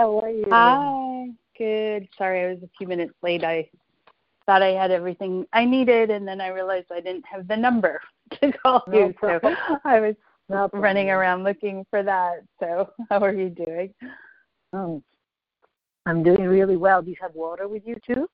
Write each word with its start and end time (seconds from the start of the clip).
How 0.00 0.18
are 0.18 0.30
you? 0.30 0.46
Hi. 0.48 1.28
Good. 1.58 2.08
Sorry, 2.16 2.46
I 2.46 2.54
was 2.54 2.62
a 2.62 2.70
few 2.78 2.88
minutes 2.88 3.12
late. 3.22 3.44
I 3.44 3.68
thought 4.46 4.62
I 4.62 4.68
had 4.68 4.90
everything 4.90 5.44
I 5.52 5.66
needed, 5.66 6.08
and 6.08 6.26
then 6.26 6.40
I 6.40 6.48
realized 6.48 6.86
I 6.90 7.00
didn't 7.00 7.26
have 7.30 7.46
the 7.46 7.56
number 7.58 8.00
to 8.40 8.50
call 8.50 8.82
No 8.86 9.08
you. 9.08 9.12
problem. 9.12 9.54
So 9.68 9.76
I 9.84 10.00
was 10.00 10.14
No 10.48 10.70
running 10.72 11.10
around 11.10 11.44
looking 11.44 11.84
for 11.90 12.02
that. 12.02 12.36
So 12.60 12.88
how 13.10 13.18
are 13.18 13.34
you 13.34 13.50
doing? 13.50 13.92
Oh, 14.72 15.02
I'm 16.06 16.22
doing 16.22 16.44
really 16.44 16.78
well. 16.78 17.02
Do 17.02 17.10
you 17.10 17.16
have 17.20 17.34
water 17.34 17.68
with 17.68 17.82
you 17.86 17.96
too? 18.06 18.26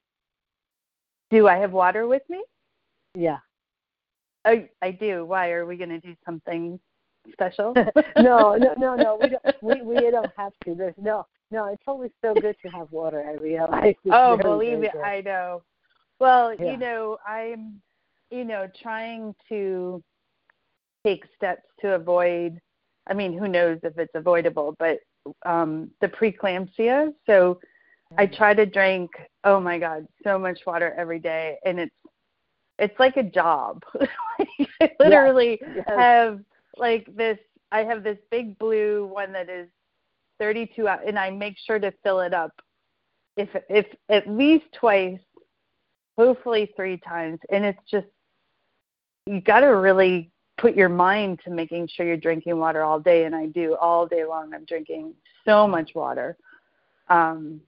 Do 1.30 1.48
I 1.48 1.56
have 1.56 1.72
water 1.72 2.06
with 2.06 2.22
me? 2.28 2.44
Yeah. 3.16 3.38
Oh, 4.44 4.64
I 4.82 4.92
do. 4.92 5.24
Why 5.24 5.50
are 5.50 5.66
we 5.66 5.76
going 5.76 5.90
to 5.90 5.98
do 5.98 6.14
something 6.24 6.78
special? 7.32 7.74
no, 8.16 8.54
no, 8.54 8.74
no, 8.78 8.94
no. 8.94 9.18
We 9.20 9.30
don't. 9.30 9.42
We 9.60 9.82
we 9.82 10.10
don't 10.12 10.30
have 10.36 10.52
to. 10.64 10.76
There's 10.76 10.94
no. 10.96 11.26
No, 11.50 11.66
it's 11.66 11.82
always 11.86 12.10
so 12.24 12.34
good 12.34 12.56
to 12.64 12.70
have 12.70 12.90
water. 12.90 13.24
I 13.28 13.34
realize. 13.34 13.94
It's 14.04 14.14
oh, 14.14 14.36
believe 14.36 14.82
it. 14.82 14.90
I 15.04 15.20
know. 15.20 15.62
Well, 16.18 16.54
Yeah. 16.58 16.72
you 16.72 16.76
know, 16.76 17.18
I'm, 17.26 17.80
you 18.30 18.44
know, 18.44 18.68
trying 18.82 19.34
to 19.48 20.02
take 21.04 21.24
steps 21.36 21.62
to 21.80 21.94
avoid. 21.94 22.58
I 23.08 23.14
mean, 23.14 23.36
who 23.36 23.46
knows 23.48 23.78
if 23.82 23.96
it's 23.98 24.14
avoidable, 24.14 24.74
but 24.78 24.98
um 25.44 25.90
the 26.00 26.08
preeclampsia. 26.08 27.12
So 27.26 27.60
I 28.18 28.26
try 28.26 28.54
to 28.54 28.66
drink. 28.66 29.10
Oh 29.44 29.60
my 29.60 29.78
God, 29.78 30.06
so 30.24 30.38
much 30.38 30.60
water 30.66 30.94
every 30.98 31.18
day, 31.20 31.56
and 31.64 31.78
it's 31.78 31.94
it's 32.78 32.98
like 32.98 33.16
a 33.16 33.22
job. 33.22 33.82
I 34.40 34.90
literally 34.98 35.60
Yes. 35.74 35.84
have 35.86 36.40
like 36.76 37.06
this. 37.16 37.38
I 37.72 37.80
have 37.84 38.02
this 38.02 38.18
big 38.30 38.58
blue 38.58 39.06
one 39.06 39.32
that 39.32 39.48
is 39.48 39.68
32 40.38 40.88
out, 40.88 41.06
and 41.06 41.18
I 41.18 41.30
make 41.30 41.56
sure 41.58 41.78
to 41.78 41.92
fill 42.02 42.20
it 42.20 42.34
up. 42.34 42.52
If 43.36 43.50
if 43.68 43.86
at 44.08 44.28
least 44.28 44.64
twice, 44.72 45.18
hopefully 46.16 46.72
three 46.76 46.98
times, 46.98 47.38
and 47.50 47.64
it's 47.64 47.82
just 47.90 48.06
you 49.26 49.40
got 49.40 49.60
to 49.60 49.66
really 49.66 50.30
put 50.58 50.74
your 50.74 50.88
mind 50.88 51.40
to 51.44 51.50
making 51.50 51.88
sure 51.88 52.06
you're 52.06 52.16
drinking 52.16 52.58
water 52.58 52.82
all 52.82 52.98
day, 52.98 53.24
and 53.24 53.34
I 53.34 53.46
do 53.46 53.76
all 53.76 54.06
day 54.06 54.24
long. 54.24 54.54
I'm 54.54 54.64
drinking 54.64 55.14
so 55.44 55.66
much 55.68 55.94
water, 55.94 56.36
um, 57.08 57.60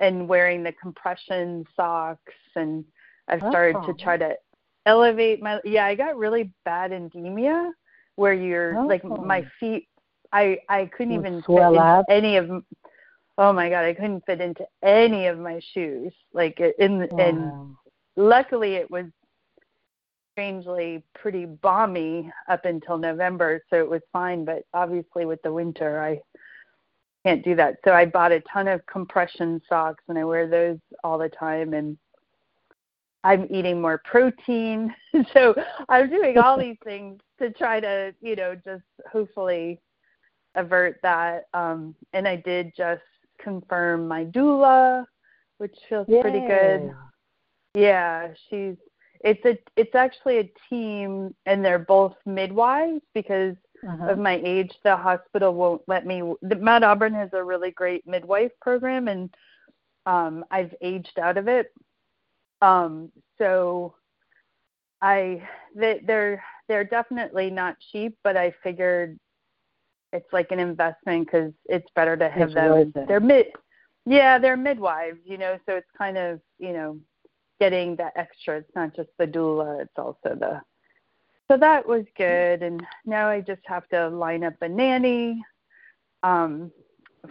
and 0.00 0.28
wearing 0.28 0.62
the 0.62 0.72
compression 0.72 1.64
socks, 1.74 2.34
and 2.54 2.84
I've 3.28 3.40
started 3.40 3.76
Oh. 3.76 3.86
to 3.86 3.94
try 3.94 4.16
to 4.18 4.36
elevate 4.86 5.42
my. 5.42 5.60
Yeah, 5.64 5.86
I 5.86 5.94
got 5.94 6.16
really 6.16 6.52
bad 6.64 6.92
edema 6.92 7.72
where 8.16 8.34
you're 8.34 8.84
like 8.84 9.02
Oh. 9.04 9.16
my 9.16 9.42
feet. 9.58 9.88
I 10.32 10.58
I 10.68 10.86
couldn't 10.86 11.14
even 11.14 11.42
fit 11.42 11.60
up? 11.60 12.06
any 12.08 12.36
of. 12.36 12.50
Oh 13.36 13.52
my 13.52 13.68
god, 13.68 13.84
I 13.84 13.94
couldn't 13.94 14.24
fit 14.26 14.40
into 14.40 14.64
any 14.82 15.26
of 15.26 15.38
my 15.38 15.60
shoes. 15.72 16.12
Like 16.32 16.60
uh, 16.60 16.70
in 16.78 17.08
and 17.18 17.76
luckily 18.16 18.74
it 18.74 18.90
was 18.90 19.06
strangely 20.32 21.02
pretty 21.14 21.46
balmy 21.46 22.30
up 22.48 22.64
until 22.64 22.98
November, 22.98 23.62
so 23.70 23.76
it 23.76 23.88
was 23.88 24.02
fine. 24.12 24.44
But 24.44 24.64
obviously 24.72 25.26
with 25.26 25.42
the 25.42 25.52
winter, 25.52 26.02
I 26.02 26.20
can't 27.24 27.44
do 27.44 27.54
that. 27.56 27.76
So 27.84 27.92
I 27.92 28.06
bought 28.06 28.32
a 28.32 28.40
ton 28.40 28.68
of 28.68 28.84
compression 28.86 29.60
socks, 29.68 30.04
and 30.08 30.18
I 30.18 30.24
wear 30.24 30.48
those 30.48 30.78
all 31.02 31.18
the 31.18 31.28
time. 31.28 31.72
And 31.74 31.96
I'm 33.24 33.46
eating 33.50 33.80
more 33.80 34.02
protein, 34.04 34.94
so 35.32 35.54
I'm 35.88 36.10
doing 36.10 36.36
all 36.38 36.58
these 36.60 36.76
things 36.84 37.20
to 37.40 37.50
try 37.50 37.80
to, 37.80 38.14
you 38.20 38.36
know, 38.36 38.54
just 38.54 38.84
hopefully 39.10 39.80
avert 40.54 40.98
that. 41.02 41.46
Um, 41.54 41.94
and 42.12 42.26
I 42.28 42.36
did 42.36 42.72
just 42.76 43.02
confirm 43.40 44.08
my 44.08 44.24
doula, 44.26 45.04
which 45.58 45.76
feels 45.88 46.06
pretty 46.20 46.40
good. 46.40 46.82
Yay. 46.82 46.92
Yeah, 47.74 48.28
she's 48.48 48.76
it's 49.20 49.44
a 49.44 49.58
it's 49.76 49.94
actually 49.94 50.38
a 50.38 50.52
team 50.68 51.34
and 51.46 51.64
they're 51.64 51.78
both 51.78 52.14
midwives 52.26 53.02
because 53.14 53.56
Uh-huh. 53.86 54.10
of 54.12 54.18
my 54.18 54.40
age 54.44 54.72
the 54.82 54.96
hospital 54.96 55.52
won't 55.54 55.82
let 55.88 56.06
me 56.06 56.22
the 56.42 56.56
Mount 56.56 56.84
Auburn 56.84 57.12
has 57.14 57.30
a 57.34 57.42
really 57.44 57.70
great 57.70 58.06
midwife 58.06 58.52
program 58.60 59.08
and 59.08 59.34
um 60.06 60.44
I've 60.50 60.74
aged 60.80 61.18
out 61.18 61.36
of 61.36 61.48
it. 61.48 61.72
Um 62.62 63.10
so 63.38 63.94
I 65.02 65.46
they 65.74 66.00
they're 66.06 66.42
they're 66.68 66.84
definitely 66.84 67.50
not 67.50 67.76
cheap, 67.92 68.16
but 68.24 68.36
I 68.36 68.54
figured 68.62 69.18
it's 70.14 70.32
like 70.32 70.50
an 70.50 70.58
investment 70.58 71.30
cuz 71.30 71.52
it's 71.66 71.90
better 71.94 72.16
to 72.16 72.28
have 72.28 72.48
It's 72.48 72.54
them 72.54 72.92
they're 73.06 73.20
mid 73.20 73.46
yeah, 74.06 74.38
they're 74.38 74.56
midwives, 74.56 75.20
you 75.24 75.38
know, 75.38 75.58
so 75.64 75.76
it's 75.76 75.90
kind 75.96 76.18
of, 76.18 76.38
you 76.58 76.74
know, 76.74 77.00
getting 77.58 77.96
that 77.96 78.12
extra. 78.16 78.58
It's 78.58 78.74
not 78.74 78.94
just 78.94 79.08
the 79.18 79.26
doula, 79.26 79.80
it's 79.80 79.98
also 79.98 80.34
the 80.34 80.60
so 81.50 81.58
that 81.58 81.86
was 81.86 82.04
good 82.16 82.62
and 82.62 82.82
now 83.04 83.28
I 83.28 83.40
just 83.40 83.60
have 83.66 83.86
to 83.88 84.08
line 84.08 84.44
up 84.44 84.54
a 84.62 84.68
nanny 84.68 85.44
um 86.22 86.72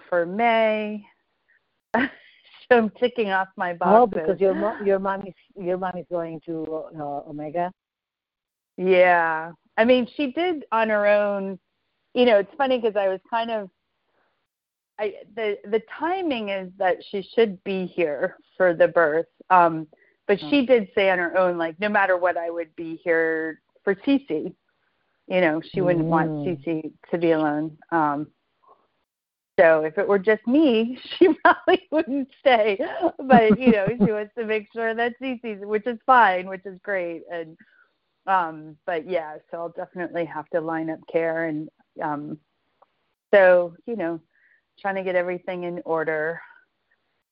for 0.10 0.26
May. 0.26 1.06
so 1.96 2.08
I'm 2.72 2.90
ticking 2.92 3.32
off 3.32 3.48
my 3.56 3.74
boxes. 3.74 4.00
Oh, 4.02 4.08
because 4.08 4.42
your 4.42 4.54
mom, 4.54 4.86
your 4.86 5.00
mom 5.00 5.26
is 5.28 5.34
your 5.56 5.78
mom 5.78 5.98
is 5.98 6.06
going 6.10 6.42
to 6.46 6.86
uh, 7.00 7.30
Omega. 7.30 7.72
Yeah. 8.78 9.52
I 9.78 9.86
mean, 9.86 10.08
she 10.16 10.32
did 10.32 10.66
on 10.72 10.90
her 10.90 11.08
own. 11.08 11.60
You 12.14 12.26
know, 12.26 12.38
it's 12.40 12.54
funny 12.58 12.80
because 12.80 12.96
I 12.96 13.08
was 13.08 13.20
kind 13.30 13.52
of 13.52 13.70
I 15.00 15.14
the 15.36 15.58
the 15.66 15.82
timing 16.00 16.50
is 16.50 16.72
that 16.78 16.98
she 17.10 17.22
should 17.36 17.64
be 17.64 17.86
here 17.88 18.38
for 18.58 18.74
the 18.74 18.88
birth. 18.88 19.26
Um 19.50 19.88
but 20.28 20.40
she 20.50 20.66
did 20.66 20.88
say 20.96 21.10
on 21.10 21.20
her 21.20 21.38
own 21.38 21.58
like 21.58 21.80
no 21.80 21.90
matter 21.90 22.18
what 22.18 22.38
I 22.38 22.50
would 22.50 22.76
be 22.76 23.00
here 23.04 23.62
for 23.84 23.96
Cece. 23.96 24.54
You 25.28 25.42
know, 25.42 25.62
she 25.74 25.82
wouldn't 25.82 26.06
want 26.06 26.32
Mm. 26.32 26.66
Cece 26.66 26.92
to 27.12 27.18
be 27.18 27.32
alone. 27.32 27.78
Um 27.92 28.28
so 29.60 29.84
if 29.84 29.98
it 29.98 30.08
were 30.08 30.20
just 30.20 30.46
me, 30.48 30.98
she 31.18 31.34
probably 31.44 31.88
wouldn't 31.92 32.30
stay. 32.40 32.80
But 33.20 33.60
you 33.60 33.72
know, 33.72 33.88
she 33.98 34.12
wants 34.12 34.34
to 34.38 34.46
make 34.46 34.68
sure 34.74 34.94
that 34.96 35.14
Cece's, 35.22 35.66
which 35.66 35.86
is 35.88 36.00
fine, 36.06 36.48
which 36.48 36.66
is 36.66 36.80
great. 36.84 37.24
And 37.32 37.58
um, 38.26 38.78
but 38.86 39.10
yeah, 39.10 39.38
so 39.52 39.58
I'll 39.58 39.70
definitely 39.70 40.26
have 40.26 40.48
to 40.50 40.62
line 40.62 40.90
up 40.90 41.00
care 41.12 41.46
and 41.46 41.70
um, 42.02 42.38
so 43.34 43.74
you 43.86 43.96
know, 43.96 44.20
trying 44.80 44.96
to 44.96 45.04
get 45.04 45.16
everything 45.16 45.64
in 45.64 45.82
order 45.86 46.40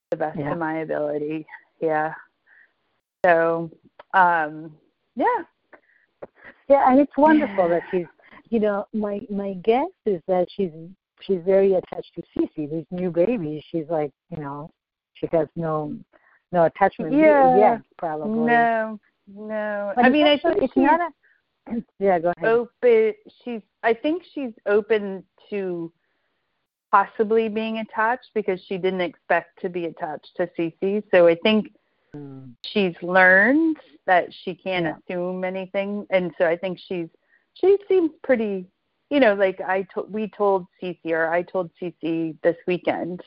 the 0.10 0.18
best 0.18 0.38
Yeah. 0.38 0.52
of 0.52 0.58
my 0.58 0.80
ability. 0.80 1.46
Yeah. 1.80 2.14
So 3.26 3.72
um, 4.14 4.76
yeah, 5.16 5.44
Yeah, 6.70 6.90
and 6.92 7.00
it's 7.00 7.16
wonderful 7.18 7.70
that 7.70 7.84
she's. 7.92 8.06
You 8.50 8.60
know, 8.60 8.86
my 8.94 9.22
my 9.30 9.54
guess 9.64 9.88
is 10.06 10.22
that 10.28 10.48
she's 10.56 10.72
she's 11.22 11.40
very 11.46 11.74
attached 11.76 12.14
to 12.16 12.22
Cece, 12.38 12.70
this 12.70 12.86
new 12.92 13.10
baby. 13.10 13.64
She's 13.70 13.88
like, 13.90 14.12
you 14.30 14.38
know, 14.44 14.70
she 15.14 15.28
has 15.32 15.48
no 15.56 15.96
no 16.52 16.66
attachment 16.66 17.14
Yeah. 17.14 17.58
yet, 17.58 17.82
probably. 17.98 18.42
no, 18.42 19.00
no. 19.28 19.94
But 19.96 20.06
I 20.06 20.10
mean, 20.10 20.28
I 20.28 20.38
think 20.38 20.62
it's 20.62 20.76
not 20.76 21.00
a. 21.00 21.10
Yeah, 22.00 22.20
go 22.20 22.34
ahead. 22.38 22.50
open. 22.50 23.14
She's. 23.44 23.62
I 23.84 23.94
think 23.94 24.24
she's 24.34 24.54
open 24.66 25.24
to 25.50 25.92
possibly 26.92 27.48
being 27.48 27.80
attached 27.80 28.30
because 28.36 28.60
she 28.68 28.78
didn't 28.78 29.02
expect 29.02 29.62
to 29.62 29.70
be 29.70 29.86
attached 29.86 30.30
to 30.38 30.50
Cece. 30.58 31.04
So 31.12 31.28
I 31.28 31.36
think 31.36 31.74
Mm. 32.16 32.54
she's 32.66 32.96
learned 33.02 33.78
that 34.06 34.34
she 34.44 34.54
can't 34.54 34.86
Yeah. 34.86 34.98
assume 34.98 35.46
anything, 35.46 36.06
and 36.10 36.34
so 36.38 36.46
I 36.46 36.58
think 36.58 36.80
she's. 36.80 37.08
She 37.54 37.78
seems 37.88 38.12
pretty. 38.24 38.66
You 39.10 39.20
know, 39.20 39.34
like 39.34 39.60
I 39.62 39.84
told, 39.94 40.12
we 40.12 40.30
told 40.30 40.68
Cece, 40.82 41.12
or 41.12 41.28
I 41.32 41.42
told 41.44 41.70
Cece 41.82 42.36
this 42.42 42.58
weekend, 42.66 43.22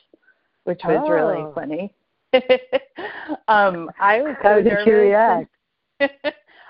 which 0.65 0.81
was 0.83 1.01
Oh. 1.07 1.11
really 1.11 1.45
funny. 1.53 1.93
um, 3.47 3.89
I 3.99 4.21
was 4.21 4.35
How 4.41 4.57
so 4.57 4.63
did 4.63 4.77
she 4.83 4.91
react? 4.91 5.49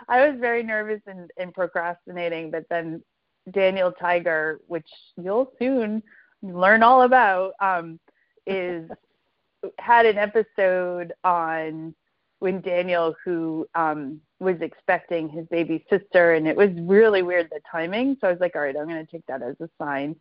I 0.08 0.28
was 0.28 0.40
very 0.40 0.64
nervous 0.64 1.02
and, 1.08 1.30
and 1.38 1.54
procrastinating, 1.54 2.52
but 2.52 2.66
then 2.70 3.04
Daniel 3.52 3.92
Tiger, 3.92 4.60
which 4.68 4.88
you'll 5.18 5.52
soon 5.60 6.02
learn 6.42 6.84
all 6.84 7.04
about, 7.04 7.54
um, 7.60 8.00
is 8.46 8.90
had 9.80 10.06
an 10.06 10.18
episode 10.18 11.14
on 11.24 11.96
when 12.40 12.62
Daniel, 12.62 13.16
who 13.24 13.66
um, 13.76 14.20
was 14.40 14.58
expecting 14.62 15.30
his 15.30 15.48
baby 15.48 15.86
sister, 15.90 16.34
and 16.34 16.48
it 16.48 16.56
was 16.56 16.70
really 16.82 17.22
weird 17.22 17.50
the 17.50 17.62
timing. 17.72 18.18
So 18.20 18.28
I 18.28 18.32
was 18.32 18.40
like, 18.40 18.56
all 18.56 18.62
right, 18.62 18.76
I'm 18.76 18.88
going 18.88 19.04
to 19.04 19.12
take 19.12 19.26
that 19.28 19.42
as 19.42 19.56
a 19.62 19.70
sign. 19.82 20.16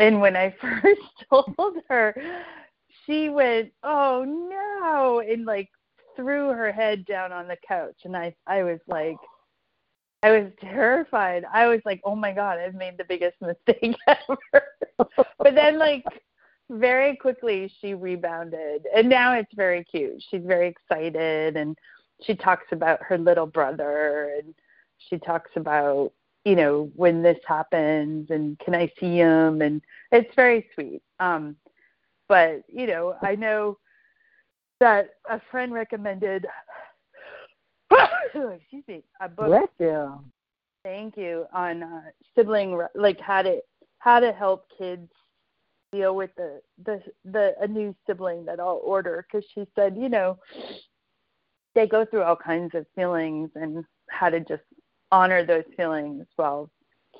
And 0.00 0.20
when 0.20 0.36
I 0.36 0.54
first 0.60 1.00
told 1.30 1.76
her, 1.88 2.14
she 3.06 3.28
went, 3.28 3.72
"Oh 3.82 4.24
no!" 4.24 5.20
and 5.20 5.44
like 5.44 5.70
threw 6.16 6.48
her 6.48 6.72
head 6.72 7.04
down 7.06 7.32
on 7.32 7.48
the 7.48 7.56
couch, 7.66 7.96
and 8.04 8.16
I 8.16 8.34
I 8.46 8.62
was 8.62 8.80
like, 8.86 9.16
I 10.22 10.30
was 10.30 10.52
terrified. 10.60 11.44
I 11.52 11.66
was 11.68 11.80
like, 11.84 12.00
"Oh 12.04 12.16
my 12.16 12.32
god, 12.32 12.58
I've 12.58 12.74
made 12.74 12.98
the 12.98 13.04
biggest 13.04 13.36
mistake 13.40 13.96
ever." 14.06 14.64
but 15.38 15.54
then 15.54 15.78
like 15.78 16.04
very 16.70 17.16
quickly 17.16 17.70
she 17.80 17.92
rebounded 17.92 18.86
and 18.94 19.08
now 19.08 19.34
it's 19.34 19.52
very 19.54 19.84
cute 19.84 20.22
she's 20.30 20.42
very 20.44 20.68
excited 20.68 21.56
and 21.56 21.76
she 22.22 22.34
talks 22.34 22.66
about 22.72 23.02
her 23.02 23.18
little 23.18 23.46
brother 23.46 24.32
and 24.38 24.54
she 25.10 25.18
talks 25.18 25.50
about 25.56 26.12
you 26.44 26.56
know 26.56 26.90
when 26.96 27.22
this 27.22 27.38
happens 27.46 28.30
and 28.30 28.58
can 28.58 28.74
i 28.74 28.90
see 28.98 29.16
him 29.16 29.60
and 29.60 29.82
it's 30.12 30.34
very 30.34 30.66
sweet 30.74 31.02
um 31.20 31.54
but 32.28 32.62
you 32.68 32.86
know 32.86 33.16
i 33.22 33.34
know 33.34 33.76
that 34.82 35.10
a 35.30 35.40
friend 35.50 35.72
recommended. 35.72 36.44
Excuse 38.26 38.84
me 38.88 39.04
a 39.20 39.28
book. 39.28 39.46
Bless 39.46 39.68
you. 39.78 40.18
thank 40.82 41.16
you 41.16 41.46
on 41.54 41.84
uh, 41.84 42.02
sibling 42.34 42.80
like 42.96 43.20
how 43.20 43.42
to 43.42 43.60
how 43.98 44.18
to 44.18 44.32
help 44.32 44.66
kids 44.76 45.08
deal 45.92 46.16
with 46.16 46.30
the 46.36 46.60
the 46.84 47.00
the 47.24 47.54
a 47.60 47.68
new 47.68 47.94
sibling 48.06 48.44
that 48.44 48.58
I'll 48.58 48.80
order. 48.82 49.24
Because 49.30 49.48
she 49.54 49.66
said 49.76 49.96
you 49.96 50.08
know 50.08 50.36
they 51.76 51.86
go 51.86 52.04
through 52.04 52.22
all 52.22 52.36
kinds 52.36 52.74
of 52.74 52.84
feelings 52.96 53.50
and 53.54 53.84
how 54.10 54.30
to 54.30 54.40
just 54.40 54.64
honor 55.12 55.46
those 55.46 55.64
feelings 55.76 56.26
while 56.34 56.68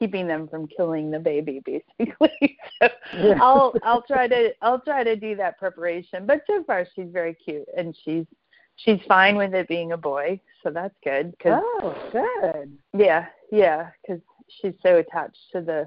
keeping 0.02 0.26
them 0.26 0.48
from 0.48 0.66
killing 0.66 1.12
the 1.12 1.18
baby 1.18 1.62
basically 1.64 2.58
so 2.82 2.88
Yeah. 3.22 3.38
i'll 3.40 3.72
i'll 3.84 4.02
try 4.02 4.26
to 4.26 4.52
i'll 4.60 4.80
try 4.80 5.04
to 5.04 5.14
do 5.14 5.36
that 5.36 5.58
preparation 5.60 6.26
but 6.26 6.42
so 6.48 6.64
far 6.64 6.84
she's 6.92 7.06
very 7.12 7.34
cute 7.34 7.68
and 7.76 7.96
she's 8.04 8.26
she's 8.74 8.98
fine 9.06 9.36
with 9.36 9.54
it 9.54 9.68
being 9.68 9.92
a 9.92 9.96
boy 9.96 10.40
so 10.62 10.70
that's 10.70 10.96
good 11.04 11.34
cause 11.40 11.62
Oh, 11.62 11.94
good. 12.10 12.76
yeah 12.98 13.26
yeah 13.52 13.90
because 14.00 14.20
she's 14.60 14.74
so 14.82 14.96
attached 14.96 15.38
to 15.52 15.60
the 15.60 15.86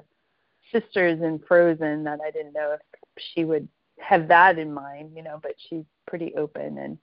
sisters 0.71 1.21
in 1.21 1.39
frozen 1.45 2.05
that 2.05 2.19
i 2.25 2.31
didn't 2.31 2.53
know 2.53 2.71
if 2.77 3.01
she 3.33 3.43
would 3.43 3.67
have 3.99 4.29
that 4.29 4.57
in 4.57 4.73
mind 4.73 5.11
you 5.13 5.23
know 5.23 5.41
but 5.43 5.55
she's 5.67 5.83
pretty 6.07 6.33
open 6.35 6.77
and 6.77 6.97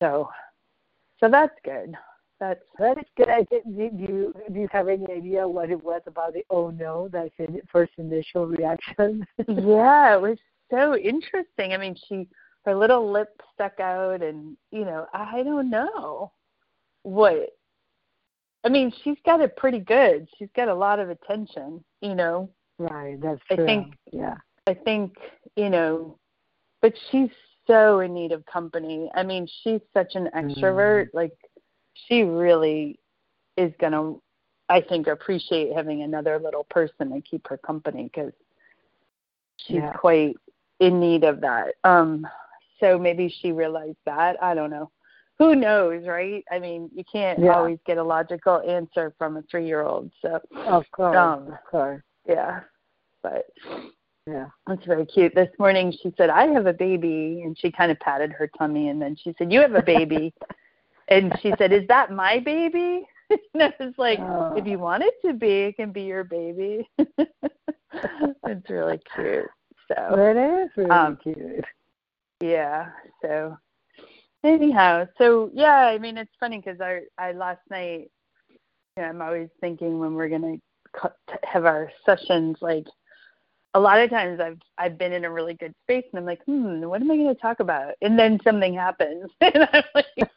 so 0.00 0.28
so 1.18 1.28
that's 1.28 1.54
good 1.64 1.94
that's 2.40 2.60
That 2.78 2.98
is 2.98 3.04
good. 3.16 3.28
I 3.28 3.42
did, 3.50 3.64
do, 3.64 3.90
you 3.96 4.34
do 4.52 4.60
you 4.60 4.68
have 4.70 4.88
any 4.88 5.10
idea 5.10 5.46
what 5.46 5.70
it 5.70 5.82
was 5.82 6.02
about 6.06 6.34
the 6.34 6.44
oh 6.50 6.70
no 6.70 7.08
that 7.08 7.30
in- 7.38 7.60
first 7.70 7.92
initial 7.98 8.46
reaction? 8.46 9.26
yeah, 9.48 10.14
it 10.14 10.20
was 10.20 10.38
so 10.70 10.96
interesting. 10.96 11.72
I 11.72 11.76
mean, 11.76 11.96
she 12.08 12.28
her 12.64 12.74
little 12.74 13.10
lip 13.10 13.40
stuck 13.54 13.80
out, 13.80 14.22
and 14.22 14.56
you 14.70 14.84
know, 14.84 15.06
I 15.12 15.42
don't 15.42 15.70
know 15.70 16.32
what. 17.02 17.50
I 18.64 18.68
mean, 18.68 18.92
she's 19.02 19.18
got 19.24 19.40
it 19.40 19.56
pretty 19.56 19.80
good. 19.80 20.28
She's 20.38 20.50
got 20.54 20.68
a 20.68 20.74
lot 20.74 20.98
of 20.98 21.10
attention. 21.10 21.82
You 22.00 22.14
know, 22.14 22.50
right, 22.78 23.20
that's 23.20 23.40
I 23.50 23.56
true. 23.56 23.66
think- 23.66 23.94
yeah. 24.12 24.36
I 24.66 24.74
think 24.74 25.16
you 25.56 25.70
know, 25.70 26.18
but 26.82 26.92
she's 27.10 27.30
so 27.68 28.00
in 28.00 28.14
need 28.14 28.32
of 28.32 28.44
company. 28.46 29.10
I 29.14 29.22
mean, 29.22 29.46
she's 29.62 29.80
such 29.94 30.14
an 30.14 30.28
mm-hmm. 30.34 30.50
extrovert. 30.50 31.08
Like, 31.12 31.32
she 32.06 32.22
really 32.22 32.98
is 33.56 33.72
gonna, 33.80 34.14
I 34.68 34.80
think, 34.80 35.06
appreciate 35.06 35.74
having 35.74 36.02
another 36.02 36.38
little 36.38 36.64
person 36.64 37.10
to 37.12 37.20
keep 37.20 37.46
her 37.48 37.58
company 37.58 38.04
because 38.04 38.32
she's 39.56 39.76
Yeah. 39.76 39.92
quite 39.94 40.36
in 40.80 41.00
need 41.00 41.24
of 41.24 41.40
that. 41.40 41.74
Um, 41.84 42.26
so 42.78 42.98
maybe 42.98 43.28
she 43.28 43.52
realized 43.52 43.98
that. 44.04 44.40
I 44.42 44.54
don't 44.54 44.70
know. 44.70 44.90
Who 45.38 45.54
knows, 45.54 46.06
right? 46.06 46.44
I 46.50 46.58
mean, 46.58 46.90
you 46.94 47.04
can't 47.04 47.38
Yeah. 47.40 47.54
always 47.56 47.78
get 47.84 47.98
a 47.98 48.02
logical 48.02 48.60
answer 48.60 49.12
from 49.18 49.36
a 49.36 49.42
three-year-old. 49.42 50.10
So, 50.20 50.40
Of 50.66 50.90
course, 50.90 51.16
Um, 51.16 51.48
of 51.52 51.64
course. 51.64 52.02
yeah. 52.26 52.62
But 53.22 53.46
Yeah. 54.26 54.50
that's 54.66 54.84
very 54.84 55.06
cute. 55.06 55.34
This 55.34 55.50
morning 55.58 55.90
she 55.90 56.12
said, 56.16 56.28
I 56.30 56.46
have 56.48 56.66
a 56.66 56.72
baby. 56.72 57.42
And 57.42 57.58
she 57.58 57.70
kind 57.72 57.90
of 57.90 57.98
patted 58.00 58.30
her 58.32 58.46
tummy. 58.58 58.88
And 58.88 59.00
then 59.00 59.16
she 59.16 59.34
said, 59.38 59.52
You 59.52 59.60
have 59.60 59.74
a 59.74 59.82
baby. 59.82 60.34
and 61.08 61.32
she 61.42 61.52
said, 61.58 61.72
Is 61.72 61.86
that 61.88 62.12
my 62.12 62.38
baby? 62.38 63.06
and 63.30 63.62
I 63.62 63.72
was 63.80 63.94
like, 63.98 64.18
Oh. 64.20 64.54
If 64.56 64.66
you 64.66 64.78
want 64.78 65.02
it 65.04 65.14
to 65.24 65.32
be, 65.34 65.64
it 65.64 65.76
can 65.76 65.92
be 65.92 66.02
your 66.02 66.24
baby. 66.24 66.88
it's 66.98 68.70
really 68.70 69.00
cute. 69.14 69.46
So, 69.88 70.14
That 70.16 70.36
is 70.36 70.70
really 70.76 70.90
Um, 70.90 71.16
cute. 71.22 71.64
yeah. 72.40 72.90
So, 73.22 73.56
anyhow, 74.44 75.06
so 75.18 75.50
yeah, 75.54 75.86
I 75.86 75.98
mean, 75.98 76.16
it's 76.18 76.30
funny 76.38 76.58
because 76.58 76.80
I, 76.80 77.00
I 77.18 77.32
last 77.32 77.60
night, 77.70 78.10
you 78.48 79.02
know, 79.02 79.04
I'm 79.04 79.22
always 79.22 79.48
thinking 79.60 79.98
when 79.98 80.14
we're 80.14 80.28
going 80.28 80.60
to 80.96 81.10
have 81.44 81.64
our 81.66 81.90
sessions, 82.04 82.56
like, 82.60 82.86
a 83.74 83.80
lot 83.80 84.00
of 84.00 84.10
times 84.10 84.40
I've 84.40 84.58
I've 84.78 84.98
been 84.98 85.12
in 85.12 85.24
a 85.24 85.30
really 85.30 85.54
good 85.54 85.74
space 85.84 86.04
and 86.12 86.18
I'm 86.18 86.26
like, 86.26 86.42
hmm, 86.44 86.82
what 86.82 87.00
am 87.00 87.10
I 87.10 87.16
going 87.16 87.34
to 87.34 87.40
talk 87.40 87.60
about? 87.60 87.94
And 88.02 88.18
then 88.18 88.38
something 88.42 88.74
happens, 88.74 89.30
and 89.40 89.68
I'm 89.72 89.84
like, 89.94 90.30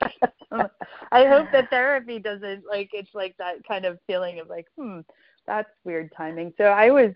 I 1.11 1.25
hope 1.27 1.51
that 1.51 1.69
therapy 1.69 2.19
doesn't 2.19 2.63
like 2.69 2.89
it's 2.93 3.13
like 3.13 3.35
that 3.37 3.65
kind 3.67 3.85
of 3.85 3.99
feeling 4.07 4.39
of 4.39 4.49
like, 4.49 4.67
hmm, 4.77 4.99
that's 5.47 5.69
weird 5.85 6.11
timing. 6.15 6.53
So 6.57 6.65
I 6.65 6.91
was 6.91 7.11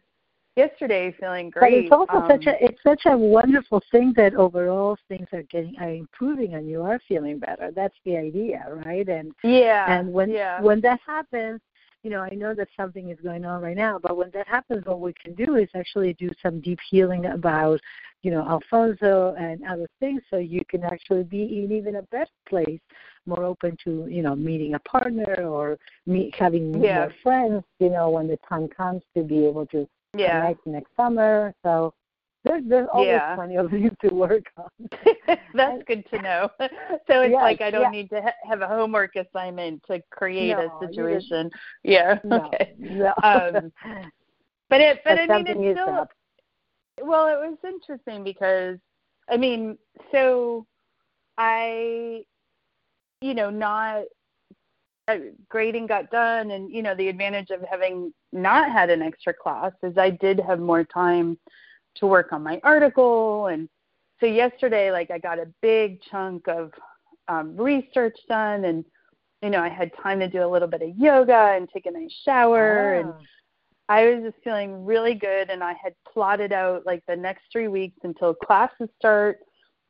yesterday 0.56 1.14
feeling 1.20 1.50
But 1.50 1.72
great. 1.72 1.86
it's 1.86 1.92
also 1.92 2.24
such 2.28 2.48
um, 2.48 2.54
a 2.54 2.66
it's 2.66 2.82
such 2.84 3.02
a 3.06 3.18
wonderful 3.18 3.82
thing 3.92 4.14
that 4.16 4.36
overall 4.36 4.98
things 5.08 5.28
are 5.34 5.44
getting 5.44 5.76
are 5.80 5.90
improving 5.90 6.54
and 6.56 6.70
you 6.70 6.82
are 6.82 7.00
feeling 7.08 7.40
better. 7.40 7.72
That's 7.76 7.96
the 8.06 8.18
idea, 8.18 8.66
right? 8.86 9.08
And 9.08 9.34
yeah, 9.44 10.00
and 10.00 10.12
when 10.12 10.32
yeah, 10.32 10.62
when 10.62 10.82
that 10.82 11.00
happens, 11.06 11.60
you 12.06 12.12
know, 12.12 12.22
I 12.22 12.36
know 12.36 12.54
that 12.54 12.68
something 12.78 13.10
is 13.10 13.18
going 13.24 13.46
on 13.46 13.64
right 13.64 13.76
now, 13.76 13.98
but 13.98 14.16
when 14.16 14.30
that 14.36 14.48
happens, 14.48 14.86
what 14.86 15.02
we 15.02 15.12
can 15.14 15.34
do 15.34 15.56
is 15.56 15.68
actually 15.74 16.14
do 16.14 16.30
some 16.40 16.62
deep 16.62 16.78
healing 16.88 17.26
about, 17.26 17.80
you 18.22 18.30
know, 18.30 18.48
Alfonso 18.48 19.34
and 19.40 19.66
other 19.66 19.88
things, 20.00 20.22
so 20.30 20.38
you 20.38 20.62
can 20.70 20.84
actually 20.84 21.24
be 21.24 21.64
in 21.64 21.72
even 21.72 21.96
a 21.96 22.04
better 22.04 22.30
place, 22.48 22.80
more 23.26 23.44
open 23.44 23.76
to, 23.86 24.06
you 24.08 24.22
know, 24.22 24.36
meeting 24.36 24.76
a 24.76 24.80
partner 24.80 25.48
or 25.48 25.80
meet, 26.06 26.36
having 26.36 26.80
Yeah. 26.80 26.96
more 27.00 27.14
friends, 27.24 27.64
you 27.80 27.90
know, 27.90 28.12
when 28.12 28.28
the 28.28 28.38
time 28.48 28.68
comes 28.68 29.02
to 29.16 29.24
be 29.24 29.44
able 29.44 29.66
to 29.68 29.88
yeah. 30.16 30.42
connect 30.42 30.68
next 30.68 30.96
summer. 30.96 31.56
So 31.64 31.92
there's 32.46 32.64
there's 32.68 32.88
always 32.94 33.10
Yeah. 33.10 33.36
plenty 33.36 33.56
of 33.58 33.70
things 33.72 33.92
to 34.02 34.14
work 34.14 34.44
on. 34.58 34.70
That's 35.54 35.84
good 35.88 36.06
to 36.12 36.22
know. 36.22 36.50
So 37.08 37.22
it's 37.22 37.32
Yes, 37.32 37.42
like 37.42 37.62
I 37.62 37.70
don't 37.72 37.84
yeah. 37.84 37.92
need 37.92 38.10
to 38.12 38.22
ha- 38.22 38.50
have 38.50 38.62
a 38.62 38.68
homework 38.68 39.12
assignment 39.16 39.84
to 39.88 40.02
create 40.12 40.56
No, 40.58 40.80
a 40.82 40.88
situation. 40.88 41.52
Yeah. 41.84 42.20
No, 42.24 42.46
Okay. 42.48 42.74
no. 42.80 43.14
Um, 43.24 43.72
But 44.70 44.82
it, 44.82 45.02
but, 45.04 45.18
But 45.18 45.32
I 45.32 45.44
mean, 45.44 45.64
it's 45.64 45.80
still. 45.80 45.90
up. 45.90 46.10
Well, 47.02 47.28
it 47.28 47.38
was 47.38 47.58
interesting 47.64 48.24
because, 48.24 48.78
I 49.30 49.38
mean, 49.38 49.78
so 50.12 50.66
I, 51.38 52.24
you 53.22 53.34
know, 53.34 53.50
not 53.50 54.04
uh, 55.08 55.18
grading 55.50 55.88
got 55.88 56.10
done, 56.10 56.52
and 56.52 56.72
you 56.72 56.82
know, 56.82 56.96
the 56.96 57.08
advantage 57.10 57.50
of 57.52 57.62
having 57.70 58.14
not 58.32 58.72
had 58.72 58.90
an 58.90 59.02
extra 59.02 59.34
class 59.34 59.72
is 59.84 59.98
I 59.98 60.10
did 60.12 60.40
have 60.40 60.60
more 60.60 60.84
time 60.84 61.38
to 61.96 62.08
work 62.08 62.34
on 62.34 62.44
my 62.44 62.60
article, 62.64 63.48
and 63.48 63.70
so 64.20 64.26
yesterday, 64.26 64.92
like, 64.92 65.12
I 65.12 65.18
got 65.20 65.40
a 65.40 65.48
big 65.62 66.02
chunk 66.02 66.48
of 66.48 66.72
um, 67.28 67.56
research 67.58 68.18
done, 68.30 68.66
and 68.66 68.86
you 69.42 69.50
know, 69.50 69.60
I 69.60 69.70
had 69.70 69.92
time 70.02 70.20
to 70.20 70.28
do 70.28 70.44
a 70.44 70.48
little 70.48 70.68
bit 70.68 70.82
of 70.82 70.98
yoga 70.98 71.54
and 71.56 71.70
take 71.70 71.86
a 71.86 71.92
nice 71.92 72.14
shower, 72.24 72.94
and 72.94 73.10
Ah. 73.10 73.22
I 73.88 74.06
was 74.10 74.24
just 74.24 74.44
feeling 74.44 74.86
really 74.86 75.14
good, 75.14 75.50
and 75.50 75.64
I 75.64 75.74
had 75.74 75.94
plotted 76.12 76.52
out 76.52 76.86
like 76.86 77.04
the 77.08 77.16
next 77.16 77.44
three 77.52 77.68
weeks 77.68 77.98
until 78.04 78.34
classes 78.34 78.90
start, 78.98 79.40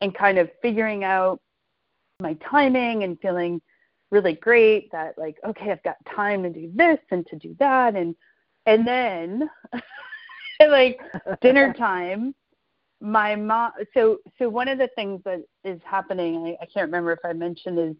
and 0.02 0.14
kind 0.14 0.38
of 0.38 0.50
figuring 0.62 1.04
out 1.04 1.40
my 2.20 2.34
timing 2.50 3.04
and 3.04 3.20
feeling 3.22 3.62
really 4.12 4.34
great 4.34 4.90
that 4.92 5.18
like 5.18 5.36
okay 5.46 5.72
I've 5.72 5.84
got 5.84 5.98
time 6.16 6.44
to 6.44 6.50
do 6.50 6.72
this 6.74 7.00
and 7.12 7.26
to 7.28 7.36
do 7.36 7.56
that. 7.60 7.96
And 7.96 8.16
and 8.66 8.88
then 8.88 9.50
like 10.70 11.00
dinner 11.42 11.74
time 11.74 12.34
my 13.02 13.36
mom 13.36 13.72
so 13.94 14.18
so 14.40 14.48
one 14.50 14.68
of 14.68 14.78
the 14.78 14.90
things 14.96 15.22
that 15.26 15.44
is 15.64 15.80
happening 15.84 16.56
I, 16.60 16.64
I 16.64 16.66
can't 16.66 16.86
remember 16.88 17.12
if 17.12 17.20
I 17.24 17.34
mentioned 17.34 17.78
is 17.78 17.96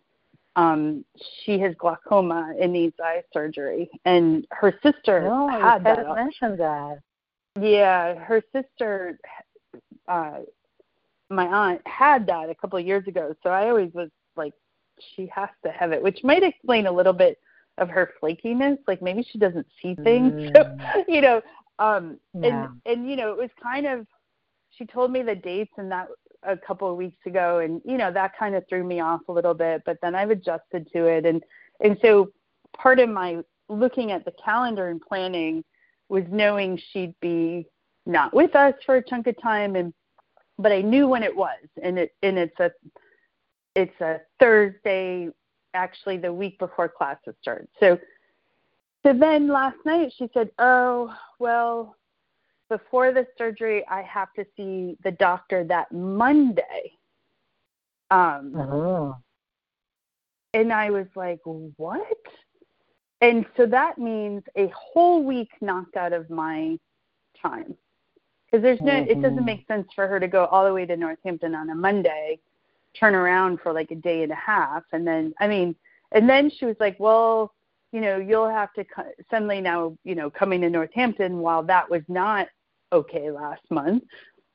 um 0.56 1.04
she 1.44 1.60
has 1.60 1.76
glaucoma 1.78 2.54
and 2.60 2.72
needs 2.74 2.96
eye 3.04 3.22
surgery 3.34 3.90
and 4.06 4.48
her 4.52 4.74
sister 4.82 5.24
no, 5.24 5.50
you 5.50 5.64
had 5.64 5.84
that 5.84 6.16
mentioned 6.16 6.60
that. 6.60 7.00
yeah, 7.60 8.16
her 8.16 8.42
sister, 8.54 9.20
uh, 10.08 10.40
my 11.30 11.46
aunt 11.46 11.82
had 11.88 12.26
that 12.28 12.50
a 12.50 12.56
couple 12.56 12.78
of 12.80 12.86
years 12.86 13.08
ago. 13.08 13.36
So 13.44 13.50
I 13.50 13.70
always 13.70 13.92
was 13.94 14.10
like, 14.36 14.54
she 15.16 15.28
has 15.34 15.50
to 15.64 15.72
have 15.72 15.92
it, 15.92 16.02
which 16.02 16.20
might 16.24 16.44
explain 16.44 16.88
a 16.88 16.92
little 16.92 17.14
bit 17.14 17.40
of 17.78 17.90
her 17.90 18.12
flakiness. 18.22 18.78
Like 18.88 19.02
maybe 19.02 19.26
she 19.30 19.38
doesn't 19.38 19.68
see 19.82 19.96
things. 20.04 20.34
So, 20.56 20.64
Mm. 20.64 21.04
you 21.08 21.22
know, 21.22 21.42
um, 21.80 22.20
Yeah. 22.34 22.68
and 22.68 22.82
and 22.86 23.10
you 23.10 23.16
know, 23.16 23.32
it 23.32 23.38
was 23.38 23.50
kind 23.62 23.86
of. 23.86 24.08
She 24.72 24.86
told 24.86 25.12
me 25.12 25.22
the 25.22 25.36
dates 25.36 25.72
and 25.78 25.90
that 25.92 26.10
a 26.44 26.58
couple 26.58 26.90
of 26.92 26.98
weeks 26.98 27.26
ago, 27.26 27.60
and 27.60 27.82
you 27.86 27.98
know 27.98 28.12
that 28.12 28.38
kind 28.38 28.56
of 28.56 28.68
threw 28.68 28.84
me 28.84 29.00
off 29.00 29.22
a 29.30 29.32
little 29.32 29.54
bit. 29.54 29.84
But 29.86 29.98
then 30.02 30.16
I've 30.16 30.32
adjusted 30.32 30.88
to 30.94 31.06
it, 31.06 31.26
and 31.26 31.44
and 31.80 31.98
so 32.02 32.32
part 32.78 33.00
of 33.00 33.10
my 33.10 33.44
looking 33.70 34.12
at 34.12 34.26
the 34.26 34.34
calendar 34.44 34.90
and 34.90 35.02
planning 35.02 35.64
was 36.10 36.24
knowing 36.30 36.80
she'd 36.92 37.16
be 37.20 37.66
not 38.06 38.34
with 38.34 38.56
us 38.56 38.74
for 38.86 38.98
a 38.98 39.04
chunk 39.04 39.28
of 39.28 39.42
time 39.42 39.76
and 39.76 39.94
but 40.60 40.72
I 40.72 40.82
knew 40.82 41.08
when 41.08 41.24
it 41.24 41.36
was 41.36 41.58
and 41.82 41.98
it 41.98 42.12
and 42.22 42.38
it's 42.38 42.60
a 42.60 42.72
it's 43.76 44.00
a 44.02 44.22
Thursday 44.40 45.30
actually 45.74 46.18
the 46.18 46.32
week 46.32 46.58
before 46.60 46.88
classes 46.88 47.36
start. 47.42 47.68
So 47.80 48.00
so 49.06 49.14
then 49.14 49.48
last 49.48 49.78
night 49.86 50.12
she 50.18 50.30
said, 50.34 50.50
"Oh, 50.58 51.14
well, 51.38 51.96
before 52.70 53.12
the 53.12 53.28
surgery 53.38 53.86
I 53.88 54.02
have 54.02 54.34
to 54.34 54.46
see 54.58 54.98
the 55.04 55.12
doctor 55.12 55.64
that 55.66 55.92
Monday." 55.92 56.92
Um 58.10 58.56
Oh. 58.56 59.16
and 60.54 60.74
I 60.74 60.90
was 60.90 61.08
like, 61.16 61.42
"What?" 61.44 62.18
And 63.22 63.46
so 63.56 63.66
that 63.68 63.98
means 63.98 64.44
a 64.56 64.68
whole 64.68 65.24
week 65.24 65.50
knocked 65.62 65.98
out 65.98 66.14
of 66.14 66.30
my 66.30 66.80
time. 67.42 67.76
Because 68.46 68.62
there's 68.62 68.82
no, 68.82 68.94
it 68.96 69.22
doesn't 69.22 69.40
Mhm. 69.40 69.46
make 69.46 69.68
sense 69.68 69.92
for 69.94 70.08
her 70.08 70.20
to 70.20 70.28
go 70.28 70.46
all 70.46 70.66
the 70.66 70.74
way 70.74 70.86
to 70.86 70.96
Northampton 70.96 71.56
on 71.56 71.70
a 71.70 71.76
Monday, 71.76 72.40
turn 72.94 73.16
around 73.16 73.60
for 73.62 73.74
like 73.74 73.92
a 73.92 73.96
day 73.96 74.24
and 74.24 74.32
a 74.32 74.36
half, 74.36 74.84
and 74.94 75.06
then, 75.06 75.34
I 75.40 75.48
mean, 75.48 75.76
and 76.12 76.30
then 76.30 76.50
she 76.50 76.66
was 76.66 76.80
like, 76.80 76.98
well, 77.00 77.54
you 77.92 78.02
know, 78.02 78.18
you'll 78.18 78.50
have 78.50 78.74
to 78.74 78.84
co- 78.84 79.12
suddenly 79.30 79.62
now, 79.62 79.98
you 80.04 80.16
know, 80.16 80.30
coming 80.30 80.62
to 80.62 80.70
Northampton 80.70 81.40
while 81.40 81.64
that 81.64 81.90
was 81.90 82.02
not 82.08 82.48
okay 82.92 83.32
last 83.32 83.62
month. 83.70 84.04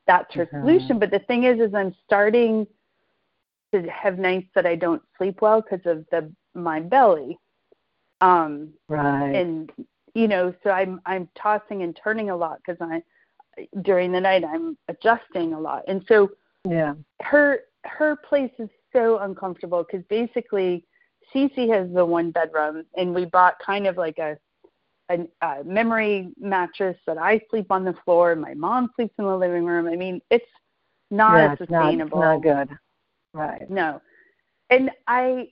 That's 0.07 0.33
her 0.35 0.47
Mhm. 0.47 0.61
solution. 0.61 0.99
But 0.99 1.11
the 1.11 1.21
thing 1.21 1.45
is, 1.45 1.61
is 1.61 1.75
I'm 1.75 1.95
starting 2.05 2.67
to 3.73 3.83
have 3.91 4.19
nights 4.19 4.49
that 4.55 4.67
I 4.67 4.75
don't 4.75 5.03
sleep 5.17 5.41
well 5.41 5.63
because 5.63 5.85
of 5.87 6.07
the 6.11 6.33
my 6.55 6.81
belly. 6.81 7.39
Um, 8.21 8.75
Right. 8.89 9.35
and 9.35 9.73
you 10.15 10.27
know 10.27 10.53
so 10.63 10.71
i'm 10.71 11.01
i'm 11.07 11.29
tossing 11.37 11.83
and 11.83 11.97
turning 12.03 12.31
a 12.31 12.37
lot 12.37 12.59
because 12.59 12.81
i 12.81 13.03
during 13.83 14.11
the 14.13 14.21
night 14.21 14.45
i'm 14.45 14.77
adjusting 14.89 15.53
a 15.53 15.61
lot 15.61 15.85
and 15.87 16.05
so 16.09 16.31
yeah. 16.69 16.95
her 17.23 17.61
her 17.85 18.17
place 18.17 18.53
is 18.59 18.69
so 18.93 19.19
uncomfortable 19.19 19.85
because 19.85 20.05
basically 20.09 20.85
Cece 21.35 21.69
has 21.73 21.93
the 21.93 22.05
one 22.05 22.31
bedroom 22.31 22.85
and 22.97 23.15
we 23.15 23.25
bought 23.25 23.59
kind 23.65 23.87
of 23.87 23.97
like 23.97 24.19
a, 24.19 24.37
a 25.11 25.27
a 25.43 25.65
memory 25.65 26.31
mattress 26.39 26.97
that 27.07 27.19
I 27.19 27.41
sleep 27.51 27.71
on 27.71 27.85
the 27.85 27.95
floor 28.05 28.33
and 28.33 28.41
my 28.41 28.55
mom 28.55 28.91
sleeps 28.97 29.15
in 29.19 29.25
the 29.25 29.37
living 29.37 29.65
room. 29.65 29.87
I 29.87 29.97
mean, 29.97 30.21
it's 30.31 30.45
not 31.11 31.37
yeah, 31.37 31.53
it's 31.53 31.71
not, 31.71 31.87
sustainable. 31.87 32.21
not 32.21 32.43
good. 32.43 32.69
Right. 33.33 33.69
No. 33.71 34.01
And 34.71 34.91
I 35.07 35.49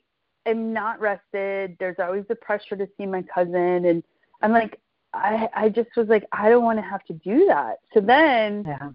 am 0.47 0.73
not 0.73 1.01
rested. 1.01 1.77
There's 1.79 1.99
always 1.99 2.25
the 2.29 2.37
pressure 2.37 2.77
to 2.77 2.89
see 2.97 3.07
my 3.07 3.23
cousin 3.23 3.85
and 3.87 4.03
I'm 4.43 4.53
like 4.53 4.81
I 5.15 5.49
I 5.55 5.69
just 5.69 5.91
was 5.97 6.09
like 6.09 6.25
I 6.33 6.49
don't 6.49 6.65
want 6.65 6.79
to 6.79 6.85
have 6.85 7.05
to 7.05 7.13
do 7.15 7.47
that. 7.47 7.79
So 7.95 8.01
then 8.01 8.65
Yeah. 8.67 8.91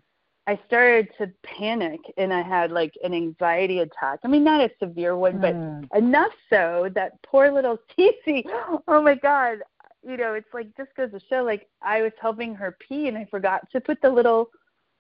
I 0.46 0.60
started 0.68 1.08
to 1.20 1.32
panic 1.44 2.00
and 2.18 2.34
I 2.34 2.42
had 2.42 2.72
like 2.72 2.94
an 3.04 3.14
anxiety 3.14 3.80
attack. 3.80 4.20
I 4.24 4.28
mean 4.28 4.44
not 4.44 4.62
a 4.62 4.70
severe 4.80 5.16
one, 5.16 5.40
but 5.40 5.54
Mm. 5.56 5.88
enough 5.96 6.32
so 6.50 6.90
that 6.96 7.22
poor 7.24 7.52
little 7.52 7.78
Cece, 7.98 8.44
oh 8.88 9.02
my 9.02 9.16
god, 9.16 9.60
you 10.06 10.18
know, 10.18 10.34
it's 10.34 10.54
like 10.54 10.76
just 10.76 10.94
goes 10.96 11.12
to 11.12 11.20
show 11.30 11.44
like 11.44 11.70
I 11.82 12.02
was 12.02 12.12
helping 12.22 12.54
her 12.56 12.76
pee 12.86 13.08
and 13.08 13.18
I 13.18 13.26
forgot 13.26 13.70
to 13.72 13.80
put 13.80 14.02
the 14.02 14.10
little 14.10 14.50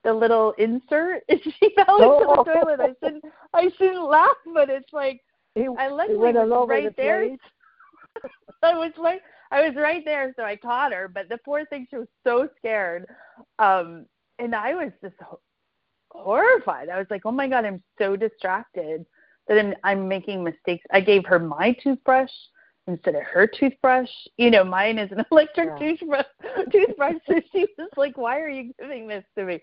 the 0.03 0.13
little 0.13 0.51
insert 0.57 1.23
and 1.29 1.39
she 1.43 1.73
fell 1.75 1.97
into 1.97 2.25
Oh. 2.25 2.43
the 2.45 2.53
toilet. 2.53 2.79
I 2.79 2.93
shouldn't 3.03 3.25
I 3.53 3.69
shouldn't 3.77 4.03
laugh, 4.07 4.37
but 4.53 4.69
it's 4.69 4.93
like 4.93 5.19
It, 5.55 5.69
I 5.77 5.87
it 5.87 5.93
luckily 5.93 6.17
went 6.17 6.37
was 6.37 6.69
right 6.69 6.95
the 6.95 7.01
there. 7.01 7.27
I 8.63 8.77
was 8.77 8.91
like 8.97 9.21
I 9.51 9.67
was 9.67 9.75
right 9.75 10.03
there, 10.05 10.33
so 10.37 10.43
I 10.43 10.55
caught 10.55 10.93
her. 10.93 11.07
But 11.07 11.29
the 11.29 11.37
poor 11.45 11.65
thing, 11.65 11.85
she 11.89 11.97
was 11.97 12.07
so 12.25 12.47
scared, 12.57 13.05
um, 13.59 14.05
and 14.39 14.55
I 14.55 14.73
was 14.73 14.91
just 15.01 15.15
ho- 15.21 15.39
horrified. 16.11 16.89
I 16.89 16.97
was 16.97 17.07
like, 17.09 17.23
"Oh 17.25 17.31
my 17.31 17.47
god, 17.47 17.65
I'm 17.65 17.81
so 17.99 18.15
distracted 18.15 19.05
that 19.47 19.57
I'm 19.57 19.73
I'm 19.83 20.07
making 20.07 20.43
mistakes." 20.43 20.83
I 20.91 21.01
gave 21.01 21.25
her 21.25 21.39
my 21.39 21.73
toothbrush 21.83 22.31
instead 22.87 23.15
of 23.15 23.23
her 23.23 23.47
toothbrush. 23.47 24.09
You 24.37 24.51
know, 24.51 24.63
mine 24.63 24.97
is 24.99 25.11
an 25.11 25.23
electric 25.31 25.69
Yeah. 25.69 25.95
toothbrush. 25.97 26.25
Toothbrush. 26.71 27.15
So 27.27 27.41
she 27.51 27.67
was 27.77 27.89
like, 27.97 28.17
"Why 28.17 28.39
are 28.39 28.49
you 28.49 28.73
giving 28.79 29.07
this 29.07 29.23
to 29.37 29.45
me?" 29.45 29.59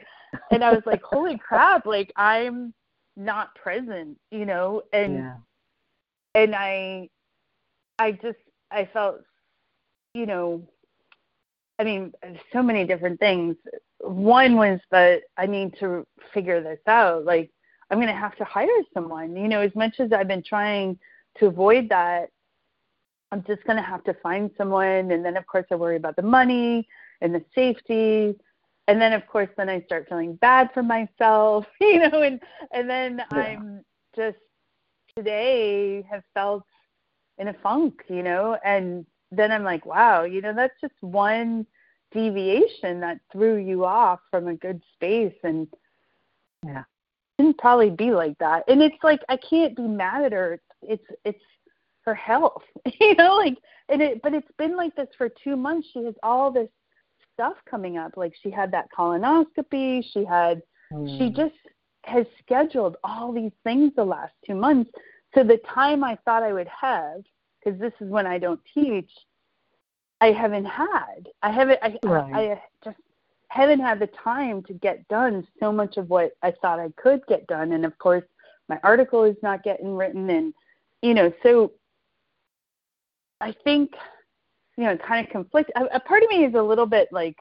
And 0.50 0.64
I 0.64 0.72
was 0.72 0.82
like, 0.86 1.02
"Holy 1.02 1.38
crap! 1.48 1.86
Like 1.86 2.12
I'm 2.16 2.72
not 3.16 3.54
present." 3.54 4.18
You 4.30 4.46
know, 4.46 4.82
and 4.92 5.14
yeah. 5.14 5.36
and 6.34 6.54
I 6.54 7.08
I 7.98 8.12
just 8.12 8.38
I 8.70 8.88
felt 8.92 9.20
you 10.14 10.26
know 10.26 10.62
I 11.78 11.84
mean 11.84 12.12
so 12.52 12.62
many 12.62 12.84
different 12.84 13.18
things. 13.20 13.56
One 14.00 14.56
was 14.56 14.80
that 14.90 15.22
I 15.36 15.46
need 15.46 15.74
to 15.80 16.06
figure 16.32 16.62
this 16.62 16.80
out. 16.86 17.24
Like 17.24 17.50
I'm 17.90 17.98
going 17.98 18.08
to 18.08 18.14
have 18.14 18.36
to 18.36 18.44
hire 18.44 18.68
someone. 18.94 19.36
You 19.36 19.48
know, 19.48 19.60
as 19.60 19.74
much 19.74 20.00
as 20.00 20.12
I've 20.12 20.28
been 20.28 20.42
trying 20.42 20.98
to 21.38 21.46
avoid 21.46 21.88
that, 21.90 22.30
I'm 23.32 23.44
just 23.44 23.64
going 23.64 23.76
to 23.76 23.82
have 23.82 24.02
to 24.04 24.14
find 24.14 24.50
someone 24.56 25.10
and 25.12 25.24
then 25.24 25.36
of 25.36 25.46
course 25.46 25.66
I 25.70 25.76
worry 25.76 25.96
about 25.96 26.16
the 26.16 26.22
money 26.22 26.88
and 27.20 27.34
the 27.34 27.44
safety 27.54 28.34
and 28.88 29.00
then 29.00 29.12
of 29.12 29.26
course 29.28 29.48
then 29.56 29.68
I 29.68 29.82
start 29.82 30.08
feeling 30.08 30.34
bad 30.36 30.70
for 30.74 30.82
myself, 30.82 31.64
you 31.80 32.08
know, 32.08 32.22
and 32.22 32.40
and 32.72 32.90
then 32.90 33.22
Yeah. 33.30 33.38
I'm 33.38 33.84
just 34.16 34.38
today 35.16 36.02
have 36.10 36.24
felt 36.34 36.64
in 37.38 37.48
a 37.48 37.54
funk, 37.62 38.02
you 38.08 38.22
know, 38.22 38.58
and 38.64 39.06
then 39.30 39.52
I'm 39.52 39.62
like, 39.62 39.86
wow, 39.86 40.24
you 40.24 40.40
know, 40.40 40.52
that's 40.52 40.78
just 40.80 40.94
one 41.00 41.66
deviation 42.12 43.00
that 43.00 43.20
threw 43.32 43.56
you 43.56 43.84
off 43.84 44.20
from 44.30 44.48
a 44.48 44.54
good 44.54 44.82
space 44.94 45.34
and 45.44 45.68
Yeah. 46.66 46.84
shouldn't 47.38 47.58
probably 47.58 47.90
be 47.90 48.10
like 48.12 48.36
that. 48.38 48.64
And 48.68 48.82
it's 48.82 49.02
like 49.02 49.20
I 49.28 49.36
can't 49.36 49.76
be 49.76 49.86
mad 49.86 50.24
at 50.24 50.32
her. 50.32 50.60
It's 50.82 51.04
it's 51.24 51.42
her 52.04 52.14
health. 52.14 52.62
you 53.00 53.14
know, 53.14 53.36
like 53.36 53.58
and 53.88 54.02
it 54.02 54.22
but 54.22 54.34
it's 54.34 54.50
been 54.58 54.76
like 54.76 54.94
this 54.96 55.08
for 55.16 55.28
two 55.28 55.56
months. 55.56 55.88
She 55.92 56.04
has 56.04 56.14
all 56.22 56.50
this 56.50 56.68
stuff 57.34 57.56
coming 57.68 57.96
up. 57.96 58.16
Like 58.16 58.34
she 58.42 58.50
had 58.50 58.70
that 58.72 58.88
colonoscopy, 58.96 60.04
she 60.12 60.24
had 60.24 60.62
she 61.16 61.30
Mm. 61.30 61.36
just 61.36 61.54
has 62.04 62.26
scheduled 62.42 62.96
all 63.04 63.32
these 63.32 63.52
things 63.62 63.92
the 63.94 64.04
last 64.04 64.32
two 64.44 64.54
months. 64.54 64.90
So 65.34 65.44
the 65.44 65.58
time 65.72 66.02
I 66.02 66.16
thought 66.24 66.42
I 66.42 66.52
would 66.52 66.68
have, 66.68 67.22
because 67.62 67.78
this 67.78 67.92
is 68.00 68.10
when 68.10 68.26
I 68.26 68.38
don't 68.38 68.60
teach, 68.74 69.10
I 70.20 70.32
haven't 70.32 70.66
had. 70.66 71.28
I 71.42 71.50
haven't. 71.50 71.78
I, 71.82 71.98
Right. 72.02 72.34
I, 72.34 72.52
I 72.52 72.62
just 72.84 72.98
haven't 73.48 73.80
had 73.80 73.98
the 73.98 74.08
time 74.08 74.62
to 74.64 74.72
get 74.74 75.06
done 75.08 75.46
so 75.58 75.72
much 75.72 75.96
of 75.96 76.10
what 76.10 76.32
I 76.42 76.52
thought 76.62 76.78
I 76.78 76.90
could 76.96 77.26
get 77.26 77.46
done. 77.46 77.72
And 77.72 77.84
of 77.84 77.96
course, 77.98 78.24
my 78.68 78.78
article 78.82 79.24
is 79.24 79.36
not 79.42 79.62
getting 79.62 79.96
written, 79.96 80.28
and 80.30 80.54
you 81.02 81.14
know, 81.14 81.32
so 81.42 81.72
I 83.40 83.54
think 83.64 83.92
you 84.80 84.84
know, 84.84 84.96
kind 84.96 85.26
of 85.26 85.30
conflict. 85.30 85.70
A, 85.76 85.96
a 85.96 86.00
part 86.00 86.22
of 86.22 86.30
me 86.30 86.44
is 86.44 86.54
a 86.54 86.62
little 86.62 86.86
bit 86.86 87.08
like 87.12 87.36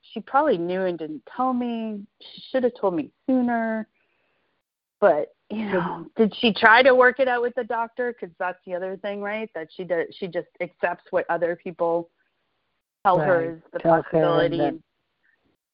she 0.00 0.20
probably 0.20 0.56
knew 0.56 0.82
and 0.82 0.98
didn't 0.98 1.22
tell 1.36 1.52
me. 1.52 2.00
She 2.20 2.42
should 2.50 2.64
have 2.64 2.72
told 2.80 2.94
me 2.94 3.10
sooner. 3.26 3.86
But 5.00 5.34
you 5.50 5.66
know, 5.66 6.06
did 6.16 6.34
she 6.40 6.52
try 6.52 6.82
to 6.82 6.94
work 6.94 7.20
it 7.20 7.28
out 7.28 7.42
with 7.42 7.54
the 7.56 7.64
doctor? 7.64 8.14
Because 8.14 8.34
that's 8.38 8.58
the 8.66 8.74
other 8.74 8.96
thing, 8.96 9.20
right? 9.20 9.50
That 9.54 9.68
she 9.76 9.84
does. 9.84 10.06
She 10.18 10.28
just 10.28 10.48
accepts 10.60 11.04
what 11.10 11.26
other 11.28 11.56
people 11.62 12.10
tell 13.04 13.18
her 13.18 13.38
Right. 13.40 13.48
is 13.56 13.62
the 13.72 13.78
Tell 13.78 14.02
possibility, 14.02 14.58
that- 14.58 14.78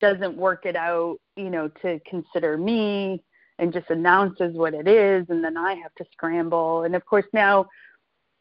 doesn't 0.00 0.36
work 0.36 0.66
it 0.66 0.76
out. 0.76 1.18
You 1.36 1.50
know, 1.50 1.68
to 1.82 1.98
consider 2.00 2.56
me 2.58 3.22
and 3.58 3.72
just 3.72 3.88
announces 3.90 4.54
what 4.56 4.74
it 4.74 4.86
is, 4.88 5.28
and 5.30 5.42
then 5.42 5.56
I 5.56 5.74
have 5.74 5.94
to 5.94 6.04
scramble. 6.12 6.82
And 6.82 6.94
of 6.94 7.04
course, 7.06 7.26
now 7.32 7.66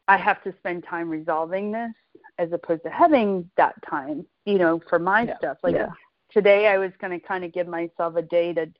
I 0.08 0.16
have 0.16 0.42
to 0.42 0.52
spend 0.58 0.84
time 0.84 1.08
resolving 1.08 1.72
this 1.72 1.92
as 2.38 2.52
opposed 2.52 2.82
to 2.82 2.90
having 2.90 3.48
that 3.56 3.74
time, 3.88 4.26
you 4.44 4.58
know, 4.58 4.80
for 4.88 4.98
my 4.98 5.22
Yeah. 5.22 5.36
stuff. 5.38 5.58
Like 5.62 5.76
yeah. 5.76 5.90
today 6.30 6.66
I 6.68 6.78
was 6.78 6.92
going 6.98 7.18
to 7.18 7.24
kind 7.26 7.44
of 7.44 7.52
give 7.52 7.68
myself 7.68 8.16
a 8.16 8.22
day 8.22 8.52
to 8.54 8.70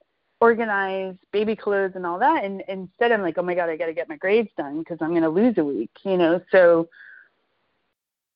organize 0.40 1.16
baby 1.30 1.56
clothes 1.56 1.92
and 1.94 2.04
all 2.04 2.18
that 2.18 2.44
and 2.44 2.60
instead 2.68 3.12
I'm 3.12 3.22
like, 3.22 3.38
"Oh 3.38 3.42
my 3.42 3.54
god, 3.54 3.70
I 3.70 3.76
got 3.76 3.86
to 3.86 3.94
get 3.94 4.08
my 4.08 4.16
grades 4.16 4.50
done 4.58 4.80
because 4.80 4.98
I'm 5.00 5.10
going 5.10 5.22
to 5.22 5.28
lose 5.30 5.56
a 5.56 5.64
week," 5.64 5.92
you 6.02 6.18
know. 6.18 6.40
So 6.50 6.88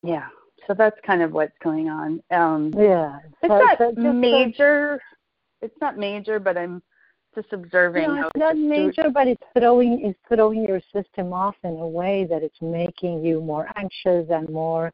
yeah. 0.03 0.29
So 0.67 0.75
that's 0.75 0.99
kind 1.07 1.23
of 1.23 1.33
what's 1.33 1.57
going 1.63 1.89
on. 1.89 2.23
Um 2.31 2.73
Yeah. 2.77 3.19
it's 3.43 3.53
So- 3.53 3.59
not 3.59 3.79
so 3.79 4.13
major. 4.13 5.01
It's 5.61 5.81
not 5.81 5.97
major, 5.97 6.39
but 6.39 6.57
I'm 6.57 6.83
just 7.35 7.53
observing 7.53 8.15
No, 8.15 8.27
it's 8.29 8.37
not 8.37 8.57
major, 8.57 9.11
but 9.11 9.27
it's 9.29 9.43
throwing 9.57 10.05
it's 10.05 10.19
throwing 10.29 10.65
your 10.65 10.81
system 10.93 11.33
off 11.33 11.57
in 11.65 11.77
a 11.79 11.89
way 11.89 12.25
that 12.25 12.43
it's 12.43 12.61
making 12.61 13.25
you 13.25 13.41
more 13.41 13.69
anxious 13.77 14.29
and 14.31 14.49
more, 14.49 14.93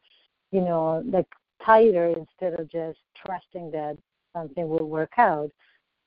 you 0.52 0.60
know, 0.60 1.02
like 1.06 1.26
tighter 1.64 2.08
instead 2.08 2.58
of 2.58 2.68
just 2.68 2.98
trusting 3.24 3.70
that 3.70 3.96
something 4.34 4.68
will 4.68 4.88
work 4.88 5.12
out. 5.18 5.50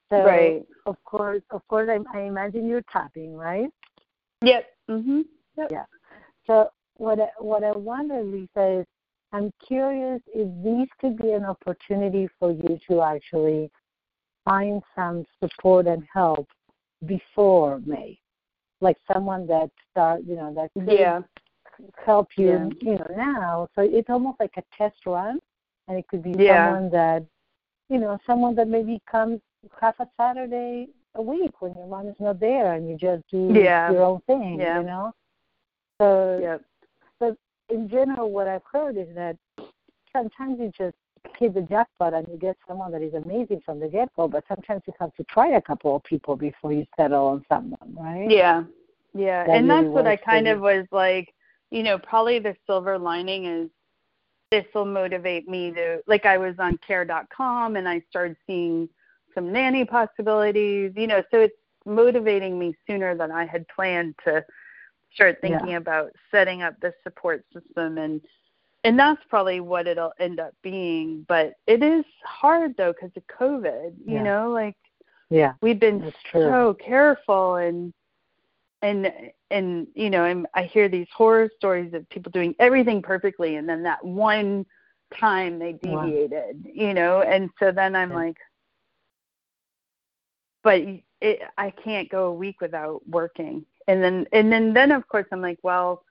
So 0.10 0.24
Right. 0.24 0.66
of 0.86 1.02
course, 1.04 1.44
of 1.52 1.68
course, 1.68 1.90
I, 1.90 2.00
I 2.18 2.22
imagine 2.24 2.68
you're 2.68 2.84
tapping, 2.94 3.36
right? 3.36 3.70
Yep. 4.42 4.66
Mhm. 4.90 5.26
Yep. 5.58 5.72
Yeah. 5.72 5.86
So 6.46 6.70
what 6.98 7.20
I, 7.20 7.30
what 7.40 7.64
I 7.64 7.72
wonder, 7.72 8.22
Lisa, 8.24 8.80
is 8.82 8.86
I'm 9.34 9.52
curious 9.66 10.22
if 10.34 10.48
these 10.64 10.88
could 11.00 11.18
be 11.18 11.32
an 11.32 11.44
opportunity 11.46 12.30
for 12.40 12.52
you 12.52 12.80
to 12.90 13.02
actually 13.02 13.70
find 14.46 14.82
some 14.96 15.26
support 15.42 15.88
and 15.88 16.04
help 16.14 16.48
before 17.06 17.82
May, 17.86 18.18
like 18.80 18.98
someone 19.12 19.46
that 19.48 19.70
start, 19.92 20.22
you 20.26 20.36
know, 20.36 20.54
that 20.54 20.72
could 20.74 20.92
Yeah. 20.92 21.22
help 22.06 22.30
you, 22.38 22.46
Yeah. 22.46 22.70
you 22.82 22.98
know, 22.98 23.08
now. 23.16 23.68
So 23.76 23.82
it's 23.82 24.10
almost 24.10 24.40
like 24.40 24.56
a 24.58 24.64
test 24.76 25.06
run, 25.06 25.40
and 25.88 25.98
it 25.98 26.08
could 26.08 26.24
be 26.24 26.34
Yeah. 26.38 26.66
someone 26.66 26.90
that, 26.92 27.26
you 27.90 28.00
know, 28.00 28.18
someone 28.26 28.56
that 28.56 28.68
maybe 28.68 29.02
comes 29.10 29.42
half 29.80 30.00
a 30.00 30.08
Saturday 30.18 30.88
a 31.16 31.22
week 31.22 31.62
when 31.62 31.74
your 31.76 31.88
mom 31.88 32.08
is 32.08 32.16
not 32.20 32.40
there, 32.40 32.74
and 32.74 32.90
you 32.90 32.96
just 32.98 33.28
do 33.30 33.52
Yeah. 33.54 33.92
your 33.92 34.04
own 34.04 34.22
thing, 34.22 34.60
you 34.60 34.84
know. 34.84 35.14
So 36.00 36.40
Yep. 36.42 36.62
In 37.70 37.90
general, 37.90 38.32
what 38.32 38.48
I've 38.48 38.64
heard 38.72 38.98
is 38.98 39.08
that 39.16 39.38
sometimes 40.14 40.60
you 40.60 40.72
just 40.78 40.96
hit 41.38 41.54
the 41.54 41.62
jackpot 41.62 42.14
and 42.14 42.28
you 42.28 42.38
get 42.38 42.58
someone 42.68 42.92
that 42.92 43.02
is 43.02 43.14
amazing 43.14 43.62
from 43.66 43.80
the 43.80 43.88
get 43.88 44.10
go, 44.16 44.28
but 44.28 44.44
sometimes 44.48 44.82
you 44.88 44.94
have 45.00 45.14
to 45.16 45.24
try 45.26 45.50
a 45.50 45.62
couple 45.62 45.96
of 45.96 46.04
people 46.04 46.36
before 46.36 46.72
you 46.72 46.86
settle 46.96 47.28
on 47.28 47.46
someone, 47.50 47.96
right? 47.96 48.30
Yeah. 48.30 48.64
Yeah. 49.14 49.46
That 49.46 49.58
and 49.58 49.68
really 49.68 49.84
that's 49.84 49.94
what 49.94 50.08
I 50.08 50.16
kind 50.16 50.48
of 50.48 50.60
was 50.62 50.86
like, 50.92 51.34
you 51.72 51.84
know, 51.84 51.98
probably 51.98 52.40
the 52.40 52.56
silver 52.66 52.98
lining 52.98 53.46
is 53.46 53.70
this 54.52 54.66
will 54.74 54.86
motivate 54.86 55.48
me 55.48 55.72
to 55.72 56.02
like 56.08 56.26
I 56.26 56.38
was 56.38 56.56
on 56.60 56.80
care.com 56.86 57.76
and 57.76 57.88
I 57.88 58.02
started 58.10 58.38
seeing 58.46 58.88
some 59.34 59.52
nanny 59.52 59.84
possibilities, 59.84 60.94
you 60.96 61.08
know, 61.08 61.22
so 61.32 61.42
it's 61.42 61.56
motivating 61.86 62.58
me 62.58 62.76
sooner 62.88 63.16
than 63.16 63.32
I 63.32 63.46
had 63.46 63.68
planned 63.68 64.16
to 64.26 64.44
start 65.18 65.40
Yeah. 65.44 65.50
thinking 65.50 65.76
about 65.76 66.12
setting 66.32 66.62
up 66.62 66.76
the 66.82 66.94
support 67.04 67.44
system 67.52 67.98
and 67.98 68.22
and 68.84 68.98
that's 68.98 69.22
probably 69.30 69.60
what 69.60 69.88
it'll 69.88 70.14
end 70.20 70.40
up 70.40 70.54
being 70.62 71.26
but 71.28 71.54
it 71.66 71.82
is 71.82 72.06
hard 72.24 72.76
though 72.78 72.94
because 72.94 73.12
of 73.18 73.24
covid 73.28 73.94
you 74.06 74.14
Yeah. 74.14 74.24
know 74.24 74.52
like 74.52 74.76
Yeah, 75.30 75.54
we've 75.62 75.80
been 75.80 76.00
that's 76.02 76.16
true. 76.32 76.44
so 76.44 76.74
careful 76.76 77.56
and 77.56 77.94
and 78.84 79.12
and 79.50 79.88
you 79.96 80.10
know 80.10 80.26
and 80.26 80.46
i 80.54 80.64
hear 80.64 80.88
these 80.88 81.08
horror 81.16 81.50
stories 81.58 81.94
of 81.94 82.08
people 82.10 82.32
doing 82.32 82.54
everything 82.60 83.02
perfectly 83.02 83.56
and 83.56 83.68
then 83.68 83.82
that 83.84 84.04
one 84.06 84.66
time 85.20 85.58
they 85.58 85.74
Wow. 85.84 86.04
deviated 86.04 86.64
you 86.72 86.94
know 86.94 87.22
and 87.22 87.50
so 87.60 87.72
then 87.72 87.96
i'm 87.96 88.12
Yeah. 88.12 88.16
like 88.16 88.38
but 90.64 90.82
it, 91.22 91.40
i 91.58 91.72
can't 91.72 92.10
go 92.10 92.26
a 92.26 92.34
week 92.34 92.62
without 92.62 93.02
working 93.08 93.66
and 93.88 94.04
then 94.04 94.26
and 94.34 94.52
then 94.52 94.74
then 94.74 94.92
of 94.92 95.08
course 95.08 95.26
i'm 95.32 95.42
like 95.42 95.60
well 95.64 96.04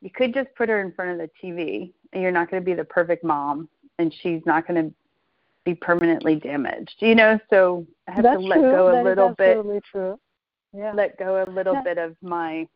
you 0.00 0.10
could 0.10 0.34
just 0.34 0.48
put 0.56 0.68
her 0.68 0.80
in 0.80 0.92
front 0.92 1.10
of 1.10 1.18
the 1.18 1.30
tv 1.42 1.92
and 2.12 2.22
you're 2.22 2.30
not 2.32 2.50
going 2.50 2.62
to 2.62 2.64
be 2.64 2.74
the 2.74 2.84
perfect 2.84 3.24
mom 3.24 3.68
and 3.98 4.12
she's 4.22 4.42
not 4.46 4.66
going 4.66 4.82
to 4.88 4.94
be 5.64 5.74
permanently 5.74 6.36
damaged 6.36 6.96
you 7.00 7.14
know 7.14 7.38
so 7.50 7.86
i 8.08 8.12
have 8.12 8.22
that's 8.22 8.40
to 8.40 8.46
let 8.46 8.58
true. 8.60 8.70
go 8.70 8.88
a 8.88 8.92
That 8.92 9.04
little 9.04 9.34
bit 9.36 9.84
true. 9.90 10.18
Yeah. 10.76 10.92
let 10.92 11.16
go 11.18 11.42
a 11.42 11.48
little 11.50 11.80
bit 11.84 11.98
of 11.98 12.16
my 12.20 12.66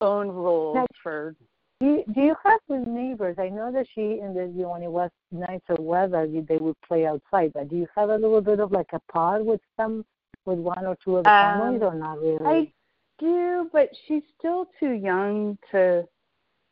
own 0.00 0.28
rules 0.28 0.74
Now- 0.74 0.86
for 1.02 1.34
Do 1.80 1.86
you, 1.86 2.04
do 2.14 2.20
you 2.20 2.34
have 2.44 2.60
with 2.68 2.86
neighbors? 2.86 3.36
I 3.38 3.48
know 3.48 3.70
that 3.72 3.86
she 3.94 4.18
and 4.20 4.34
the 4.36 4.46
you 4.46 4.62
know, 4.62 4.70
when 4.72 4.82
it 4.82 4.90
was 4.90 5.10
nicer 5.30 5.76
weather, 5.78 6.24
you, 6.24 6.42
they 6.48 6.56
would 6.56 6.74
play 6.80 7.06
outside. 7.06 7.52
But 7.52 7.68
do 7.68 7.76
you 7.76 7.86
have 7.94 8.08
a 8.10 8.14
little 8.16 8.40
bit 8.40 8.60
of 8.60 8.72
like 8.72 8.88
a 8.92 9.00
pod 9.12 9.44
with 9.44 9.60
some, 9.76 10.04
with 10.46 10.58
one 10.58 10.84
or 10.86 10.96
two 11.04 11.18
of 11.18 11.24
the 11.24 11.30
Um, 11.30 11.58
families, 11.60 11.82
or 11.82 11.94
not 11.94 12.18
really? 12.18 12.44
I 12.46 12.72
do, 13.18 13.68
but 13.72 13.90
she's 14.06 14.22
still 14.38 14.66
too 14.78 14.92
young 14.92 15.58
to 15.70 16.04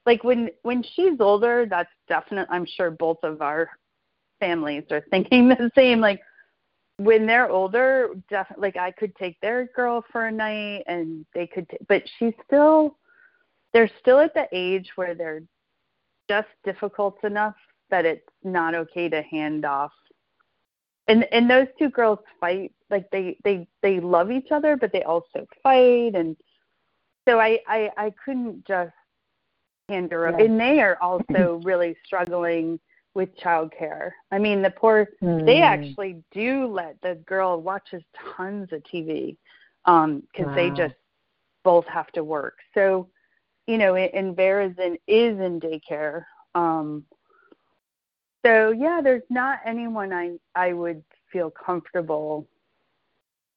like 0.06 0.22
when 0.24 0.50
when 0.62 0.82
she's 0.94 1.20
older, 1.20 1.66
that's 1.68 1.90
definite 2.08 2.48
I'm 2.50 2.66
sure 2.66 2.90
both 2.90 3.18
of 3.22 3.42
our 3.42 3.68
families 4.40 4.84
are 4.90 5.04
thinking 5.10 5.48
the 5.48 5.70
same. 5.74 6.00
Like 6.00 6.20
when 6.98 7.26
they're 7.26 7.50
older, 7.50 8.10
definitely 8.30 8.68
like 8.68 8.76
I 8.76 8.90
could 8.90 9.14
take 9.16 9.40
their 9.40 9.66
girl 9.74 10.04
for 10.12 10.26
a 10.26 10.32
night 10.32 10.84
and 10.86 11.24
they 11.34 11.46
could 11.46 11.68
t- 11.68 11.78
but 11.88 12.02
she's 12.18 12.34
still 12.46 12.98
they're 13.72 13.90
still 14.00 14.20
at 14.20 14.34
the 14.34 14.46
age 14.52 14.90
where 14.96 15.14
they're 15.14 15.42
just 16.28 16.48
difficult 16.64 17.22
enough 17.24 17.56
that 17.90 18.04
it's 18.04 18.28
not 18.42 18.74
okay 18.74 19.08
to 19.08 19.22
hand 19.22 19.64
off 19.64 19.92
and 21.08 21.24
and 21.32 21.50
those 21.50 21.66
two 21.78 21.90
girls 21.90 22.18
fight 22.40 22.72
like 22.90 23.08
they 23.10 23.36
they 23.44 23.66
they 23.82 24.00
love 24.00 24.30
each 24.30 24.50
other 24.50 24.76
but 24.76 24.92
they 24.92 25.02
also 25.02 25.46
fight 25.62 26.14
and 26.14 26.36
so 27.28 27.38
i 27.40 27.58
i 27.68 27.90
i 27.96 28.12
couldn't 28.24 28.64
just 28.66 28.92
hand 29.88 30.10
her 30.12 30.30
Yeah. 30.30 30.36
and 30.38 30.58
they 30.60 30.80
are 30.80 30.98
also 31.00 31.56
really 31.62 31.96
struggling 32.04 32.78
with 33.14 33.28
childcare 33.38 34.10
i 34.32 34.38
mean 34.38 34.62
the 34.62 34.70
poor 34.70 35.08
they 35.46 35.60
Mm. 35.60 35.62
actually 35.62 36.22
do 36.32 36.66
let 36.66 36.96
the 37.02 37.14
girl 37.26 37.60
watches 37.60 38.02
tons 38.36 38.68
of 38.72 38.82
tv 38.82 39.36
um 39.86 40.22
because 40.32 40.52
they 40.54 40.70
just 40.70 40.94
both 41.64 41.86
have 41.86 42.10
to 42.12 42.24
work 42.24 42.56
so 42.74 43.08
you 43.66 43.78
know 43.78 43.94
and- 43.94 44.14
and 44.14 44.36
Vera's 44.36 44.76
in 44.78 44.96
is 45.06 45.38
in 45.40 45.60
daycare 45.60 46.24
um 46.54 47.04
so 48.44 48.70
yeah 48.70 49.00
there's 49.02 49.22
not 49.30 49.58
anyone 49.64 50.12
i 50.12 50.32
i 50.54 50.72
would 50.72 51.02
feel 51.32 51.50
comfortable 51.50 52.46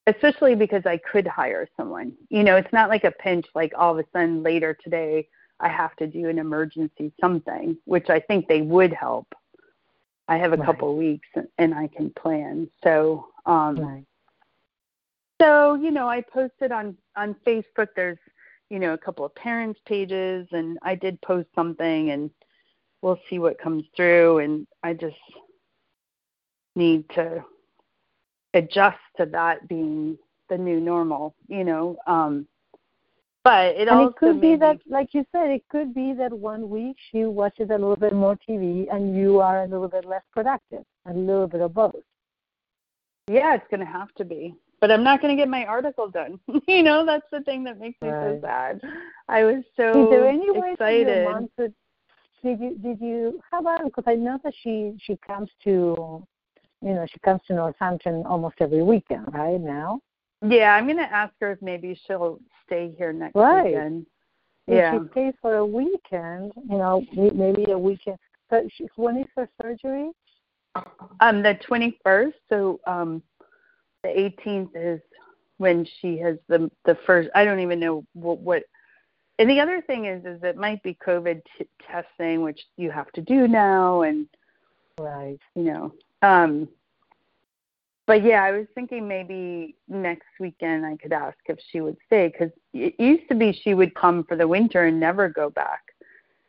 especially 0.07 0.55
because 0.55 0.85
i 0.85 0.97
could 0.97 1.27
hire 1.27 1.67
someone 1.77 2.11
you 2.29 2.43
know 2.43 2.55
it's 2.55 2.73
not 2.73 2.89
like 2.89 3.03
a 3.03 3.11
pinch 3.11 3.45
like 3.55 3.71
all 3.77 3.97
of 3.97 4.03
a 4.03 4.09
sudden 4.11 4.41
later 4.43 4.77
today 4.83 5.27
i 5.59 5.69
have 5.69 5.95
to 5.95 6.07
do 6.07 6.27
an 6.29 6.39
emergency 6.39 7.11
something 7.21 7.77
which 7.85 8.09
i 8.09 8.19
think 8.19 8.47
they 8.47 8.61
would 8.61 8.93
help 8.93 9.27
i 10.27 10.37
have 10.37 10.53
a 10.53 10.57
Right. 10.57 10.65
couple 10.65 10.95
weeks 10.97 11.27
and 11.57 11.73
i 11.73 11.87
can 11.87 12.09
plan 12.11 12.69
so 12.83 13.27
um 13.45 13.77
Right. 13.77 14.03
so, 15.39 15.75
you 15.75 15.91
know, 15.91 16.09
I 16.09 16.21
posted 16.21 16.71
on 16.71 16.97
on 17.15 17.35
Facebook 17.45 17.89
there's, 17.95 18.17
you 18.69 18.79
know, 18.79 18.93
a 18.93 18.97
couple 18.97 19.25
of 19.25 19.35
parents 19.35 19.79
pages 19.85 20.47
and 20.51 20.79
I 20.81 20.95
did 20.95 21.21
post 21.21 21.47
something 21.53 22.09
and 22.11 22.31
we'll 23.01 23.19
see 23.29 23.37
what 23.39 23.59
comes 23.59 23.83
through 23.95 24.39
and 24.39 24.67
I 24.83 24.93
just 24.93 25.15
need 26.75 27.07
to 27.11 27.43
adjust 28.57 28.97
to 29.17 29.25
that 29.27 29.67
being 29.67 30.17
the 30.49 30.57
new 30.57 30.79
normal, 30.79 31.35
you 31.47 31.63
know. 31.63 31.97
Um 32.07 32.47
but 33.43 33.75
it 33.75 33.87
and 33.87 33.89
also 33.91 34.09
it 34.11 34.15
could 34.17 34.41
be 34.41 34.55
that, 34.57 34.77
like 34.89 35.13
you 35.13 35.25
said, 35.31 35.49
it 35.49 35.63
could 35.69 35.93
be 35.93 36.13
that 36.13 36.33
one 36.33 36.69
week 36.69 36.97
she 37.11 37.23
watches 37.23 37.69
a 37.69 37.73
little 37.73 37.95
bit 37.95 38.13
more 38.13 38.37
TV 38.47 38.87
and 38.93 39.15
you 39.15 39.39
are 39.39 39.63
a 39.63 39.67
little 39.67 39.87
bit 39.87 40.03
less 40.05 40.23
productive, 40.33 40.83
a 41.05 41.13
little 41.13 41.47
bit 41.47 41.61
of 41.61 41.73
both. 41.73 41.95
yeah, 43.29 43.55
it's 43.55 43.67
going 43.69 43.79
to 43.79 43.85
have 43.85 44.13
to 44.15 44.25
be. 44.25 44.53
But 44.79 44.91
I'm 44.91 45.03
not 45.03 45.21
going 45.21 45.35
to 45.35 45.41
get 45.41 45.49
my 45.49 45.65
article 45.65 46.09
done. 46.09 46.39
you 46.67 46.83
know, 46.83 47.05
that's 47.05 47.25
the 47.31 47.41
thing 47.41 47.63
that 47.63 47.79
makes 47.79 47.99
me 48.01 48.09
Right. 48.09 48.39
so 48.41 48.47
sad. 48.47 48.81
I 49.27 49.43
was 49.43 49.63
so 49.75 50.03
Is 50.03 50.09
there 50.09 50.27
any 50.27 50.51
way 50.51 50.71
excited. 50.73 51.07
your 51.07 51.33
mom 51.33 51.49
could? 51.57 51.73
Did 52.43 52.59
you 52.59 52.77
did 52.77 53.01
you 53.01 53.41
how 53.49 53.59
about 53.59 53.83
because 53.83 54.03
I 54.07 54.15
know 54.15 54.37
that 54.43 54.53
she 54.61 54.93
she 55.01 55.17
comes 55.25 55.49
to, 55.63 56.25
you 56.81 56.93
know, 56.93 57.05
she 57.11 57.19
comes 57.19 57.41
to 57.47 57.53
Northampton 57.53 58.23
almost 58.25 58.55
every 58.59 58.83
weekend, 58.83 59.33
right 59.33 59.59
now. 59.59 59.99
Yeah, 60.41 60.75
I'm 60.75 60.87
gonna 60.87 61.01
ask 61.03 61.33
her 61.41 61.51
if 61.53 61.61
maybe 61.61 61.99
she'll 62.05 62.39
stay 62.65 62.93
here 62.97 63.11
next 63.11 63.35
Right. 63.35 63.65
weekend. 63.65 64.05
If 64.67 64.75
Yeah. 64.75 64.99
she 64.99 65.09
stays 65.11 65.33
for 65.41 65.55
a 65.57 65.65
weekend, 65.65 66.53
you 66.69 66.77
know, 66.77 67.03
maybe 67.13 67.71
a 67.71 67.77
weekend. 67.77 68.17
But 68.49 68.71
she, 68.73 68.87
when 68.95 69.17
is 69.17 69.27
her 69.35 69.49
surgery? 69.61 70.11
Um, 71.19 71.41
the 71.41 71.55
21st. 71.67 72.33
So 72.49 72.79
um, 72.85 73.23
the 74.03 74.09
18th 74.09 74.69
is 74.75 75.01
when 75.57 75.85
she 75.99 76.17
has 76.19 76.37
the 76.47 76.69
the 76.85 76.95
first. 77.05 77.29
I 77.33 77.43
don't 77.45 77.59
even 77.59 77.79
know 77.79 78.05
what. 78.13 78.39
what 78.39 78.63
and 79.39 79.49
the 79.49 79.59
other 79.59 79.81
thing 79.81 80.05
is, 80.05 80.25
is 80.25 80.41
it 80.43 80.57
might 80.57 80.81
be 80.83 80.95
COVID 80.95 81.41
t- 81.57 81.67
testing, 81.85 82.41
which 82.41 82.59
you 82.75 82.89
have 82.91 83.11
to 83.13 83.21
do 83.21 83.47
now, 83.47 84.01
and 84.01 84.27
Right. 84.99 85.39
you 85.55 85.63
know. 85.63 85.93
Um, 86.21 86.67
but 88.07 88.23
yeah, 88.23 88.41
I 88.43 88.51
was 88.51 88.67
thinking 88.73 89.07
maybe 89.07 89.75
next 89.89 90.27
weekend 90.39 90.85
I 90.85 90.95
could 90.95 91.11
ask 91.11 91.37
if 91.47 91.59
she 91.71 91.81
would 91.81 91.97
stay 92.05 92.29
because 92.29 92.51
it 92.73 92.95
used 92.97 93.27
to 93.29 93.35
be 93.35 93.51
she 93.51 93.73
would 93.73 93.93
come 93.95 94.23
for 94.23 94.37
the 94.37 94.47
winter 94.47 94.85
and 94.85 94.99
never 94.99 95.27
go 95.27 95.49
back, 95.49 95.81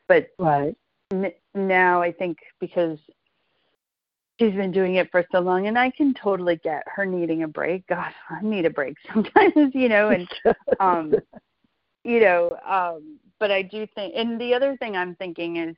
but 0.06 0.28
Right. 0.38 0.76
n- 1.12 1.32
now 1.54 2.00
I 2.00 2.12
think 2.12 2.38
because 2.60 2.98
she's 4.38 4.54
been 4.54 4.70
doing 4.70 4.94
it 4.94 5.10
for 5.10 5.24
so 5.32 5.40
long, 5.40 5.66
and 5.66 5.76
I 5.76 5.90
can 5.90 6.14
totally 6.14 6.56
get 6.56 6.84
her 6.86 7.04
needing 7.04 7.42
a 7.42 7.48
break. 7.48 7.86
God, 7.88 8.12
I 8.30 8.40
need 8.40 8.64
a 8.64 8.70
break 8.70 8.96
sometimes, 9.12 9.74
you 9.74 9.88
know, 9.88 10.10
and 10.10 10.28
um, 10.80 11.14
you 12.04 12.20
know, 12.20 12.56
um, 12.64 13.18
but 13.40 13.50
I 13.50 13.62
do 13.62 13.86
think, 13.94 14.14
and 14.16 14.40
the 14.40 14.54
other 14.54 14.76
thing 14.76 14.96
I'm 14.96 15.16
thinking 15.16 15.56
is 15.56 15.76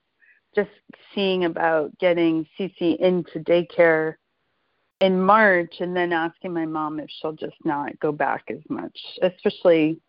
just 0.54 0.70
seeing 1.14 1.44
about 1.44 1.96
getting 1.98 2.46
Cece 2.58 2.98
into 2.98 3.40
daycare 3.40 4.14
in 5.00 5.20
March, 5.20 5.76
and 5.80 5.96
then 5.96 6.12
asking 6.12 6.52
my 6.52 6.66
mom 6.66 7.00
if 7.00 7.08
she'll 7.08 7.32
just 7.32 7.56
not 7.64 7.98
go 8.00 8.12
back 8.12 8.44
as 8.50 8.60
much, 8.68 8.98
especially 9.22 10.00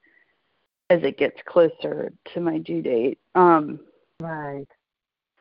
as 0.89 1.01
it 1.03 1.17
gets 1.17 1.39
closer 1.45 2.11
to 2.33 2.39
my 2.41 2.57
due 2.57 2.81
date. 2.81 3.17
Um, 3.35 3.79
right. 4.19 4.67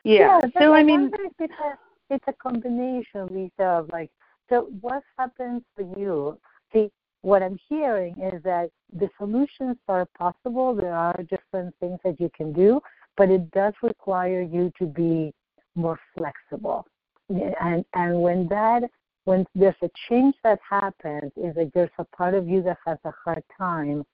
yeah. 0.05 0.39
but 0.41 0.53
so 0.57 0.73
I 0.73 0.85
mean, 0.85 1.11
it's 1.39 1.53
a 1.53 1.79
it's 2.11 2.25
a 2.29 2.33
combination, 2.33 3.27
Lisa, 3.31 3.65
of 3.65 3.89
like 3.91 4.11
so 4.49 4.69
what 4.81 5.03
happens 5.19 5.63
for 5.75 5.83
you? 5.99 6.39
See, 6.73 6.91
what 7.23 7.43
I'm 7.43 7.59
hearing 7.69 8.15
is 8.21 8.43
that 8.43 8.71
the 8.93 9.09
solutions 9.19 9.77
are 9.89 10.07
possible. 10.19 10.75
There 10.75 10.95
are 10.95 11.23
different 11.29 11.75
things 11.81 11.99
that 12.05 12.21
you 12.21 12.31
can 12.35 12.53
do, 12.53 12.81
but 13.16 13.31
it 13.31 13.51
does 13.51 13.75
require 13.83 14.42
you 14.42 14.73
to 14.79 14.87
be 14.87 15.33
more 15.75 15.99
flexible. 16.16 16.87
And 17.29 17.85
and 17.94 18.20
when 18.20 18.49
that 18.49 18.83
when 19.25 19.46
there's 19.55 19.75
a 19.83 19.90
change 20.09 20.35
that 20.42 20.59
happens, 20.68 21.31
is 21.37 21.55
like 21.57 21.70
there's 21.73 21.90
a 21.99 22.05
part 22.16 22.35
of 22.35 22.49
you 22.49 22.62
that 22.62 22.79
has 22.87 22.99
a 23.05 23.12
hard 23.25 23.42
time 23.57 24.05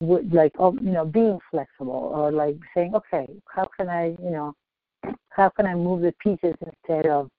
with 0.00 0.24
like 0.32 0.52
oh 0.58 0.74
you 0.74 0.90
know 0.90 1.04
being 1.04 1.38
flexible 1.50 2.12
or 2.14 2.32
like 2.32 2.56
saying 2.74 2.94
okay 2.94 3.26
how 3.48 3.66
can 3.76 3.88
I 3.88 4.08
you 4.22 4.30
know 4.30 4.54
how 5.30 5.48
can 5.48 5.66
I 5.66 5.74
move 5.74 6.02
the 6.02 6.12
pieces 6.20 6.54
instead 6.60 7.06
of 7.06 7.30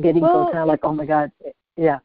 getting 0.00 0.22
well, 0.22 0.46
so 0.46 0.52
kind 0.52 0.58
of 0.58 0.68
like 0.68 0.80
oh 0.82 0.92
my 0.92 1.06
god 1.06 1.30
yeah. 1.76 1.98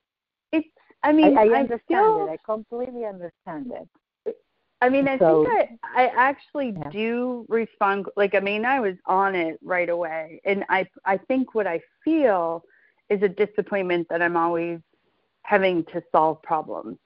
It's 0.51 0.67
I 1.03 1.11
mean 1.13 1.37
I, 1.37 1.43
I 1.43 1.45
I 1.45 1.59
understand 1.59 2.21
it. 2.21 2.29
I 2.29 2.37
completely 2.45 3.05
understand 3.05 3.71
it 3.71 3.87
I 4.81 4.89
mean, 4.89 5.07
I 5.07 5.17
So- 5.17 5.43
think 5.43 5.79
I, 5.83 6.03
I 6.03 6.07
actually 6.15 6.71
Yeah. 6.77 6.89
do 6.89 7.45
respond. 7.49 8.07
Like, 8.15 8.35
I 8.35 8.39
mean, 8.39 8.63
I 8.65 8.79
was 8.79 8.95
on 9.05 9.35
it 9.35 9.57
right 9.63 9.89
away, 9.89 10.39
and 10.45 10.63
I, 10.69 10.87
I 11.05 11.17
think 11.17 11.55
what 11.55 11.65
I 11.67 11.81
feel 12.03 12.63
is 13.09 13.21
a 13.23 13.29
disappointment 13.29 14.07
that 14.09 14.21
I'm 14.21 14.37
always 14.37 14.79
having 15.43 15.83
to 15.85 16.03
solve 16.11 16.41
problems. 16.43 16.97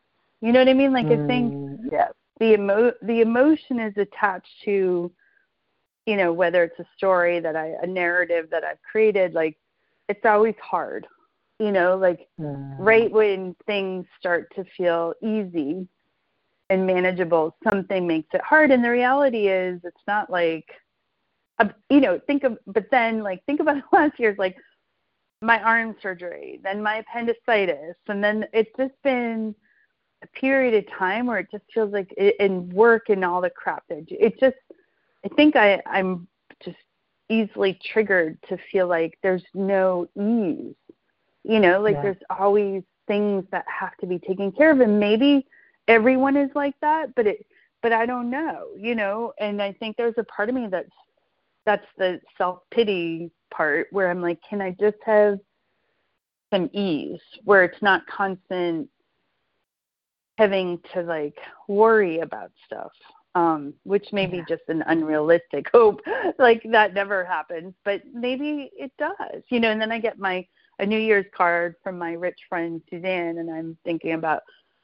You 0.41 0.51
know 0.51 0.59
what 0.59 0.67
I 0.69 0.73
mean? 0.73 0.91
Like, 0.93 1.05
I 1.11 1.27
think 1.27 1.53
Mm, 1.53 1.91
yeah 1.91 2.09
the 2.39 2.53
emo, 2.53 2.91
the 3.03 3.21
emotion 3.21 3.79
is 3.79 3.95
attached 3.97 4.49
to, 4.65 5.11
you 6.07 6.17
know, 6.17 6.33
whether 6.33 6.63
it's 6.63 6.79
a 6.79 6.85
story 6.97 7.39
that 7.39 7.55
I, 7.55 7.75
a 7.83 7.85
narrative 7.87 8.49
that 8.49 8.63
I've 8.63 8.81
created. 8.81 9.33
Like, 9.33 9.57
it's 10.09 10.25
always 10.25 10.55
hard. 10.59 11.05
You 11.59 11.71
know, 11.71 11.95
like 11.95 12.27
Mm. 12.39 12.75
right 12.79 13.11
when 13.11 13.55
things 13.67 14.07
start 14.19 14.51
to 14.55 14.63
feel 14.75 15.13
easy 15.21 15.87
and 16.71 16.87
manageable, 16.87 17.55
something 17.69 18.07
makes 18.07 18.29
it 18.33 18.41
hard. 18.41 18.71
And 18.71 18.83
the 18.83 18.89
reality 18.89 19.49
is, 19.49 19.81
it's 19.83 20.01
not 20.07 20.29
like, 20.29 20.65
you 21.89 21.99
know, 21.99 22.19
think 22.25 22.43
of, 22.43 22.57
but 22.65 22.85
then 22.89 23.21
like 23.21 23.43
think 23.45 23.59
about 23.59 23.75
the 23.75 23.83
last 23.97 24.17
year's 24.17 24.37
like 24.37 24.55
my 25.41 25.61
arm 25.61 25.95
surgery, 26.01 26.61
then 26.63 26.81
my 26.81 26.95
appendicitis, 26.97 27.95
and 28.07 28.23
then 28.23 28.45
it's 28.53 28.71
just 28.77 28.93
been 29.03 29.53
a 30.23 30.27
period 30.27 30.73
of 30.73 30.97
time 30.97 31.25
where 31.25 31.39
it 31.39 31.47
just 31.51 31.65
feels 31.73 31.91
like 31.91 32.13
it, 32.15 32.35
and 32.39 32.71
work 32.71 33.09
and 33.09 33.25
all 33.25 33.41
the 33.41 33.49
crap 33.49 33.83
that. 33.89 34.05
It 34.09 34.39
just, 34.39 34.55
I 35.25 35.27
think 35.35 35.55
I 35.57 35.81
I'm 35.85 36.27
just 36.63 36.77
easily 37.27 37.77
triggered 37.83 38.37
to 38.47 38.57
feel 38.71 38.87
like 38.87 39.17
there's 39.21 39.43
no 39.53 40.07
ease. 40.15 40.75
You 41.43 41.59
know, 41.59 41.81
like 41.81 41.95
Yeah. 41.95 42.01
there's 42.03 42.23
always 42.29 42.83
things 43.07 43.43
that 43.51 43.65
have 43.67 43.97
to 43.97 44.05
be 44.05 44.19
taken 44.19 44.53
care 44.53 44.71
of, 44.71 44.79
and 44.79 44.99
maybe 44.99 45.45
everyone 45.91 46.37
is 46.37 46.49
like 46.55 46.75
that, 46.81 47.13
but 47.15 47.27
it 47.27 47.45
but 47.83 47.91
I 47.91 48.05
don't 48.05 48.29
know, 48.29 48.67
you 48.77 48.95
know, 48.95 49.33
and 49.39 49.61
I 49.61 49.73
think 49.73 49.97
there's 49.97 50.17
a 50.17 50.23
part 50.23 50.49
of 50.49 50.55
me 50.55 50.67
that's 50.71 50.89
that's 51.65 51.85
the 51.97 52.21
self 52.37 52.61
pity 52.71 53.31
part 53.53 53.87
where 53.91 54.09
I'm 54.09 54.21
like, 54.21 54.39
can 54.47 54.61
I 54.61 54.75
just 54.79 54.97
have 55.05 55.39
some 56.53 56.69
ease 56.73 57.19
where 57.43 57.63
it's 57.63 57.81
not 57.81 58.05
constant 58.07 58.87
having 60.37 60.79
to 60.93 61.01
like 61.03 61.37
worry 61.67 62.19
about 62.19 62.51
stuff. 62.65 62.91
Um, 63.33 63.73
which 63.83 64.11
may 64.11 64.25
be 64.25 64.43
just 64.49 64.63
an 64.67 64.83
unrealistic 64.87 65.67
hope. 65.73 66.01
like 66.37 66.61
that 66.71 66.93
never 66.93 67.23
happens, 67.23 67.73
but 67.85 68.01
maybe 68.13 68.69
it 68.77 68.91
does. 68.97 69.41
You 69.49 69.61
know, 69.61 69.71
and 69.71 69.79
then 69.79 69.91
I 69.91 69.99
get 69.99 70.19
my 70.19 70.45
a 70.79 70.85
New 70.85 70.99
Year's 70.99 71.27
card 71.35 71.75
from 71.83 71.97
my 71.97 72.13
rich 72.13 72.39
friend 72.49 72.81
Suzanne 72.89 73.37
and 73.37 73.49
I'm 73.49 73.77
thinking 73.85 74.13
about 74.13 74.41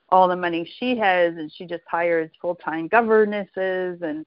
all 0.10 0.28
the 0.28 0.36
money 0.36 0.70
she 0.80 0.96
has 0.98 1.36
and 1.36 1.52
she 1.52 1.66
just 1.66 1.84
hires 1.90 2.30
full 2.42 2.56
time 2.56 2.88
governesses 2.88 4.00
and 4.02 4.26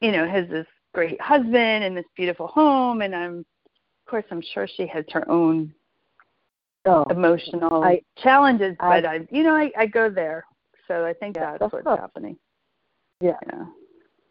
you 0.00 0.12
know 0.12 0.26
has 0.28 0.48
this 0.48 0.66
great 0.94 1.20
husband 1.20 1.84
and 1.84 1.96
this 1.96 2.04
beautiful 2.16 2.46
home. 2.46 3.02
And 3.02 3.14
i'm 3.14 3.38
of 3.40 4.10
course 4.10 4.24
i'm 4.30 4.42
sure 4.54 4.66
she 4.66 4.86
has 4.86 5.04
her 5.12 5.28
own 5.30 5.72
so 6.86 7.04
emotional 7.10 7.82
I- 7.82 8.02
challenges 8.18 8.76
I- 8.80 9.00
but 9.00 9.06
i 9.06 9.26
you 9.30 9.42
know 9.42 9.54
i 9.54 9.70
i 9.76 9.86
go 9.86 10.08
there. 10.08 10.44
So 10.88 11.04
i 11.04 11.12
think 11.12 11.36
Yeah, 11.36 11.56
that's 11.58 11.72
what's 11.72 11.86
happening. 11.86 12.36
Yeah. 13.20 13.38
Yeah. 13.46 13.64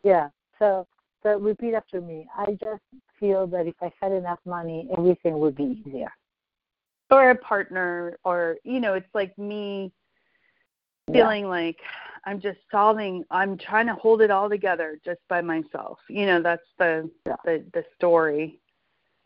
Yeah. 0.04 0.30
So 0.60 0.88
so 1.24 1.40
repeat 1.40 1.74
after 1.74 2.00
me. 2.02 2.28
I 2.38 2.52
just 2.52 2.84
feel 3.20 3.48
that 3.48 3.66
if 3.66 3.76
I 3.82 3.92
had 4.02 4.12
enough 4.12 4.40
money 4.46 4.88
everything 4.98 5.40
would 5.40 5.56
be 5.56 5.84
easier. 5.86 6.12
Or 7.12 7.32
a 7.32 7.36
partner 7.36 8.18
or 8.24 8.58
you 8.64 8.80
know 8.80 8.94
it's 8.94 9.14
like 9.14 9.38
me 9.38 9.92
feeling 11.12 11.48
like 11.48 11.78
i'm 12.26 12.40
just 12.40 12.58
solving 12.72 13.24
i'm 13.32 13.58
trying 13.58 13.86
to 13.88 13.94
hold 13.96 14.22
it 14.22 14.32
all 14.32 14.50
together 14.50 15.00
just 15.06 15.20
by 15.30 15.42
myself. 15.42 16.00
You 16.10 16.26
know 16.26 16.42
that's 16.42 16.68
the 16.80 17.10
Yeah. 17.26 17.36
the 17.46 17.64
the 17.74 17.86
story. 17.96 18.60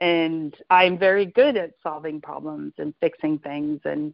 And 0.01 0.55
i'm 0.69 0.97
very 0.97 1.25
good 1.25 1.57
at 1.57 1.71
solving 1.83 2.21
problems 2.21 2.73
and 2.77 2.93
fixing 3.01 3.37
things 3.39 3.81
and 3.85 4.13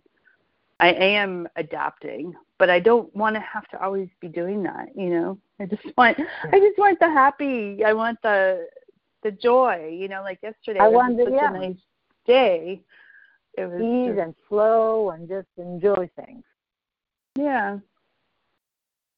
i 0.79 0.91
am 0.91 1.47
adapting 1.57 2.33
but 2.57 2.69
i 2.71 2.79
don't 2.79 3.13
want 3.15 3.35
to 3.35 3.39
have 3.41 3.67
to 3.69 3.81
always 3.83 4.09
be 4.19 4.27
doing 4.27 4.63
that 4.63 4.87
you 4.95 5.09
know? 5.09 5.37
I 5.59 5.65
just 5.65 5.85
want 5.97 6.17
i 6.51 6.59
just 6.59 6.77
want 6.79 6.99
the 6.99 7.09
happy 7.09 7.83
i 7.85 7.93
want 7.93 8.19
the 8.23 8.67
the 9.23 9.31
joy 9.31 9.89
you 9.91 10.07
know? 10.07 10.21
Like 10.23 10.39
yesterday 10.43 10.79
I 10.79 10.87
was 10.87 10.95
want 10.95 11.19
such 11.19 11.33
yeah. 11.33 11.49
a 11.49 11.59
nice 11.59 11.77
day. 12.27 12.81
It 13.57 13.65
was 13.65 13.81
ease 13.81 14.15
just- 14.15 14.19
and 14.23 14.35
flow 14.49 15.11
and 15.11 15.27
just 15.27 15.47
enjoy 15.57 16.09
things 16.15 16.43
Yeah. 17.37 17.79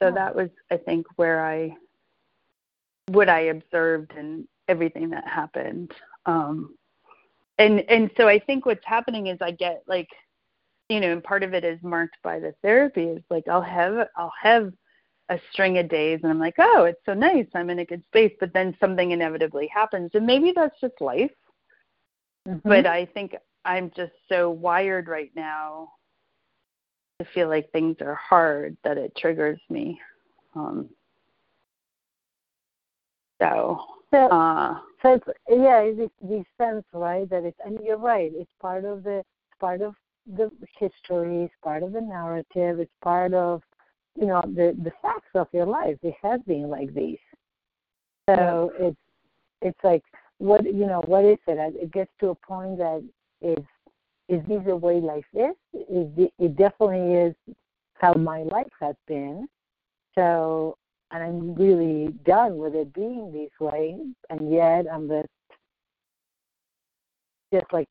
So 0.02 0.10
Yeah. 0.10 0.12
that 0.12 0.36
was, 0.36 0.50
I 0.72 0.78
think, 0.78 1.08
where 1.16 1.44
I, 1.46 1.76
what 3.08 3.30
I 3.30 3.42
observed 3.42 4.12
and 4.16 4.48
everything 4.68 5.10
that 5.12 5.28
happened. 5.28 5.92
Um, 6.26 6.76
and 7.58 7.80
and 7.90 8.12
so 8.18 8.28
I 8.28 8.38
think 8.38 8.66
what's 8.66 8.86
happening 8.86 9.28
is 9.28 9.38
I 9.42 9.52
get 9.52 9.82
like, 9.88 10.10
you 10.90 11.00
know, 11.00 11.12
and 11.12 11.24
part 11.24 11.44
of 11.44 11.54
it 11.54 11.64
is 11.64 11.82
marked 11.82 12.18
by 12.22 12.40
the 12.40 12.54
therapy 12.62 13.06
is 13.06 13.24
like 13.30 13.48
I'll 13.48 13.62
have 13.62 14.08
I'll 14.16 14.34
have 14.40 14.74
a 15.30 15.40
string 15.52 15.78
of 15.78 15.90
days 15.90 16.20
and 16.22 16.32
I'm 16.32 16.40
like, 16.40 16.56
oh, 16.60 16.84
it's 16.84 17.02
so 17.06 17.14
nice, 17.14 17.48
I'm 17.56 17.70
in 17.70 17.80
a 17.80 17.86
good 17.86 18.04
space, 18.06 18.34
but 18.40 18.54
then 18.54 18.76
something 18.80 19.12
inevitably 19.12 19.68
happens, 19.68 20.12
and 20.14 20.26
maybe 20.26 20.52
that's 20.56 20.80
just 20.80 21.00
life. 21.02 21.32
Mhm. 22.48 22.62
But 22.64 22.86
I 22.86 23.06
think 23.06 23.36
I'm 23.66 23.92
just 23.96 24.14
so 24.30 24.50
wired 24.50 25.08
right 25.08 25.32
now 25.36 25.94
to 27.20 27.26
feel 27.34 27.50
like 27.50 27.72
things 27.72 27.96
are 28.02 28.16
hard 28.16 28.78
that 28.84 28.98
it 28.98 29.16
triggers 29.16 29.60
me. 29.70 30.00
Um, 30.56 30.90
so, 33.42 33.80
so 34.12 34.28
uh, 34.28 34.80
So 35.02 35.14
it's 35.14 35.28
yeah, 35.50 35.80
it's 35.82 36.14
the 36.22 36.44
sense, 36.58 36.86
right? 36.94 37.30
That 37.30 37.44
it's 37.44 37.58
and 37.66 37.80
you're 37.84 37.98
right. 37.98 38.32
It's 38.34 38.52
part 38.62 38.86
of 38.86 39.04
the 39.04 39.20
it's 39.20 39.60
part 39.60 39.82
of 39.82 39.96
the 40.28 40.52
history. 40.78 41.44
It's 41.44 41.54
part 41.64 41.84
of 41.84 41.94
the 41.94 42.02
narrative. 42.02 42.80
It's 42.80 42.92
part 43.02 43.34
of 43.34 43.62
you 44.20 44.28
know 44.28 44.42
the 44.46 44.76
the 44.84 44.92
facts 45.02 45.30
of 45.36 45.48
your 45.54 45.66
life. 45.66 45.98
It 46.04 46.16
has 46.22 46.40
been 46.48 46.70
like 46.70 46.94
this. 46.94 47.18
So 48.30 48.72
it's 48.80 48.98
it's 49.62 49.80
like 49.84 50.04
what 50.38 50.66
you 50.66 50.86
know 50.86 51.02
what 51.08 51.26
is 51.26 51.38
it? 51.48 51.76
It 51.82 51.92
gets 51.92 52.12
to 52.20 52.30
a 52.30 52.36
point 52.36 52.78
that 52.78 53.04
is 53.42 53.64
is 54.30 54.42
this 54.48 54.62
the 54.66 54.76
way 54.76 55.00
life 55.00 55.26
is? 55.34 55.56
Is 55.74 56.08
it, 56.18 56.34
it 56.40 56.56
definitely 56.58 57.14
is 57.14 57.36
how 57.96 58.14
my 58.14 58.44
life 58.44 58.72
has 58.80 58.96
been. 59.08 59.48
So 60.16 60.78
and 61.12 61.24
I'm 61.24 61.56
really 61.56 62.14
done 62.26 62.58
with 62.58 62.76
it 62.76 62.94
being 62.94 63.32
this 63.32 63.52
way, 63.60 63.98
and 64.30 64.52
yet 64.52 64.86
I'm 64.92 65.08
just 65.08 65.28
just 67.54 67.72
like 67.72 67.88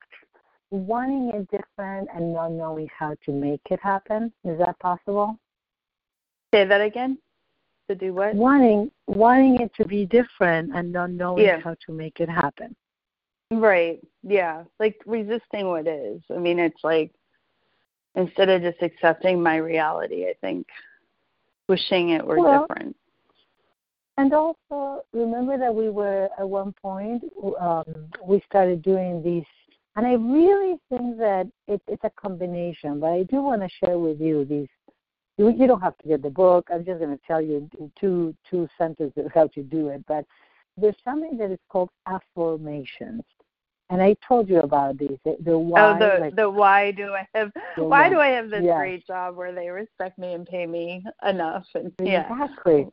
wanting 0.71 1.31
it 1.35 1.51
different 1.51 2.09
and 2.15 2.35
not 2.35 2.53
knowing 2.53 2.89
how 2.97 3.17
to 3.25 3.33
make 3.33 3.63
it 3.71 3.81
happen. 3.83 4.33
Is 4.45 4.59
that 4.59 4.79
possible? 4.81 5.39
say 6.55 6.65
that 6.65 6.81
again. 6.81 7.19
To 7.89 7.95
do 7.95 8.15
what? 8.15 8.35
Wanting 8.35 8.91
wanting 9.07 9.61
it 9.61 9.73
to 9.75 9.85
be 9.85 10.07
different 10.07 10.75
and 10.75 10.93
not 10.93 11.11
knowing 11.11 11.45
Yeah. 11.45 11.61
how 11.61 11.75
to 11.87 11.93
make 11.93 12.21
it 12.21 12.29
happen. 12.29 12.75
Right. 13.51 14.01
Yeah. 14.23 14.65
Like 14.81 14.97
resisting 15.07 15.69
what 15.69 15.87
is. 15.87 16.21
I 16.35 16.39
mean, 16.39 16.59
it's 16.59 16.83
like 16.83 17.13
instead 18.17 18.49
of 18.49 18.63
just 18.63 18.83
accepting 18.83 19.43
my 19.43 19.57
reality, 19.57 20.25
I 20.25 20.35
think 20.41 20.67
wishing 21.69 22.11
it 22.11 22.27
were 22.27 22.41
Well, 22.41 22.67
different. 22.67 22.97
And 24.19 24.33
also 24.33 25.03
remember 25.13 25.59
that 25.59 25.75
we 25.75 25.91
were 25.91 26.29
at 26.39 26.49
one 26.49 26.73
point 26.81 27.23
um, 27.61 27.85
we 28.25 28.43
started 28.47 28.83
doing 28.83 29.23
these, 29.23 29.45
and 29.95 30.07
I 30.07 30.15
really 30.15 30.79
think 30.89 31.19
that 31.19 31.47
it, 31.69 31.83
it's 31.87 32.05
a 32.05 32.11
combination. 32.11 32.99
But 32.99 33.09
I 33.09 33.23
do 33.25 33.43
want 33.43 33.61
to 33.61 33.69
share 33.79 33.99
with 33.99 34.21
you 34.21 34.45
these. 34.47 34.69
You, 35.37 35.51
you 35.51 35.67
don't 35.67 35.83
have 35.83 35.99
to 35.99 36.09
get 36.09 36.23
the 36.23 36.31
book. 36.31 36.69
I'm 36.73 36.83
just 36.83 36.99
going 36.99 37.15
to 37.15 37.21
tell 37.27 37.43
you 37.43 37.69
in 37.79 37.93
two 38.01 38.35
two 38.51 38.67
sentences 38.79 39.31
how 39.35 39.49
to 39.49 39.63
do 39.63 39.89
it. 39.89 40.03
But 40.09 40.25
there's 40.79 40.97
something 41.05 41.37
that 41.37 41.51
is 41.51 41.59
called 41.69 41.91
affirmations, 42.07 43.23
and 43.91 44.03
I 44.03 44.17
told 44.27 44.49
you 44.49 44.61
about 44.61 44.99
these. 44.99 45.19
The, 45.25 45.37
the 45.41 45.59
why. 45.59 45.95
Oh, 45.95 45.99
the 45.99 46.21
like, 46.21 46.37
the 46.37 46.51
why 46.51 46.91
do 46.93 47.15
I 47.15 47.27
have 47.35 47.53
why 47.77 48.09
do 48.09 48.19
I 48.21 48.29
have 48.29 48.51
this 48.51 48.65
Yes. 48.65 48.77
great 48.77 49.07
job 49.07 49.37
where 49.37 49.53
they 49.53 49.69
respect 49.69 50.19
me 50.19 50.35
and 50.35 50.47
pay 50.47 50.67
me 50.67 51.05
enough? 51.27 51.67
And 51.75 51.93
yeah, 52.05 52.29
Exactly. 52.31 52.89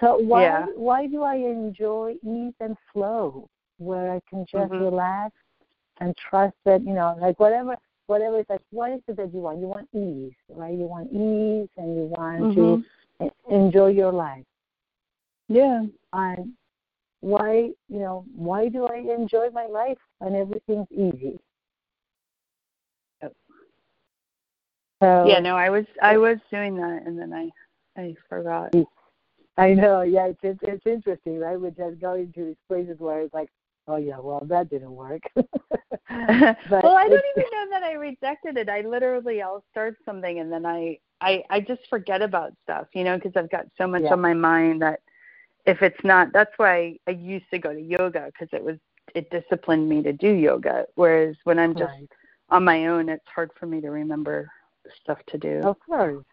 So 0.00 0.18
why 0.18 0.42
Yeah. 0.42 0.66
why 0.76 1.06
do 1.06 1.22
I 1.22 1.36
enjoy 1.36 2.14
ease 2.22 2.54
and 2.60 2.76
flow, 2.92 3.48
where 3.78 4.12
I 4.12 4.20
can 4.28 4.44
just 4.50 4.70
Mhm. 4.72 4.78
relax 4.78 5.34
and 6.00 6.14
trust 6.16 6.54
that 6.64 6.82
you 6.82 6.92
know, 6.94 7.16
like 7.20 7.38
whatever 7.40 7.76
whatever 8.06 8.38
it's 8.40 8.50
like, 8.50 8.62
what 8.70 8.90
is 8.92 9.00
it 9.08 9.16
that 9.16 9.32
you 9.34 9.40
want? 9.40 9.58
You 9.60 9.66
want 9.68 9.88
ease, 9.92 10.34
right? 10.50 10.74
You 10.74 10.84
want 10.86 11.10
ease, 11.12 11.68
and 11.76 11.96
you 11.96 12.04
want 12.16 12.52
Mhm. 12.52 12.84
to 13.20 13.30
enjoy 13.50 13.88
your 13.88 14.12
life. 14.12 14.44
yeah, 15.48 15.84
And 16.12 16.52
why 17.20 17.70
you 17.88 17.98
know 17.98 18.24
why 18.34 18.68
do 18.68 18.86
I 18.86 18.96
enjoy 18.96 19.50
my 19.52 19.66
life 19.66 19.98
when 20.18 20.34
everything's 20.34 20.90
easy? 20.90 21.38
So 25.02 25.26
yeah. 25.28 25.40
No, 25.40 25.56
I 25.56 25.70
was 25.70 25.84
I 26.02 26.16
was 26.16 26.38
doing 26.50 26.76
that 26.76 27.02
and 27.06 27.18
then 27.18 27.32
I 27.32 27.50
I 28.00 28.14
forgot. 28.28 28.72
I 29.58 29.72
know, 29.72 30.02
yeah, 30.02 30.26
it's 30.26 30.40
it's, 30.42 30.60
it's 30.62 30.86
interesting, 30.86 31.38
right? 31.38 31.58
We're 31.60 31.70
just 31.70 32.00
going 32.00 32.32
to 32.34 32.44
these 32.46 32.56
places 32.68 32.98
where 32.98 33.20
it's 33.20 33.34
like, 33.34 33.48
oh 33.88 33.96
yeah, 33.96 34.18
well 34.18 34.44
that 34.48 34.70
didn't 34.70 34.94
work. 34.94 35.22
Well, 36.08 36.96
I 36.96 37.08
don't 37.08 37.24
even 37.36 37.50
know 37.52 37.66
that 37.70 37.82
I 37.82 37.92
rejected 37.92 38.56
it. 38.56 38.68
I 38.68 38.82
literally 38.82 39.42
I'll 39.42 39.64
start 39.70 39.96
something 40.04 40.38
and 40.40 40.50
then 40.50 40.64
I 40.64 40.98
I 41.20 41.42
I 41.50 41.60
just 41.60 41.82
forget 41.90 42.22
about 42.22 42.52
stuff, 42.62 42.86
you 42.94 43.04
know, 43.04 43.16
because 43.16 43.32
I've 43.36 43.50
got 43.50 43.66
so 43.76 43.86
much 43.86 44.02
Yeah. 44.04 44.12
on 44.12 44.20
my 44.20 44.34
mind 44.34 44.82
that 44.82 45.00
if 45.66 45.82
it's 45.82 46.02
not, 46.04 46.32
that's 46.32 46.52
why 46.56 46.96
I 47.06 47.10
used 47.10 47.50
to 47.50 47.58
go 47.58 47.72
to 47.72 47.80
yoga 47.80 48.26
because 48.26 48.48
it 48.52 48.62
was 48.62 48.76
it 49.14 49.30
disciplined 49.30 49.88
me 49.88 50.02
to 50.02 50.12
do 50.12 50.28
yoga. 50.32 50.86
Whereas 50.94 51.36
when 51.44 51.58
I'm 51.58 51.74
just 51.74 51.90
Right. 51.90 52.08
on 52.50 52.64
my 52.64 52.86
own, 52.86 53.08
it's 53.08 53.26
hard 53.26 53.50
for 53.58 53.66
me 53.66 53.80
to 53.80 53.90
remember 53.90 54.50
stuff 55.02 55.18
to 55.28 55.38
do. 55.38 55.60
Of 55.60 55.78
course. 55.80 56.24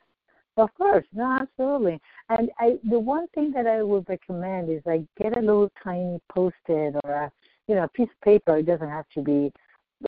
Of 0.57 0.73
course. 0.75 1.05
No, 1.13 1.31
absolutely. 1.41 1.99
And 2.29 2.51
I 2.59 2.79
the 2.83 2.99
one 2.99 3.27
thing 3.29 3.51
that 3.53 3.65
I 3.65 3.81
would 3.81 4.07
recommend 4.07 4.69
is 4.69 4.81
like 4.85 5.03
get 5.19 5.35
a 5.37 5.41
little 5.41 5.71
tiny 5.83 6.19
post 6.29 6.55
it 6.67 6.95
or 7.03 7.11
a 7.11 7.31
you 7.67 7.75
know, 7.75 7.83
a 7.83 7.87
piece 7.89 8.09
of 8.09 8.21
paper. 8.21 8.57
It 8.57 8.65
doesn't 8.65 8.89
have 8.89 9.09
to 9.15 9.21
be 9.21 9.51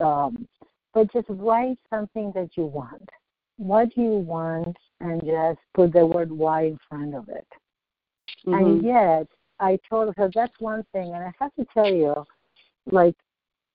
um 0.01 0.47
but 0.93 1.11
just 1.11 1.27
write 1.29 1.79
something 1.89 2.31
that 2.35 2.55
you 2.55 2.65
want. 2.65 3.09
What 3.57 3.93
do 3.95 4.01
you 4.01 4.17
want 4.17 4.77
and 4.99 5.21
just 5.23 5.59
put 5.73 5.93
the 5.93 6.05
word 6.05 6.31
why 6.31 6.65
in 6.65 6.79
front 6.87 7.15
of 7.15 7.27
it. 7.29 7.47
And 8.47 8.81
Mhm. 8.81 8.83
yet 8.83 9.27
I 9.59 9.79
told 9.89 10.13
her 10.17 10.29
that's 10.33 10.59
one 10.59 10.83
thing 10.91 11.13
and 11.13 11.23
I 11.23 11.31
have 11.39 11.53
to 11.55 11.65
tell 11.73 11.91
you, 11.91 12.13
like 12.91 13.15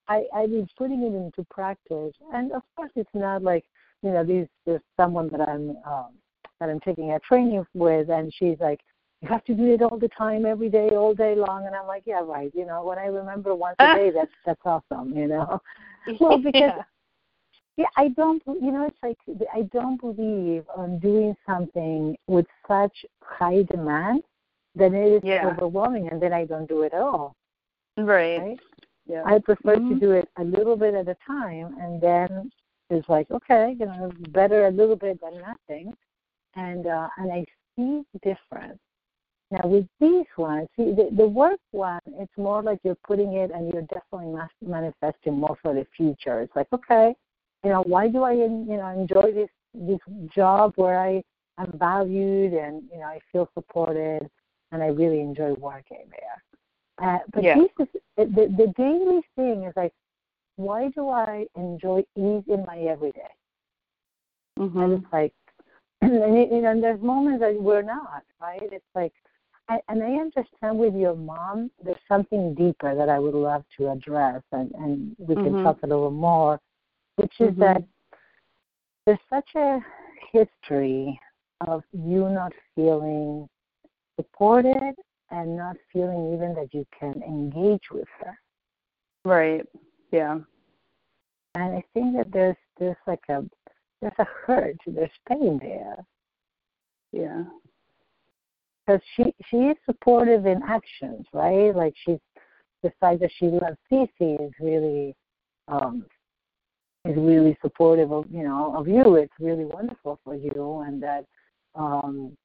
I, 0.08 0.26
I've 0.34 0.50
been 0.50 0.68
putting 0.76 1.02
it 1.02 1.14
into 1.14 1.44
practice 1.50 2.14
and 2.32 2.52
of 2.52 2.62
course 2.76 2.92
it's 2.96 3.14
not 3.14 3.42
like, 3.42 3.64
you 4.02 4.10
know, 4.10 4.24
these 4.24 4.46
there's 4.66 4.82
someone 4.96 5.28
that 5.30 5.40
I'm 5.40 5.76
um 5.86 6.12
that 6.60 6.68
I'm 6.68 6.80
taking 6.80 7.12
a 7.12 7.20
training 7.20 7.64
with 7.74 8.10
and 8.10 8.32
she's 8.34 8.58
like, 8.60 8.80
You 9.22 9.28
have 9.28 9.44
to 9.44 9.54
do 9.54 9.72
it 9.72 9.82
all 9.82 9.98
the 9.98 10.08
time, 10.08 10.44
every 10.46 10.68
day, 10.68 10.90
all 10.90 11.14
day 11.14 11.34
long 11.34 11.66
and 11.66 11.74
I'm 11.74 11.86
like, 11.86 12.02
Yeah, 12.06 12.20
right, 12.22 12.52
you 12.54 12.66
know, 12.66 12.84
when 12.84 12.98
I 12.98 13.06
remember 13.06 13.54
once 13.54 13.76
a 13.80 13.88
day 13.96 14.10
that's 14.10 14.30
that's 14.46 14.62
awesome, 14.64 15.16
you 15.16 15.26
know. 15.26 15.60
Well, 16.20 16.38
because 16.38 16.54
yeah. 16.54 16.82
yeah, 17.76 17.86
I 17.96 18.08
don't. 18.08 18.42
You 18.46 18.72
know, 18.72 18.86
it's 18.86 18.98
like 19.02 19.18
I 19.54 19.62
don't 19.72 20.00
believe 20.00 20.64
on 20.76 20.98
doing 20.98 21.34
something 21.46 22.16
with 22.26 22.46
such 22.68 23.04
high 23.22 23.62
demand 23.62 24.22
that 24.76 24.92
it 24.94 25.12
is 25.16 25.22
Yeah. 25.24 25.46
overwhelming, 25.46 26.08
and 26.08 26.20
then 26.20 26.32
I 26.32 26.44
don't 26.44 26.68
do 26.68 26.82
it 26.82 26.92
at 26.94 27.00
all. 27.00 27.34
right. 27.96 28.38
Right? 28.38 28.60
Yeah. 29.06 29.22
I 29.24 29.38
prefer 29.38 29.74
to 29.76 29.80
Mhm. 29.80 30.00
do 30.00 30.12
it 30.12 30.28
a 30.36 30.44
little 30.44 30.76
bit 30.76 30.94
at 30.94 31.08
a 31.08 31.16
time, 31.26 31.76
and 31.80 32.00
then 32.00 32.50
it's 32.90 33.08
like, 33.08 33.30
okay, 33.30 33.76
you 33.78 33.86
know, 33.86 34.10
better 34.30 34.66
a 34.66 34.70
little 34.70 34.96
bit 34.96 35.20
than 35.20 35.40
nothing, 35.40 35.92
and 36.54 36.86
uh, 36.86 37.08
and 37.18 37.32
I 37.32 37.44
see 37.76 38.04
difference. 38.22 38.78
Now 39.50 39.66
with 39.66 39.86
these 39.98 40.26
ones, 40.36 40.68
see 40.76 40.92
the, 40.92 41.10
the 41.16 41.26
work 41.26 41.58
one, 41.72 42.00
it's 42.06 42.36
more 42.36 42.62
like 42.62 42.78
you're 42.84 42.96
putting 43.06 43.32
it 43.34 43.50
and 43.50 43.72
you're 43.72 43.82
definitely 43.82 44.32
mas- 44.32 44.48
manifesting 44.64 45.34
more 45.34 45.56
for 45.60 45.74
the 45.74 45.84
future. 45.96 46.40
It's 46.42 46.54
like, 46.54 46.68
okay, 46.72 47.14
you 47.64 47.70
know, 47.70 47.82
why 47.82 48.06
do 48.08 48.22
I, 48.22 48.32
you 48.32 48.48
know, 48.48 48.88
enjoy 48.88 49.32
this 49.32 49.50
this 49.74 49.98
job 50.34 50.72
where 50.76 50.98
I 50.98 51.22
am 51.58 51.72
valued 51.78 52.52
and 52.54 52.82
you 52.92 52.98
know 52.98 53.06
I 53.06 53.20
feel 53.32 53.48
supported 53.54 54.28
and 54.72 54.82
I 54.82 54.86
really 54.88 55.20
enjoy 55.20 55.54
working 55.54 56.04
there. 56.10 56.42
Uh, 57.06 57.18
but 57.32 57.42
Yeah. 57.44 57.54
this 57.54 57.70
is 57.80 57.88
the 58.16 58.46
the 58.56 58.72
daily 58.76 59.22
thing 59.36 59.64
is 59.64 59.74
like, 59.76 59.92
why 60.56 60.88
do 60.90 61.08
I 61.08 61.46
enjoy 61.56 62.04
ease 62.16 62.44
in 62.48 62.64
my 62.66 62.78
everyday? 62.80 63.30
And 64.76 64.92
Mhm. 64.92 64.94
it's 64.94 65.12
like, 65.12 65.32
and, 66.02 66.36
it, 66.36 66.50
and 66.52 66.82
there's 66.82 67.00
moments 67.00 67.40
that 67.40 67.60
we're 67.60 67.82
not, 67.82 68.22
right? 68.40 68.62
It's 68.72 68.84
like, 68.94 69.12
I, 69.68 69.80
and 69.88 70.02
I 70.02 70.14
understand 70.14 70.78
with 70.78 70.94
your 70.94 71.14
mom, 71.16 71.70
there's 71.82 71.96
something 72.08 72.54
deeper 72.54 72.94
that 72.94 73.08
I 73.08 73.18
would 73.18 73.34
love 73.34 73.64
to 73.78 73.90
address, 73.90 74.42
and, 74.52 74.72
and 74.74 75.16
we 75.18 75.36
can 75.36 75.54
Mhm. 75.54 75.62
talk 75.62 75.78
a 75.82 75.86
little 75.86 76.10
more, 76.10 76.60
which 77.16 77.40
is 77.40 77.54
Mhm. 77.54 77.58
that 77.58 77.82
there's 79.06 79.18
such 79.28 79.48
a 79.56 79.80
history 80.32 81.18
of 81.66 81.82
you 81.92 82.28
not 82.28 82.52
feeling 82.74 83.48
supported 84.22 84.94
and 85.30 85.56
not 85.56 85.76
feeling 85.92 86.34
even 86.34 86.54
that 86.54 86.72
you 86.72 86.86
can 86.98 87.22
engage 87.22 87.84
with 87.90 88.08
her. 88.20 88.38
Right. 89.24 89.66
Yeah. 90.12 90.38
And 91.54 91.76
I 91.76 91.84
think 91.94 92.16
that 92.16 92.32
there's 92.32 92.56
there's 92.78 92.96
like 93.06 93.22
a 93.28 93.44
there's 94.00 94.12
a 94.18 94.26
hurt, 94.46 94.76
there's 94.86 95.10
pain 95.28 95.58
there. 95.62 95.96
Yeah. 97.12 97.44
because 98.86 99.00
she 99.16 99.34
she 99.50 99.56
is 99.56 99.76
supportive 99.86 100.46
in 100.46 100.62
actions, 100.62 101.26
right? 101.32 101.74
Like 101.74 101.94
she's 102.04 102.18
the 102.82 102.92
fact 103.00 103.20
that 103.20 103.30
she 103.38 103.46
loves 103.46 103.76
Cece 103.92 104.46
is 104.46 104.52
really 104.60 105.14
um 105.68 106.04
is 107.04 107.16
really 107.16 107.56
supportive 107.62 108.12
of 108.12 108.26
you 108.30 108.42
know 108.42 108.74
of 108.76 108.88
you. 108.88 109.16
It's 109.16 109.32
really 109.40 109.64
wonderful 109.64 110.20
for 110.24 110.34
you, 110.34 110.84
and 110.86 111.02
that 111.02 111.24
um 111.74 112.36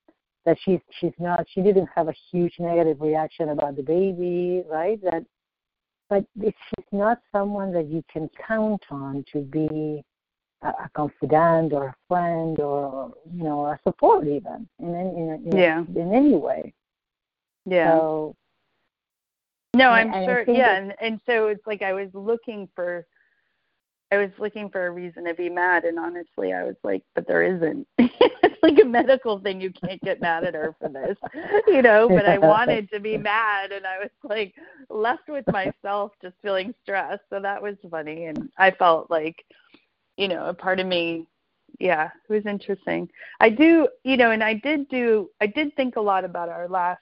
that 0.45 0.57
she's 0.63 0.79
she's 0.99 1.13
not 1.19 1.45
she 1.49 1.61
didn't 1.61 1.89
have 1.95 2.07
a 2.07 2.13
huge 2.31 2.53
negative 2.59 3.01
reaction 3.01 3.49
about 3.49 3.75
the 3.75 3.83
baby, 3.83 4.63
right? 4.69 5.01
That 5.03 5.25
but 6.09 6.25
if 6.39 6.53
she's 6.69 6.85
not 6.91 7.19
someone 7.31 7.73
that 7.73 7.87
you 7.87 8.03
can 8.11 8.29
count 8.47 8.83
on 8.91 9.25
to 9.33 9.41
be 9.41 10.03
a, 10.61 10.67
a 10.67 10.89
confidant 10.95 11.73
or 11.73 11.87
a 11.87 11.95
friend 12.07 12.59
or 12.59 13.13
you 13.33 13.43
know 13.43 13.65
a 13.65 13.79
support 13.83 14.27
even 14.27 14.67
in 14.79 14.95
any 14.95 15.09
in, 15.09 15.29
in, 15.45 15.57
Yeah. 15.57 15.83
in 15.95 16.13
any 16.13 16.35
way. 16.35 16.73
Yeah. 17.65 17.95
So 17.97 18.35
No, 19.75 19.89
I'm 19.89 20.13
and 20.13 20.25
sure. 20.25 20.45
think 20.45 20.57
Yeah, 20.57 20.75
and 20.77 20.93
and 21.01 21.19
so 21.25 21.47
it's 21.47 21.65
like 21.65 21.81
I 21.81 21.93
was 21.93 22.09
looking 22.13 22.69
for, 22.75 23.05
I 24.11 24.17
was 24.17 24.29
looking 24.37 24.69
for 24.69 24.87
a 24.87 24.91
reason 24.91 25.25
to 25.25 25.33
be 25.33 25.49
mad, 25.49 25.83
and 25.85 25.97
honestly, 25.97 26.53
I 26.53 26.63
was 26.63 26.75
like, 26.83 27.03
but 27.15 27.27
there 27.27 27.43
isn't. 27.43 27.87
like 28.65 28.79
a 28.81 28.85
medical 28.87 29.39
thing. 29.39 29.61
You 29.61 29.71
can't 29.71 30.01
get 30.01 30.21
mad 30.21 30.43
at 30.43 30.53
her 30.55 30.75
for 30.79 30.89
this, 30.89 31.17
you 31.67 31.81
know. 31.81 32.09
But 32.09 32.25
I 32.25 32.37
wanted 32.37 32.89
to 32.91 32.99
be 32.99 33.17
mad, 33.17 33.71
and 33.71 33.85
I 33.85 33.99
was 33.99 34.09
like 34.23 34.53
left 34.89 35.29
with 35.29 35.45
myself, 35.47 36.11
just 36.21 36.35
feeling 36.41 36.73
stressed. 36.83 37.23
So 37.29 37.39
that 37.39 37.61
was 37.61 37.75
funny, 37.89 38.25
and 38.25 38.49
I 38.57 38.71
felt 38.71 39.09
like, 39.09 39.43
you 40.17 40.27
know, 40.27 40.45
a 40.47 40.53
part 40.53 40.79
of 40.79 40.87
me. 40.87 41.27
Yeah, 41.79 42.09
it 42.29 42.33
was 42.33 42.45
interesting. 42.45 43.09
I 43.41 43.49
do, 43.49 43.87
you 44.03 44.15
know, 44.15 44.31
and 44.31 44.41
I 44.43 44.53
did 44.53 44.87
do, 44.87 45.29
I 45.41 45.47
did 45.47 45.75
think 45.75 45.97
a 45.97 46.01
lot 46.01 46.23
about 46.23 46.49
our 46.49 46.67
last 46.69 47.01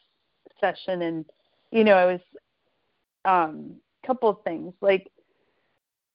session, 0.60 1.04
and 1.04 1.26
you 1.72 1.84
know, 1.84 1.96
I 1.96 2.06
was 2.06 2.22
um 3.26 3.76
couple 4.06 4.28
of 4.28 4.38
things 4.44 4.74
like 4.82 5.10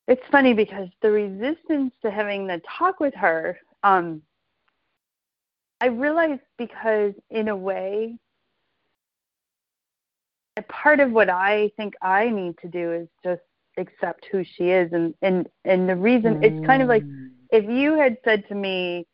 it's 0.08 0.22
funny 0.30 0.52
because 0.52 0.88
the 1.00 1.10
resistance 1.10 1.92
to 2.02 2.10
having 2.10 2.46
the 2.46 2.60
talk 2.78 3.00
with 3.00 3.14
her 3.14 3.58
um 3.82 4.20
i 5.80 5.86
realized 5.86 6.40
because 6.58 7.12
in 7.30 7.48
a 7.48 7.56
way 7.56 8.16
a 10.56 10.62
part 10.62 11.00
of 11.00 11.12
what 11.12 11.28
i 11.28 11.70
think 11.76 11.94
i 12.02 12.28
need 12.28 12.56
to 12.58 12.68
do 12.68 12.92
is 12.92 13.08
just 13.24 13.42
accept 13.78 14.26
who 14.30 14.42
she 14.44 14.70
is 14.70 14.92
and 14.92 15.14
and 15.22 15.48
and 15.64 15.88
the 15.88 15.94
reason 15.96 16.36
it's 16.42 16.58
kind 16.66 16.82
of 16.82 16.88
like 16.88 17.04
Mm. 17.04 17.30
if 17.50 17.64
you 17.68 17.96
had 17.98 18.16
said 18.24 18.46
to 18.48 18.54
me 18.54 19.06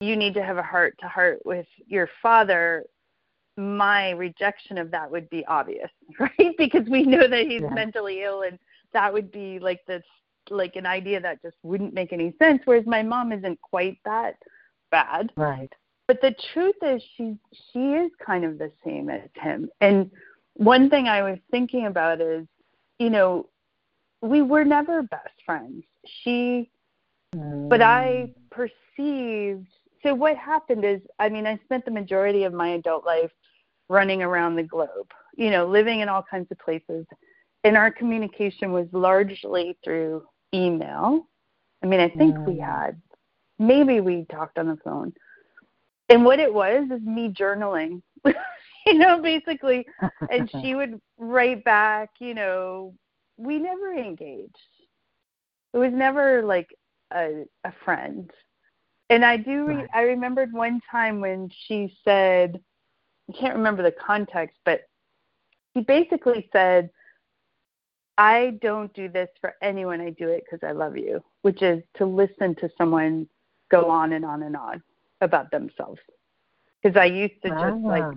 you 0.00 0.16
need 0.16 0.34
to 0.34 0.42
have 0.42 0.56
a 0.58 0.62
heart 0.62 0.94
to 1.00 1.08
heart 1.08 1.38
with 1.44 1.66
your 1.86 2.08
father 2.22 2.84
my 3.56 4.10
rejection 4.10 4.78
of 4.78 4.90
that 4.90 5.10
would 5.10 5.28
be 5.30 5.44
obvious 5.46 5.90
right 6.18 6.54
because 6.56 6.86
we 6.88 7.02
know 7.02 7.26
that 7.28 7.46
he's 7.46 7.62
Yeah. 7.62 7.74
mentally 7.74 8.22
ill 8.22 8.42
and 8.42 8.58
that 8.92 9.12
would 9.12 9.30
be 9.30 9.58
like 9.58 9.80
this 9.86 10.02
like 10.50 10.74
an 10.76 10.86
idea 10.86 11.20
that 11.20 11.42
just 11.42 11.56
wouldn't 11.62 11.94
make 11.94 12.12
any 12.12 12.34
sense 12.38 12.62
whereas 12.64 12.86
my 12.86 13.02
mom 13.02 13.32
isn't 13.32 13.60
quite 13.60 13.98
that 14.04 14.36
bad 14.90 15.30
right. 15.36 15.72
But 16.12 16.20
the 16.20 16.34
truth 16.52 16.76
is 16.82 17.02
she 17.16 17.36
she 17.72 17.78
is 17.78 18.10
kind 18.24 18.44
of 18.44 18.58
the 18.58 18.70
same 18.84 19.08
as 19.08 19.28
him 19.34 19.68
and 19.80 20.10
one 20.54 20.90
thing 20.90 21.08
i 21.08 21.22
was 21.22 21.38
thinking 21.50 21.86
about 21.86 22.20
is 22.20 22.46
you 22.98 23.10
know 23.10 23.46
we 24.22 24.40
were 24.40 24.64
never 24.64 25.02
best 25.02 25.34
friends. 25.44 25.84
She, 26.22 26.70
mm. 27.34 27.68
but 27.68 27.82
I 27.82 28.32
perceived. 28.50 29.66
So 30.02 30.14
what 30.14 30.36
happened 30.36 30.84
is, 30.84 31.00
I 31.18 31.28
mean, 31.28 31.46
I 31.46 31.58
spent 31.64 31.84
the 31.84 31.90
majority 31.90 32.44
of 32.44 32.52
my 32.52 32.70
adult 32.70 33.04
life 33.04 33.30
running 33.88 34.22
around 34.22 34.56
the 34.56 34.62
globe, 34.62 35.10
you 35.36 35.50
know, 35.50 35.66
living 35.66 36.00
in 36.00 36.08
all 36.08 36.24
kinds 36.28 36.50
of 36.50 36.58
places, 36.58 37.04
and 37.64 37.76
our 37.76 37.90
communication 37.90 38.72
was 38.72 38.86
largely 38.92 39.76
through 39.84 40.24
email. 40.54 41.26
I 41.82 41.86
mean, 41.86 42.00
I 42.00 42.08
think 42.08 42.36
mm. 42.36 42.46
we 42.46 42.58
had, 42.58 43.00
maybe 43.58 44.00
we 44.00 44.24
talked 44.30 44.58
on 44.58 44.68
the 44.68 44.78
phone. 44.84 45.12
And 46.12 46.26
what 46.26 46.40
it 46.40 46.52
was 46.52 46.84
is 46.90 47.00
me 47.00 47.30
journaling, 47.30 48.02
you 48.86 48.94
know, 48.94 49.22
basically. 49.22 49.86
And 50.30 50.50
she 50.60 50.74
would 50.74 51.00
write 51.16 51.64
back, 51.64 52.10
you 52.18 52.34
know, 52.34 52.92
we 53.38 53.58
never 53.58 53.94
engaged. 53.94 54.54
It 55.72 55.78
was 55.78 55.90
never 55.90 56.42
like 56.42 56.68
a 57.14 57.44
a 57.64 57.72
friend. 57.82 58.30
And 59.08 59.24
I 59.24 59.38
do 59.38 59.64
re- 59.64 59.88
I 59.94 60.02
remembered 60.02 60.52
one 60.52 60.82
time 60.90 61.18
when 61.18 61.48
she 61.66 61.96
said 62.04 62.60
I 63.30 63.32
can't 63.38 63.56
remember 63.56 63.82
the 63.82 63.92
context, 63.92 64.58
but 64.66 64.82
he 65.72 65.80
basically 65.80 66.50
said 66.52 66.90
I 68.18 68.58
don't 68.60 68.92
do 68.92 69.08
this 69.08 69.30
for 69.40 69.54
anyone. 69.62 70.02
I 70.02 70.10
do 70.10 70.28
it 70.28 70.44
because 70.44 70.62
I 70.62 70.72
love 70.72 70.94
you, 70.98 71.24
which 71.40 71.62
is 71.62 71.82
to 71.96 72.04
listen 72.04 72.54
to 72.56 72.68
someone 72.76 73.26
go 73.70 73.88
on 73.88 74.12
and 74.12 74.26
on 74.26 74.42
and 74.42 74.54
on 74.54 74.82
about 75.22 75.50
themselves. 75.50 76.00
Because 76.82 76.96
I 76.96 77.06
used 77.06 77.40
to 77.44 77.48
just 77.48 77.84
like, 77.84 78.02
ah. 78.02 78.14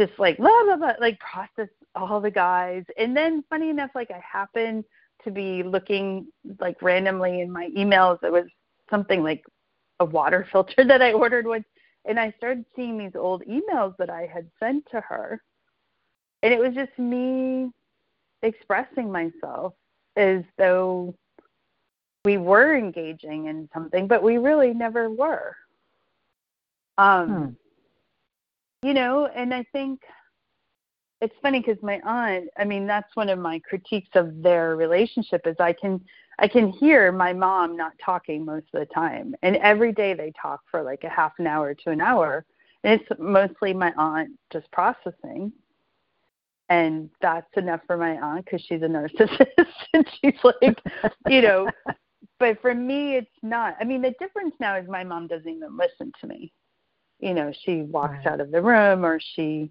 just 0.00 0.18
like 0.18 0.38
blah 0.38 0.64
blah 0.64 0.76
blah, 0.76 0.92
like 0.98 1.20
process 1.20 1.68
all 1.94 2.20
the 2.20 2.30
guys. 2.30 2.84
And 2.96 3.16
then, 3.16 3.44
funny 3.48 3.70
enough, 3.70 3.90
like 3.94 4.10
I 4.10 4.20
happened 4.20 4.84
to 5.24 5.30
be 5.30 5.62
looking 5.62 6.28
like 6.58 6.80
randomly 6.82 7.40
in 7.40 7.50
my 7.50 7.68
emails. 7.76 8.18
It 8.22 8.32
was 8.32 8.46
something 8.90 9.22
like 9.22 9.44
a 10.00 10.04
water 10.04 10.46
filter 10.52 10.84
that 10.84 11.02
I 11.02 11.12
ordered 11.12 11.46
once, 11.46 11.66
and 12.04 12.18
I 12.18 12.32
started 12.38 12.64
seeing 12.74 12.98
these 12.98 13.14
old 13.14 13.42
emails 13.44 13.94
that 13.98 14.10
I 14.10 14.26
had 14.26 14.50
sent 14.58 14.86
to 14.90 15.00
her, 15.00 15.42
and 16.42 16.52
it 16.52 16.58
was 16.58 16.74
just 16.74 16.98
me 16.98 17.70
expressing 18.42 19.10
myself 19.10 19.74
as 20.16 20.42
though 20.56 21.14
we 22.24 22.36
were 22.36 22.76
engaging 22.76 23.46
in 23.46 23.68
something, 23.72 24.06
but 24.06 24.22
we 24.22 24.38
really 24.38 24.74
never 24.74 25.10
were. 25.10 25.54
Um, 26.96 27.56
hmm. 28.82 28.86
You 28.86 28.94
know, 28.94 29.26
and 29.26 29.52
I 29.52 29.64
think 29.72 30.00
it's 31.20 31.34
funny 31.42 31.60
because 31.60 31.82
my 31.82 32.00
aunt, 32.04 32.48
I 32.56 32.64
mean, 32.64 32.86
that's 32.86 33.14
one 33.14 33.28
of 33.28 33.38
my 33.38 33.60
critiques 33.60 34.10
of 34.14 34.42
their 34.42 34.76
relationship 34.76 35.46
is 35.46 35.56
I 35.58 35.72
can 35.72 36.00
I 36.40 36.46
can 36.46 36.68
hear 36.68 37.10
my 37.10 37.32
mom 37.32 37.76
not 37.76 37.92
talking 38.04 38.44
most 38.44 38.66
of 38.72 38.80
the 38.80 38.94
time, 38.94 39.34
and 39.42 39.56
every 39.56 39.92
day 39.92 40.14
they 40.14 40.32
talk 40.40 40.60
for 40.70 40.82
like 40.82 41.02
a 41.02 41.08
half 41.08 41.32
an 41.38 41.48
hour 41.48 41.74
to 41.74 41.90
an 41.90 42.00
hour, 42.00 42.44
and 42.84 43.00
it's 43.00 43.20
mostly 43.20 43.74
my 43.74 43.92
aunt 43.96 44.30
just 44.52 44.70
processing 44.70 45.52
and 46.68 47.08
that's 47.20 47.56
enough 47.56 47.80
for 47.86 47.96
my 47.96 48.16
aunt 48.16 48.44
because 48.44 48.62
she's 48.62 48.82
a 48.82 48.86
narcissist 48.86 49.66
and 49.94 50.06
she's 50.20 50.38
like 50.44 50.78
you 51.28 51.40
know 51.40 51.68
but 52.38 52.60
for 52.60 52.74
me 52.74 53.16
it's 53.16 53.30
not 53.42 53.76
i 53.80 53.84
mean 53.84 54.02
the 54.02 54.14
difference 54.18 54.54
now 54.60 54.76
is 54.76 54.88
my 54.88 55.04
mom 55.04 55.26
doesn't 55.26 55.48
even 55.48 55.76
listen 55.76 56.12
to 56.20 56.26
me 56.26 56.52
you 57.20 57.34
know 57.34 57.52
she 57.64 57.82
walks 57.82 58.24
right. 58.24 58.26
out 58.26 58.40
of 58.40 58.50
the 58.50 58.60
room 58.60 59.04
or 59.04 59.20
she 59.34 59.70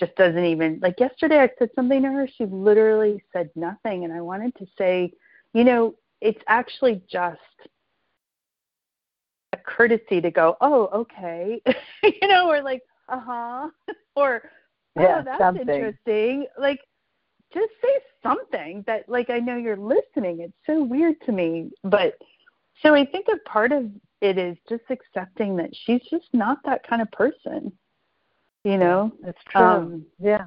just 0.00 0.14
doesn't 0.16 0.44
even 0.44 0.78
like 0.82 0.98
yesterday 0.98 1.38
i 1.38 1.50
said 1.58 1.70
something 1.74 2.02
to 2.02 2.08
her 2.08 2.28
she 2.36 2.44
literally 2.46 3.22
said 3.32 3.50
nothing 3.54 4.04
and 4.04 4.12
i 4.12 4.20
wanted 4.20 4.54
to 4.56 4.66
say 4.76 5.12
you 5.54 5.64
know 5.64 5.94
it's 6.20 6.42
actually 6.48 7.02
just 7.10 7.40
a 9.52 9.56
courtesy 9.56 10.20
to 10.20 10.30
go 10.30 10.56
oh 10.60 10.86
okay 10.86 11.60
you 12.02 12.28
know 12.28 12.48
or 12.48 12.62
like 12.62 12.82
uh-huh 13.08 13.68
or 14.16 14.42
yeah, 14.98 15.18
oh, 15.20 15.22
that's 15.24 15.38
something. 15.38 15.68
interesting. 15.68 16.46
Like, 16.58 16.80
just 17.52 17.72
say 17.82 17.90
something 18.22 18.84
that, 18.86 19.08
like, 19.08 19.30
I 19.30 19.38
know 19.38 19.56
you're 19.56 19.76
listening. 19.76 20.40
It's 20.40 20.52
so 20.66 20.82
weird 20.82 21.20
to 21.26 21.32
me. 21.32 21.70
But 21.84 22.14
so 22.82 22.94
I 22.94 23.04
think 23.04 23.26
a 23.32 23.38
part 23.48 23.72
of 23.72 23.90
it 24.20 24.38
is 24.38 24.56
just 24.68 24.84
accepting 24.90 25.56
that 25.56 25.70
she's 25.84 26.02
just 26.10 26.26
not 26.32 26.58
that 26.64 26.86
kind 26.86 27.02
of 27.02 27.10
person. 27.12 27.72
You 28.64 28.78
know? 28.78 29.12
That's 29.22 29.42
true. 29.50 29.60
Um, 29.60 30.06
yeah. 30.20 30.46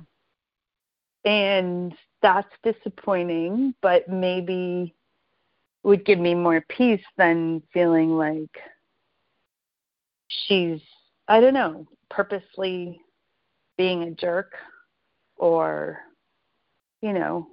And 1.26 1.94
that's 2.22 2.48
disappointing, 2.64 3.74
but 3.82 4.08
maybe 4.08 4.94
would 5.84 6.06
give 6.06 6.20
me 6.20 6.34
more 6.34 6.62
peace 6.70 7.04
than 7.18 7.62
feeling 7.74 8.18
like 8.18 8.58
she's, 10.28 10.82
I 11.28 11.40
don't 11.40 11.54
know, 11.54 11.88
purposely 12.10 13.02
being 13.78 14.04
a 14.04 14.12
jerk 14.12 14.54
or 15.38 16.00
you 17.06 17.14
know 17.14 17.48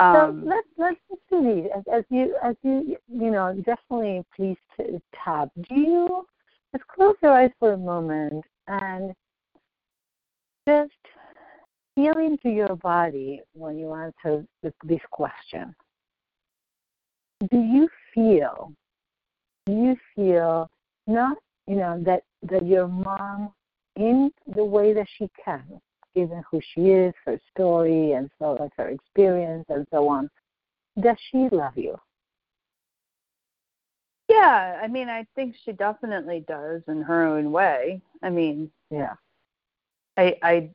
um, 0.00 0.42
so 0.42 0.48
let's 0.48 0.68
let's 0.76 1.00
see 1.30 1.62
these 1.62 1.70
as, 1.76 1.84
as 1.92 2.04
you 2.10 2.36
as 2.42 2.56
you 2.62 2.96
you 3.08 3.30
know 3.30 3.54
definitely 3.64 4.24
please 4.34 4.56
t- 4.76 5.00
tap. 5.14 5.50
Do 5.68 5.74
you 5.74 6.26
let's 6.72 6.84
close 6.92 7.14
your 7.22 7.32
eyes 7.32 7.52
for 7.60 7.72
a 7.74 7.78
moment 7.78 8.44
and 8.66 9.14
just 10.68 10.90
feel 11.94 12.14
into 12.18 12.48
your 12.48 12.74
body 12.76 13.40
when 13.52 13.78
you 13.78 13.94
answer 13.94 14.44
this 14.82 15.00
question. 15.10 15.74
Do 17.50 17.58
you 17.58 17.88
feel? 18.12 18.72
Do 19.66 19.72
you 19.72 19.96
feel 20.16 20.68
not 21.06 21.36
you 21.68 21.76
know 21.76 22.02
that 22.04 22.24
that 22.42 22.66
your 22.66 22.88
mom 22.88 23.52
in 23.96 24.32
the 24.56 24.64
way 24.64 24.92
that 24.92 25.06
she 25.18 25.30
can, 25.44 25.62
given 26.14 26.42
who 26.50 26.60
she 26.74 26.90
is, 26.90 27.12
her 27.24 27.40
story, 27.52 28.12
and 28.12 28.30
so 28.38 28.56
on, 28.58 28.70
her 28.76 28.88
experience, 28.88 29.64
and 29.68 29.86
so 29.92 30.08
on. 30.08 30.30
Does 31.00 31.16
she 31.30 31.48
love 31.50 31.76
you? 31.76 31.98
Yeah, 34.28 34.80
I 34.82 34.88
mean, 34.88 35.08
I 35.08 35.26
think 35.34 35.54
she 35.64 35.72
definitely 35.72 36.44
does 36.48 36.82
in 36.88 37.02
her 37.02 37.26
own 37.26 37.52
way. 37.52 38.00
I 38.22 38.30
mean, 38.30 38.70
yeah, 38.90 39.14
I, 40.16 40.36
I, 40.42 40.70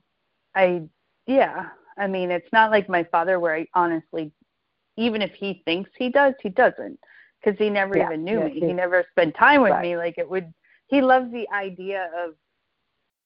I, 0.56 0.84
yeah. 1.26 1.70
I 1.98 2.08
mean, 2.08 2.32
it's 2.32 2.52
not 2.54 2.72
like 2.72 2.88
my 2.88 3.04
father, 3.06 3.40
where 3.40 3.56
I 3.56 3.66
honestly, 3.74 4.32
even 4.98 5.22
if 5.22 5.32
he 5.34 5.62
thinks 5.66 5.90
he 5.98 6.10
does, 6.10 6.34
he 6.42 6.50
doesn't, 6.50 7.00
because 7.44 7.58
he 7.58 7.70
never 7.70 7.98
yeah, 7.98 8.06
even 8.06 8.24
knew 8.24 8.40
yeah, 8.40 8.46
me. 8.46 8.54
He, 8.54 8.68
he 8.68 8.74
never 8.74 9.04
spent 9.12 9.36
time 9.36 9.62
with 9.62 9.72
right. 9.72 9.82
me. 9.82 9.98
Like 9.98 10.18
it 10.18 10.30
would. 10.30 10.54
He 10.88 11.02
loves 11.02 11.32
the 11.32 11.48
idea 11.54 12.10
of 12.18 12.36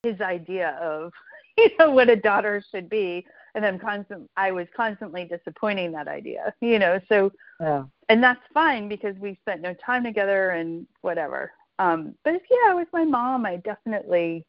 his 0.04 0.20
idea 0.22 0.78
of 0.82 1.12
you 1.58 1.70
know 1.80 1.92
what 1.92 2.10
a 2.10 2.16
daughter 2.16 2.64
should 2.72 2.90
be 2.90 3.26
and 3.56 3.64
then 3.64 3.80
constant 3.80 4.30
I 4.36 4.52
was 4.52 4.68
constantly 4.76 5.26
disappointing 5.26 5.92
that 5.94 6.08
idea 6.08 6.54
you 6.62 6.80
know 6.80 7.00
so 7.10 7.32
yeah. 7.60 7.84
and 8.10 8.24
that's 8.24 8.42
fine 8.54 8.88
because 8.88 9.16
we 9.18 9.38
spent 9.42 9.62
no 9.62 9.74
time 9.86 10.04
together 10.04 10.52
and 10.52 10.88
whatever 11.02 11.52
um 11.80 12.16
but 12.24 12.42
yeah 12.50 12.74
with 12.74 12.88
my 12.94 13.06
mom 13.06 13.46
I 13.46 13.58
definitely 13.58 14.46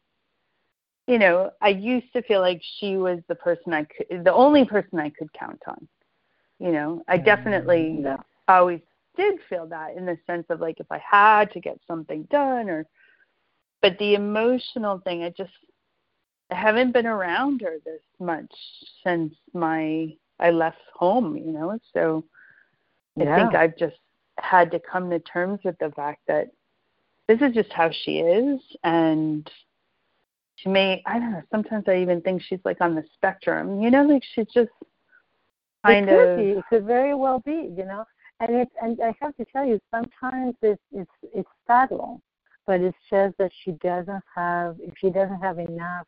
you 1.07 1.19
know 1.19 1.51
I 1.61 1.69
used 1.69 2.11
to 2.13 2.21
feel 2.23 2.41
like 2.41 2.61
she 2.79 2.97
was 2.97 3.19
the 3.27 3.35
person 3.35 3.73
I 3.73 3.85
could 3.85 4.23
the 4.23 4.33
only 4.33 4.65
person 4.65 4.99
I 4.99 5.09
could 5.09 5.31
count 5.33 5.61
on 5.67 5.87
you 6.59 6.71
know 6.71 7.03
I 7.07 7.17
definitely 7.17 7.99
yeah. 8.01 8.17
always 8.47 8.81
did 9.15 9.39
feel 9.49 9.65
that 9.67 9.95
in 9.95 10.05
the 10.05 10.17
sense 10.27 10.45
of 10.49 10.59
like 10.59 10.79
if 10.79 10.87
I 10.91 11.01
had 11.09 11.51
to 11.51 11.59
get 11.59 11.79
something 11.87 12.23
done 12.31 12.69
or 12.69 12.85
but 13.85 13.99
the 13.99 14.15
emotional 14.15 14.97
thing, 14.97 15.21
I 15.21 15.29
just 15.29 15.51
I 16.51 16.55
haven't 16.55 16.91
been 16.91 17.07
around 17.07 17.61
her 17.61 17.77
this 17.85 18.01
much 18.19 18.51
since 19.03 19.33
my 19.53 20.13
I 20.39 20.51
left 20.51 20.81
home, 20.93 21.35
you 21.37 21.51
know. 21.51 21.79
So 21.93 22.23
yeah. 23.15 23.33
I 23.33 23.39
think 23.39 23.55
I've 23.55 23.77
just 23.77 23.97
had 24.37 24.71
to 24.71 24.79
come 24.79 25.09
to 25.09 25.19
terms 25.19 25.59
with 25.63 25.77
the 25.79 25.91
fact 25.91 26.21
that 26.27 26.47
this 27.27 27.41
is 27.41 27.53
just 27.53 27.71
how 27.71 27.89
she 28.03 28.19
is 28.19 28.59
and 28.83 29.49
she 30.57 30.69
may 30.69 31.01
I 31.05 31.19
don't 31.19 31.31
know, 31.31 31.41
sometimes 31.51 31.85
I 31.87 31.97
even 31.97 32.21
think 32.21 32.41
she's 32.41 32.59
like 32.63 32.81
on 32.81 32.95
the 32.95 33.03
spectrum, 33.15 33.81
you 33.81 33.89
know, 33.89 34.03
like 34.03 34.23
she's 34.33 34.47
just 34.53 34.69
kind 35.85 36.09
it 36.09 36.11
could 36.11 36.29
of 36.29 36.37
be. 36.37 36.51
It 36.59 36.63
could 36.69 36.85
very 36.85 37.15
well 37.15 37.39
be, 37.39 37.73
you 37.75 37.85
know. 37.85 38.05
And 38.39 38.55
it's 38.55 38.71
and 38.81 38.99
I 39.01 39.15
have 39.21 39.35
to 39.37 39.45
tell 39.45 39.65
you, 39.65 39.79
sometimes 39.91 40.55
it's 40.61 40.81
it's 40.91 41.11
it's 41.33 41.49
subtle 41.65 42.21
but 42.67 42.81
it's 42.81 42.97
just 43.09 43.37
that 43.37 43.51
she 43.63 43.71
doesn't 43.73 44.23
have 44.35 44.75
if 44.79 44.93
she 44.97 45.09
doesn't 45.09 45.39
have 45.41 45.59
enough 45.59 46.07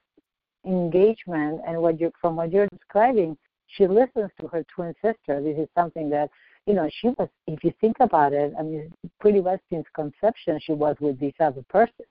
engagement 0.66 1.62
and 1.68 1.82
what 1.82 2.00
you 2.00 2.12
from 2.20 2.36
what 2.36 2.52
you're 2.52 2.68
describing 2.68 3.38
she 3.68 3.88
listens 3.88 4.30
to 4.40 4.48
her 4.48 4.66
twin 4.74 4.94
sister 5.02 5.42
this 5.42 5.58
is 5.58 5.68
something 5.76 6.10
that 6.10 6.30
you 6.66 6.74
know 6.74 6.90
she 7.02 7.08
was 7.10 7.30
if 7.48 7.64
you 7.64 7.72
think 7.80 7.96
about 8.00 8.34
it 8.34 8.54
i 8.60 8.64
mean 8.64 8.92
pretty 9.20 9.42
much 9.42 9.60
since 9.72 9.86
conception 9.94 10.60
she 10.62 10.74
was 10.74 10.96
with 11.00 11.20
this 11.20 11.34
other 11.40 11.64
person 11.70 12.06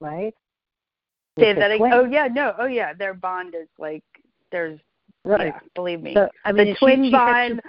right 0.00 0.34
say 1.38 1.52
that 1.52 1.70
oh 1.92 2.04
yeah 2.04 2.26
no 2.26 2.54
oh 2.58 2.66
yeah 2.66 2.92
their 2.92 3.14
bond 3.14 3.54
is 3.54 3.68
like 3.78 4.04
there's 4.50 4.80
right 5.24 5.54
believe 5.74 6.00
me 6.00 6.14
so, 6.14 6.28
i 6.44 6.50
mean 6.50 6.68
the 6.68 6.74
twin 6.76 7.04
she, 7.04 7.10
bond 7.10 7.60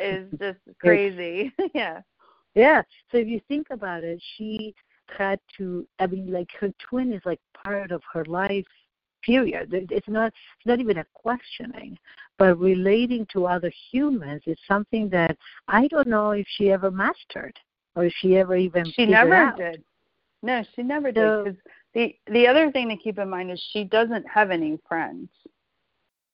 is 0.00 0.26
just 0.38 0.58
crazy. 0.80 1.52
yeah. 1.74 2.00
Yeah. 2.54 2.82
So 3.10 3.18
if 3.18 3.28
you 3.28 3.40
think 3.48 3.68
about 3.70 4.04
it, 4.04 4.22
she 4.36 4.74
had 5.16 5.38
to. 5.58 5.86
I 5.98 6.06
mean, 6.06 6.32
like 6.32 6.48
her 6.60 6.72
twin 6.88 7.12
is 7.12 7.22
like 7.24 7.40
part 7.64 7.90
of 7.90 8.02
her 8.12 8.24
life. 8.26 8.66
Period. 9.28 9.68
It's 9.90 10.08
not. 10.08 10.28
It's 10.28 10.66
not 10.66 10.80
even 10.80 10.96
a 10.96 11.04
questioning, 11.12 11.98
but 12.38 12.58
relating 12.58 13.26
to 13.34 13.44
other 13.44 13.70
humans 13.90 14.40
is 14.46 14.56
something 14.66 15.10
that 15.10 15.36
I 15.68 15.86
don't 15.88 16.08
know 16.08 16.30
if 16.30 16.46
she 16.56 16.70
ever 16.70 16.90
mastered 16.90 17.54
or 17.94 18.06
if 18.06 18.14
she 18.20 18.38
ever 18.38 18.56
even. 18.56 18.90
She 18.96 19.04
never 19.04 19.34
out. 19.34 19.58
did. 19.58 19.84
No, 20.42 20.64
she 20.74 20.82
never 20.82 21.12
so, 21.14 21.44
did. 21.44 21.44
Because 21.44 21.60
the 21.92 22.32
the 22.32 22.46
other 22.46 22.72
thing 22.72 22.88
to 22.88 22.96
keep 22.96 23.18
in 23.18 23.28
mind 23.28 23.50
is 23.50 23.62
she 23.74 23.84
doesn't 23.84 24.24
have 24.26 24.50
any 24.50 24.78
friends. 24.88 25.28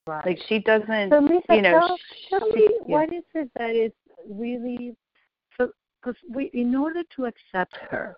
Right. 0.07 0.25
Like 0.25 0.39
she 0.49 0.61
doesn't. 0.61 1.11
So 1.11 1.19
Lisa, 1.19 1.43
you 1.51 1.63
know, 1.63 1.81
tell, 1.81 1.97
she, 1.97 2.29
tell 2.31 2.49
me 2.51 2.63
yeah. 2.63 2.95
what 2.95 3.13
is 3.13 3.25
it 3.35 3.51
that 3.59 3.75
is 3.75 3.91
really 4.31 4.95
because 5.51 6.15
we 6.33 6.45
in 6.55 6.77
order 6.77 7.03
to 7.17 7.25
accept 7.25 7.75
her, 7.91 8.15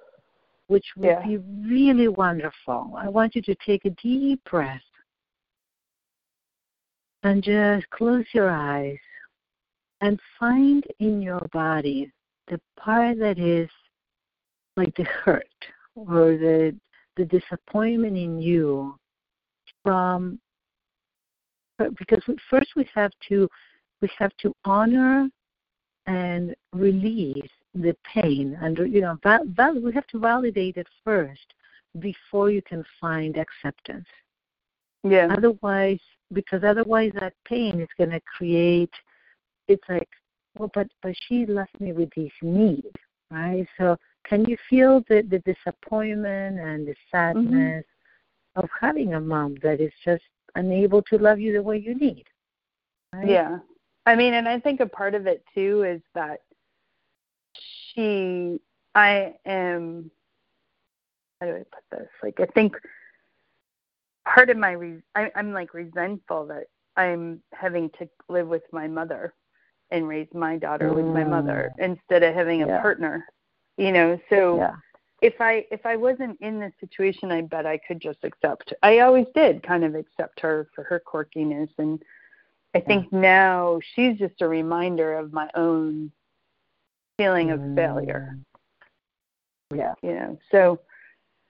which 0.68 0.84
would 0.96 1.06
yeah. 1.06 1.26
be 1.26 1.38
really 1.68 2.08
wonderful. 2.08 2.94
I 2.96 3.08
want 3.08 3.36
you 3.36 3.42
to 3.42 3.54
take 3.64 3.84
a 3.84 3.90
deep 3.90 4.40
breath 4.50 4.80
and 7.22 7.42
just 7.42 7.88
close 7.90 8.24
your 8.32 8.50
eyes 8.50 8.98
and 10.00 10.18
find 10.38 10.84
in 10.98 11.22
your 11.22 11.46
body 11.52 12.12
the 12.48 12.60
part 12.78 13.18
that 13.18 13.38
is 13.38 13.68
like 14.76 14.94
the 14.96 15.04
hurt 15.04 15.46
or 15.94 16.36
the 16.36 16.76
the 17.16 17.24
disappointment 17.24 18.16
in 18.16 18.38
you 18.40 18.94
from 19.82 20.38
because 21.98 22.22
we, 22.28 22.36
first 22.50 22.68
we 22.76 22.86
have 22.94 23.10
to 23.28 23.48
we 24.02 24.08
have 24.18 24.32
to 24.36 24.54
honor 24.64 25.28
and 26.06 26.54
release 26.72 27.50
the 27.82 27.96
pain 28.14 28.58
and 28.62 28.78
you 28.78 29.00
know 29.00 29.18
val- 29.22 29.44
val- 29.48 29.80
we 29.80 29.92
have 29.92 30.06
to 30.06 30.18
validate 30.18 30.76
it 30.76 30.86
first 31.04 31.54
before 31.98 32.50
you 32.50 32.62
can 32.62 32.84
find 33.00 33.36
acceptance 33.36 34.06
yeah 35.04 35.28
otherwise 35.36 36.00
because 36.32 36.64
otherwise 36.64 37.12
that 37.20 37.32
pain 37.46 37.80
is 37.80 37.88
going 37.96 38.10
to 38.10 38.20
create 38.20 38.92
it's 39.68 39.82
like 39.88 40.08
well 40.58 40.70
but 40.74 40.88
but 41.02 41.14
she 41.28 41.46
left 41.46 41.78
me 41.80 41.92
with 41.92 42.10
this 42.16 42.32
need 42.42 42.92
right 43.30 43.66
so 43.78 43.96
can 44.24 44.44
you 44.46 44.56
feel 44.68 45.02
the 45.08 45.22
the 45.30 45.38
disappointment 45.40 46.58
and 46.58 46.86
the 46.86 46.94
sadness 47.10 47.84
mm-hmm. 47.84 48.60
of 48.60 48.68
having 48.80 49.14
a 49.14 49.20
mom 49.20 49.54
that 49.62 49.80
is 49.80 49.92
just 50.04 50.24
unable 50.56 51.02
to 51.02 51.18
love 51.18 51.38
you 51.38 51.52
the 51.52 51.62
way 51.62 51.76
you 51.78 51.94
need 51.94 52.24
right? 53.12 53.28
yeah 53.28 53.58
i 54.06 54.14
mean 54.14 54.34
and 54.34 54.48
i 54.48 54.58
think 54.58 54.80
a 54.80 54.86
part 54.86 55.14
of 55.14 55.26
it 55.26 55.44
too 55.54 55.84
is 55.84 56.00
that 56.14 56.40
she 57.96 58.60
i 58.94 59.34
am 59.46 60.10
how 61.40 61.46
do 61.46 61.52
i 61.52 61.64
put 61.72 61.98
this 61.98 62.08
like 62.22 62.38
i 62.40 62.46
think 62.46 62.76
part 64.26 64.50
of 64.50 64.56
my 64.56 64.72
re- 64.72 65.02
I, 65.14 65.30
i'm 65.34 65.52
like 65.52 65.74
resentful 65.74 66.46
that 66.46 66.64
i'm 66.96 67.42
having 67.52 67.90
to 67.98 68.08
live 68.28 68.48
with 68.48 68.62
my 68.72 68.86
mother 68.86 69.34
and 69.90 70.08
raise 70.08 70.28
my 70.34 70.56
daughter 70.56 70.90
mm. 70.90 70.96
with 70.96 71.06
my 71.06 71.24
mother 71.24 71.72
mm. 71.78 71.84
instead 71.84 72.22
of 72.22 72.34
having 72.34 72.62
a 72.62 72.66
yeah. 72.66 72.80
partner 72.80 73.24
you 73.76 73.92
know 73.92 74.18
so 74.28 74.56
yeah. 74.56 74.74
if 75.22 75.34
i 75.40 75.64
if 75.70 75.84
i 75.86 75.96
wasn't 75.96 76.38
in 76.40 76.60
this 76.60 76.72
situation 76.80 77.30
i 77.30 77.40
bet 77.40 77.66
i 77.66 77.78
could 77.86 78.00
just 78.00 78.18
accept 78.24 78.72
i 78.82 79.00
always 79.00 79.26
did 79.34 79.62
kind 79.62 79.84
of 79.84 79.94
accept 79.94 80.40
her 80.40 80.68
for 80.74 80.84
her 80.84 81.00
quirkiness 81.06 81.68
and 81.78 82.02
i 82.74 82.80
think 82.80 83.06
yeah. 83.12 83.18
now 83.20 83.80
she's 83.94 84.18
just 84.18 84.40
a 84.40 84.48
reminder 84.48 85.14
of 85.14 85.32
my 85.32 85.48
own 85.54 86.10
feeling 87.16 87.50
of 87.50 87.60
failure 87.74 88.38
yeah 89.74 89.94
you 90.02 90.12
know 90.12 90.38
so 90.50 90.78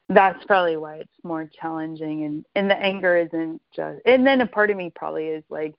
that's 0.09 0.45
probably 0.45 0.77
why 0.77 0.97
it's 0.97 1.25
more 1.25 1.49
challenging 1.61 2.25
and 2.25 2.45
and 2.55 2.71
the 2.71 2.77
anger 2.77 3.17
isn't 3.17 3.61
just 3.75 4.01
and 4.07 4.27
then 4.27 4.41
a 4.41 4.47
part 4.47 4.71
of 4.71 4.77
me 4.77 4.91
probably 4.95 5.27
is 5.27 5.45
like 5.51 5.75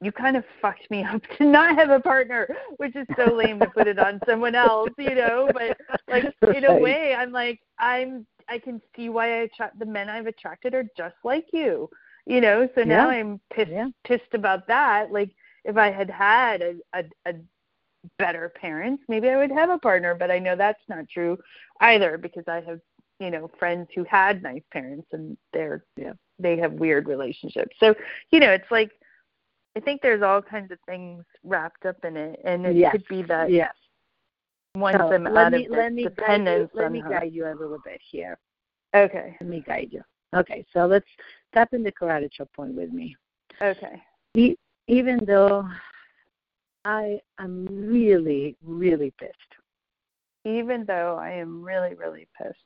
you 0.00 0.10
kind 0.10 0.36
of 0.36 0.44
fucked 0.60 0.90
me 0.90 1.04
up 1.04 1.22
to 1.38 1.44
not 1.44 1.76
have 1.76 1.90
a 1.90 2.00
partner, 2.00 2.48
which 2.78 2.96
is 2.96 3.06
so 3.16 3.32
lame 3.34 3.60
to 3.60 3.66
put 3.66 3.86
it 3.86 3.98
on 3.98 4.20
someone 4.28 4.54
else, 4.54 4.90
you 4.98 5.14
know. 5.14 5.50
But 5.52 5.76
like 6.08 6.24
in 6.54 6.64
a 6.64 6.74
way, 6.74 7.14
I'm 7.14 7.32
like 7.32 7.60
I'm 7.78 8.26
I 8.48 8.58
can 8.58 8.80
see 8.96 9.08
why 9.08 9.26
I 9.26 9.42
attract 9.42 9.78
the 9.78 9.86
men 9.86 10.08
I've 10.08 10.26
attracted 10.26 10.74
are 10.74 10.86
just 10.96 11.16
like 11.22 11.46
you, 11.52 11.88
you 12.26 12.40
know. 12.40 12.68
So 12.74 12.82
now 12.82 13.10
yeah. 13.10 13.18
I'm 13.18 13.40
pissed 13.52 13.70
yeah. 13.70 13.88
pissed 14.04 14.34
about 14.34 14.66
that. 14.68 15.12
Like 15.12 15.30
if 15.64 15.76
I 15.76 15.90
had 15.90 16.10
had 16.10 16.62
a, 16.62 16.74
a 16.94 17.04
a 17.26 17.34
better 18.18 18.52
parents, 18.60 19.02
maybe 19.08 19.28
I 19.28 19.36
would 19.36 19.50
have 19.50 19.70
a 19.70 19.78
partner. 19.78 20.14
But 20.14 20.30
I 20.30 20.38
know 20.38 20.56
that's 20.56 20.82
not 20.88 21.08
true 21.08 21.38
either 21.80 22.18
because 22.18 22.44
I 22.48 22.60
have 22.62 22.80
you 23.18 23.30
know 23.30 23.50
friends 23.58 23.88
who 23.94 24.04
had 24.04 24.42
nice 24.42 24.62
parents 24.72 25.08
and 25.12 25.36
they're 25.52 25.84
yeah 25.96 26.12
they 26.38 26.56
have 26.58 26.72
weird 26.72 27.06
relationships. 27.06 27.76
So 27.78 27.94
you 28.30 28.40
know 28.40 28.50
it's 28.50 28.70
like 28.70 28.90
I 29.76 29.80
think 29.80 30.02
there's 30.02 30.22
all 30.22 30.42
kinds 30.42 30.72
of 30.72 30.78
things 30.86 31.24
wrapped 31.44 31.86
up 31.86 32.04
in 32.04 32.16
it, 32.16 32.40
and 32.44 32.66
it 32.66 32.76
yes. 32.76 32.92
could 32.92 33.06
be 33.08 33.22
that 33.22 33.50
yes. 33.50 33.74
once 34.74 34.96
so 34.96 35.12
I'm 35.12 35.24
let 35.24 35.36
out 35.36 35.52
me, 35.52 35.66
of 35.66 35.72
let 35.72 35.92
me 35.92 36.04
dependence 36.04 36.70
guide 36.74 36.78
you, 36.78 36.82
let 36.82 36.92
me 36.92 37.02
guide 37.02 37.32
you 37.32 37.46
a 37.46 37.54
little 37.54 37.78
bit 37.84 38.00
here. 38.10 38.38
Okay. 38.94 39.36
Let 39.40 39.48
me 39.48 39.62
guide 39.64 39.88
you. 39.92 40.02
Okay, 40.34 40.64
so 40.72 40.86
let's 40.86 41.06
tap 41.52 41.72
into 41.72 41.90
karate 41.90 42.30
chop 42.30 42.52
point 42.52 42.74
with 42.74 42.92
me. 42.92 43.16
Okay. 43.60 44.02
E- 44.36 44.56
even 44.86 45.20
though 45.24 45.68
I 46.84 47.20
am 47.38 47.66
really, 47.66 48.56
really 48.62 49.12
pissed. 49.18 49.34
Even 50.44 50.84
though 50.86 51.18
I 51.20 51.32
am 51.32 51.62
really, 51.62 51.94
really 51.94 52.26
pissed. 52.36 52.58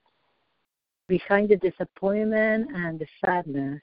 Behind 1.08 1.48
the 1.48 1.56
disappointment 1.56 2.70
and 2.74 2.98
the 2.98 3.06
sadness, 3.24 3.80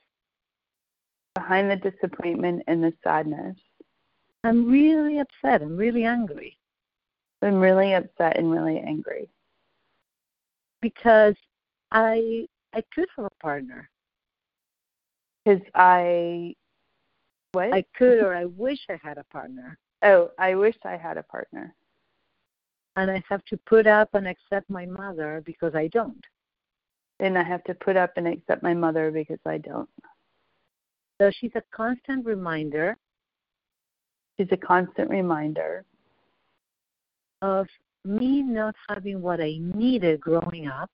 behind 1.35 1.69
the 1.69 1.75
disappointment 1.75 2.63
and 2.67 2.83
the 2.83 2.93
sadness. 3.03 3.57
I'm 4.43 4.69
really 4.69 5.19
upset. 5.19 5.61
I'm 5.61 5.77
really 5.77 6.03
angry. 6.03 6.57
I'm 7.41 7.59
really 7.59 7.93
upset 7.93 8.37
and 8.37 8.51
really 8.51 8.79
angry. 8.79 9.29
Because 10.81 11.35
I 11.91 12.47
I 12.73 12.83
could 12.93 13.07
have 13.15 13.25
a 13.25 13.43
partner. 13.43 13.89
Because 15.43 15.61
I 15.75 16.55
what? 17.51 17.73
I 17.73 17.83
could 17.97 18.19
or 18.19 18.35
I 18.35 18.45
wish 18.45 18.79
I 18.89 18.99
had 19.03 19.17
a 19.17 19.23
partner. 19.25 19.77
Oh, 20.03 20.31
I 20.37 20.55
wish 20.55 20.75
I 20.83 20.97
had 20.97 21.17
a 21.17 21.23
partner. 21.23 21.75
And 22.95 23.09
I 23.09 23.23
have 23.29 23.45
to 23.45 23.57
put 23.57 23.87
up 23.87 24.09
and 24.13 24.27
accept 24.27 24.69
my 24.69 24.85
mother 24.85 25.41
because 25.45 25.75
I 25.75 25.87
don't. 25.87 26.25
And 27.19 27.37
I 27.37 27.43
have 27.43 27.63
to 27.65 27.73
put 27.75 27.95
up 27.95 28.13
and 28.17 28.27
accept 28.27 28.63
my 28.63 28.73
mother 28.73 29.11
because 29.11 29.39
I 29.45 29.59
don't. 29.59 29.89
So 31.21 31.31
she's 31.31 31.51
a 31.55 31.63
constant 31.71 32.25
reminder. 32.25 32.97
She's 34.37 34.51
a 34.51 34.57
constant 34.57 35.09
reminder 35.09 35.85
of 37.41 37.67
me 38.03 38.41
not 38.41 38.75
having 38.89 39.21
what 39.21 39.39
I 39.39 39.57
needed 39.59 40.19
growing 40.19 40.67
up. 40.67 40.89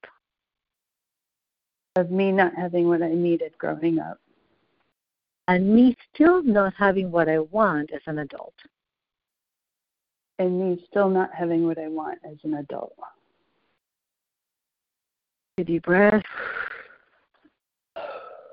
Of 1.95 2.11
me 2.11 2.31
not 2.31 2.53
having 2.55 2.87
what 2.87 3.01
I 3.01 3.13
needed 3.13 3.57
growing 3.57 3.99
up. 3.99 4.19
And 5.47 5.73
me 5.73 5.95
still 6.13 6.43
not 6.43 6.73
having 6.77 7.09
what 7.09 7.29
I 7.29 7.39
want 7.39 7.91
as 7.93 8.01
an 8.05 8.19
adult. 8.19 8.53
And 10.39 10.59
me 10.59 10.85
still 10.89 11.09
not 11.09 11.29
having 11.33 11.65
what 11.65 11.79
I 11.79 11.87
want 11.87 12.19
as 12.23 12.37
an 12.43 12.55
adult. 12.55 12.93
Take 15.57 15.67
A 15.67 15.71
deep 15.71 15.83
breath. 15.83 16.23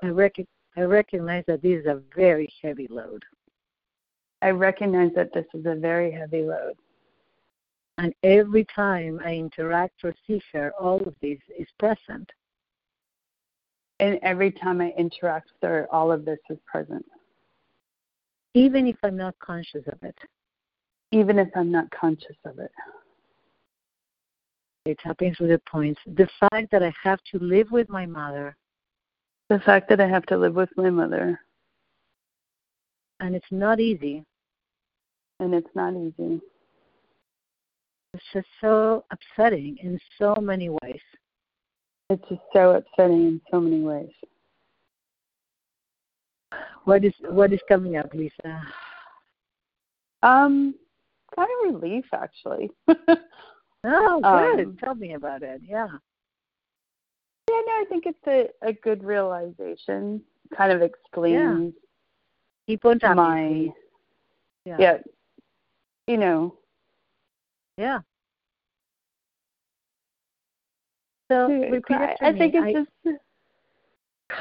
I 0.03 0.07
recognize 0.07 0.47
I 0.77 0.81
recognize 0.81 1.43
that 1.47 1.61
this 1.61 1.79
is 1.79 1.85
a 1.85 2.01
very 2.15 2.51
heavy 2.61 2.87
load. 2.89 3.23
I 4.41 4.49
recognize 4.49 5.11
that 5.15 5.33
this 5.33 5.45
is 5.53 5.65
a 5.65 5.75
very 5.75 6.11
heavy 6.11 6.43
load. 6.43 6.73
And 7.97 8.13
every 8.23 8.65
time 8.75 9.21
I 9.23 9.35
interact 9.35 10.03
or 10.03 10.13
see 10.27 10.41
her, 10.51 10.73
all 10.79 10.97
of 10.97 11.15
this 11.21 11.39
is 11.57 11.67
present. 11.79 12.29
And 14.01 14.19
every 14.21 14.51
time 14.51 14.81
I 14.81 14.93
interact 14.97 15.51
with 15.53 15.69
her, 15.69 15.87
all 15.91 16.11
of 16.11 16.25
this 16.25 16.39
is 16.49 16.57
present. 16.65 17.05
Even 18.53 18.87
if 18.87 18.97
I'm 19.01 19.15
not 19.15 19.35
conscious 19.39 19.83
of 19.87 20.03
it. 20.03 20.17
Even 21.11 21.39
if 21.39 21.49
I'm 21.55 21.71
not 21.71 21.89
conscious 21.91 22.37
of 22.45 22.59
it. 22.59 22.71
It's 24.85 25.03
happening 25.03 25.33
through 25.35 25.47
the 25.47 25.61
points. 25.69 25.99
The 26.05 26.27
fact 26.39 26.71
that 26.71 26.83
I 26.83 26.93
have 27.03 27.19
to 27.31 27.39
live 27.39 27.71
with 27.71 27.89
my 27.89 28.05
mother 28.05 28.55
the 29.49 29.59
fact 29.59 29.89
that 29.89 30.01
I 30.01 30.07
have 30.07 30.25
to 30.27 30.37
live 30.37 30.55
with 30.55 30.69
my 30.75 30.89
mother. 30.89 31.39
And 33.19 33.35
it's 33.35 33.45
not 33.51 33.79
easy. 33.79 34.23
And 35.39 35.53
it's 35.53 35.69
not 35.75 35.93
easy. 35.93 36.41
It's 38.13 38.23
just 38.33 38.47
so 38.61 39.05
upsetting 39.11 39.77
in 39.81 39.99
so 40.17 40.35
many 40.39 40.69
ways. 40.69 41.01
It's 42.09 42.23
just 42.29 42.41
so 42.53 42.71
upsetting 42.71 43.27
in 43.27 43.41
so 43.51 43.59
many 43.59 43.81
ways. 43.81 44.11
What 46.85 47.03
is 47.03 47.13
what 47.21 47.51
is 47.51 47.59
coming 47.67 47.97
up, 47.97 48.13
Lisa? 48.13 48.61
Um, 50.21 50.75
kind 51.35 51.49
of 51.67 51.81
relief 51.81 52.05
actually. 52.13 52.71
oh, 52.87 52.95
good. 54.21 54.65
Um, 54.65 54.77
Tell 54.77 54.95
me 54.95 55.13
about 55.13 55.43
it. 55.43 55.61
Yeah. 55.63 55.87
Yeah, 57.49 57.61
no, 57.67 57.73
I 57.73 57.85
think 57.89 58.05
it's 58.05 58.27
a, 58.27 58.67
a 58.67 58.73
good 58.73 59.03
realization. 59.03 60.21
Kind 60.55 60.71
of 60.71 60.81
explains 60.81 61.73
talking. 62.99 63.15
my. 63.15 63.69
Yeah. 64.65 64.77
yeah. 64.79 64.97
You 66.07 66.17
know, 66.17 66.55
Yeah. 67.77 67.99
So 71.31 71.47
I, 71.51 71.67
repeat 71.69 71.97
I 72.21 72.31
me. 72.31 72.39
think 72.39 72.55
it's 72.55 72.65
I- 72.65 72.73
just 72.73 73.19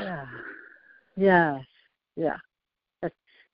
Yeah. 0.00 0.26
Yes. 1.16 1.64
Yeah. 2.16 2.36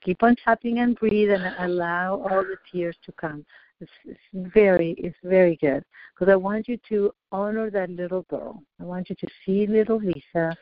Keep 0.03 0.22
on 0.22 0.34
tapping 0.42 0.78
and 0.78 0.96
breathe 0.96 1.30
and 1.30 1.55
allow 1.59 2.20
all 2.30 2.42
the 2.42 2.57
tears 2.70 2.96
to 3.05 3.12
come. 3.12 3.44
It's, 3.80 3.90
it's 4.05 4.53
very, 4.55 4.94
it's 4.98 5.16
very 5.22 5.57
good 5.57 5.84
because 6.14 6.30
I 6.30 6.36
want 6.36 6.68
you 6.68 6.78
to 6.88 7.12
honor 7.32 7.70
that 7.70 7.90
little 7.90 8.22
girl. 8.22 8.62
I 8.80 8.84
want 8.84 9.11
you 9.11 9.16
to 9.16 9.26
see 9.44 9.66
little 9.66 9.98
Lisa, 9.98 10.57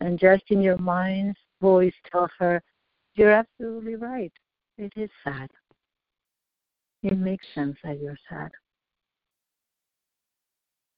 and 0.00 0.18
just 0.18 0.44
in 0.48 0.60
your 0.62 0.78
mind's 0.78 1.38
voice, 1.60 1.94
tell 2.10 2.28
her, 2.38 2.62
"You're 3.14 3.32
absolutely 3.32 3.96
right. 3.96 4.32
It 4.78 4.92
is 4.96 5.10
sad. 5.24 5.50
It 7.02 7.18
makes 7.18 7.46
sense 7.54 7.76
that 7.82 8.00
you're 8.00 8.18
sad. 8.28 8.50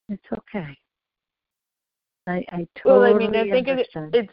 It's 0.08 0.26
okay. 0.32 0.76
I, 2.26 2.44
I 2.52 2.66
well, 2.84 3.00
totally 3.00 3.10
I 3.10 3.14
mean, 3.14 3.36
I 3.36 3.50
think 3.50 3.68
it, 3.68 3.70
understand. 3.70 4.14
it's 4.14 4.32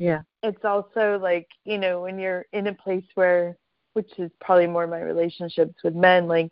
yeah, 0.00 0.22
it's 0.42 0.64
also 0.64 1.18
like 1.22 1.46
you 1.64 1.78
know 1.78 2.00
when 2.00 2.18
you're 2.18 2.46
in 2.52 2.66
a 2.68 2.74
place 2.74 3.04
where 3.14 3.56
which 3.92 4.10
is 4.18 4.30
probably 4.40 4.66
more 4.66 4.86
my 4.86 5.00
relationships 5.00 5.74
with 5.84 5.94
men 5.94 6.26
like 6.26 6.50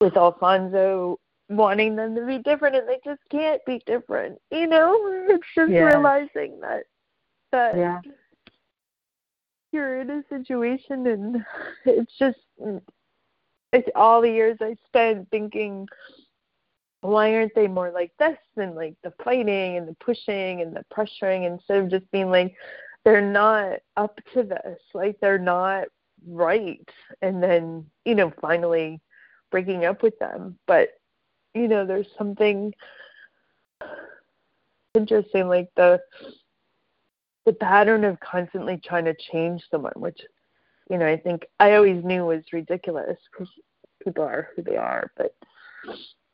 with 0.00 0.16
alfonso 0.16 1.18
wanting 1.48 1.94
them 1.94 2.14
to 2.14 2.26
be 2.26 2.38
different 2.38 2.74
and 2.74 2.88
they 2.88 2.98
just 3.04 3.20
can't 3.30 3.64
be 3.66 3.80
different 3.86 4.38
you 4.50 4.66
know? 4.66 4.98
It's 5.28 5.46
just 5.54 5.70
Yes. 5.70 5.84
realizing 5.84 6.58
that 6.60 6.82
that 7.52 7.76
yeah, 7.76 8.00
you're 9.72 10.00
in 10.00 10.10
a 10.10 10.22
situation 10.28 11.06
and 11.06 11.44
it's 11.84 12.12
just 12.18 12.38
it's 13.72 13.88
all 13.94 14.20
the 14.20 14.30
years 14.30 14.58
i 14.60 14.74
spent 14.86 15.28
thinking 15.30 15.86
why 17.02 17.34
aren't 17.34 17.54
they 17.54 17.66
more 17.66 17.90
like 17.90 18.12
this 18.18 18.36
than 18.56 18.74
like 18.74 18.94
the 19.02 19.12
fighting 19.24 19.76
and 19.76 19.88
the 19.88 19.96
pushing 20.00 20.60
and 20.60 20.74
the 20.76 20.84
pressuring 20.92 21.46
instead 21.46 21.78
of 21.78 21.90
just 21.90 22.10
being 22.10 22.30
like 22.30 22.54
they're 23.04 23.22
not 23.22 23.78
up 23.96 24.18
to 24.34 24.42
this 24.42 24.78
like 24.92 25.18
they're 25.20 25.38
not 25.38 25.86
right? 26.28 26.86
And 27.22 27.42
then 27.42 27.86
you 28.04 28.14
know 28.14 28.32
finally 28.40 29.00
breaking 29.50 29.84
up 29.84 30.02
with 30.02 30.18
them. 30.18 30.58
But 30.66 30.90
you 31.54 31.68
know 31.68 31.86
there's 31.86 32.08
something 32.16 32.72
interesting 34.94 35.48
like 35.48 35.68
the 35.76 36.00
the 37.46 37.52
pattern 37.52 38.04
of 38.04 38.18
constantly 38.20 38.80
trying 38.84 39.04
to 39.04 39.14
change 39.32 39.62
someone 39.70 39.92
which 39.96 40.20
you 40.90 40.98
know 40.98 41.06
i 41.06 41.16
think 41.16 41.46
i 41.60 41.74
always 41.74 42.04
knew 42.04 42.24
was 42.24 42.42
ridiculous 42.52 43.16
because 43.30 43.48
people 44.02 44.24
are 44.24 44.48
who 44.54 44.62
they 44.62 44.76
are 44.76 45.10
but 45.16 45.34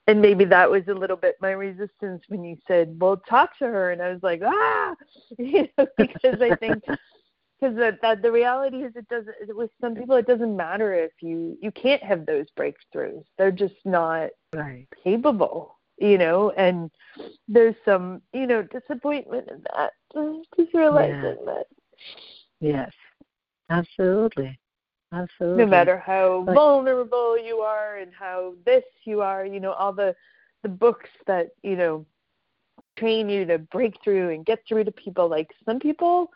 and 0.07 0.20
maybe 0.20 0.44
that 0.44 0.70
was 0.70 0.82
a 0.88 0.94
little 0.94 1.16
bit 1.16 1.36
my 1.40 1.50
resistance 1.50 2.22
when 2.28 2.44
you 2.44 2.57
said, 2.66 2.96
"Well, 3.00 3.16
talk 3.28 3.59
to 3.59 3.66
her," 3.66 3.90
and 3.90 4.00
I 4.02 4.12
was 4.12 4.22
like, 4.22 4.40
"Ah," 4.44 4.94
you 5.38 5.68
know, 5.76 5.86
because 5.96 6.40
I 6.40 6.54
think 6.57 6.82
because 7.61 7.76
that, 7.76 8.00
that 8.02 8.22
the 8.22 8.30
reality 8.30 8.78
is 8.78 8.92
it 8.96 9.09
doesn't 9.09 9.34
with 9.57 9.70
some 9.80 9.94
people 9.94 10.16
it 10.16 10.26
doesn't 10.26 10.57
matter 10.57 10.94
if 10.94 11.12
you 11.20 11.57
you 11.61 11.70
can't 11.72 12.02
have 12.02 12.26
those 12.26 12.46
breakthroughs. 12.59 13.24
They're 13.38 13.50
just 13.50 13.74
not 13.84 14.30
right. 14.54 14.86
capable, 15.02 15.78
you 15.98 16.18
know, 16.18 16.50
and 16.52 16.90
there's 17.48 17.76
some 17.84 18.22
you 18.32 18.46
know 18.46 18.62
disappointment 18.62 19.48
in 19.50 19.62
that. 19.74 19.92
Just 20.57 20.74
realizing 20.74 21.38
that. 21.46 21.66
Yes, 22.61 22.92
absolutely, 23.70 24.59
absolutely. 25.12 25.64
no 25.64 25.70
matter 25.70 25.98
how 25.98 26.42
But- 26.46 26.54
vulnerable 26.54 27.38
you 27.38 27.59
are 27.59 27.96
and 27.96 28.12
how 28.14 28.54
this 28.64 28.84
you 29.04 29.20
are 29.22 29.44
you 29.46 29.61
know 29.61 29.72
all 29.72 29.92
the 29.92 30.14
the 30.62 30.68
books 30.68 31.11
that 31.26 31.48
you 31.62 31.76
know 31.76 32.04
train 32.96 33.28
you 33.28 33.44
to 33.46 33.59
break 33.59 33.94
through 34.02 34.30
and 34.30 34.44
get 34.44 34.61
through 34.66 34.84
to 34.84 34.92
people 34.92 35.28
like 35.28 35.48
some 35.64 35.78
people 35.78 36.30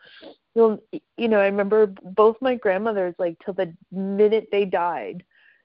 you'll 0.55 0.79
you 1.17 1.27
know 1.27 1.39
i 1.39 1.45
remember 1.45 1.87
both 2.03 2.37
my 2.41 2.55
grandmothers 2.55 3.15
like 3.17 3.35
till 3.43 3.53
the 3.53 3.73
minute 3.91 4.47
they 4.51 4.65
died 4.65 5.23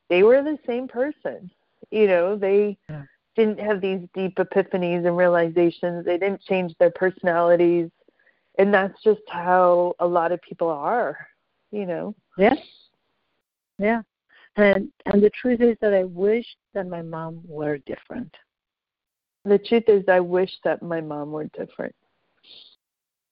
they 0.09 0.23
were 0.23 0.43
the 0.43 0.59
same 0.67 0.89
person 0.89 1.51
you 1.91 2.07
know 2.07 2.37
they 2.37 2.77
Yeah. 2.89 3.03
didn't 3.37 3.61
have 3.61 3.81
these 3.81 4.01
deep 4.15 4.37
epiphanies 4.37 5.07
and 5.07 5.17
realizations 5.17 6.05
they 6.05 6.17
didn't 6.19 6.41
change 6.43 6.75
their 6.79 6.91
personalities 6.93 7.91
and 8.59 8.73
that's 8.73 9.01
just 9.03 9.21
how 9.29 9.95
a 9.99 10.07
lot 10.07 10.33
of 10.33 10.41
people 10.43 10.69
are 10.69 11.17
you 11.71 11.85
know 11.87 12.15
Yes. 12.39 12.59
Yeah. 13.79 14.03
And 14.57 14.91
and 15.05 15.23
the 15.23 15.31
truth 15.31 15.61
is 15.61 15.77
that 15.81 15.93
I 15.93 16.05
wish 16.05 16.47
that 16.75 16.87
my 16.89 17.03
mom 17.03 17.43
were 17.47 17.79
different. 17.79 18.35
The 19.45 19.59
truth 19.59 19.85
is, 19.89 20.05
I 20.09 20.21
wish 20.21 20.51
that 20.65 20.83
my 20.83 21.01
mom 21.01 21.31
were 21.31 21.45
different, 21.57 21.95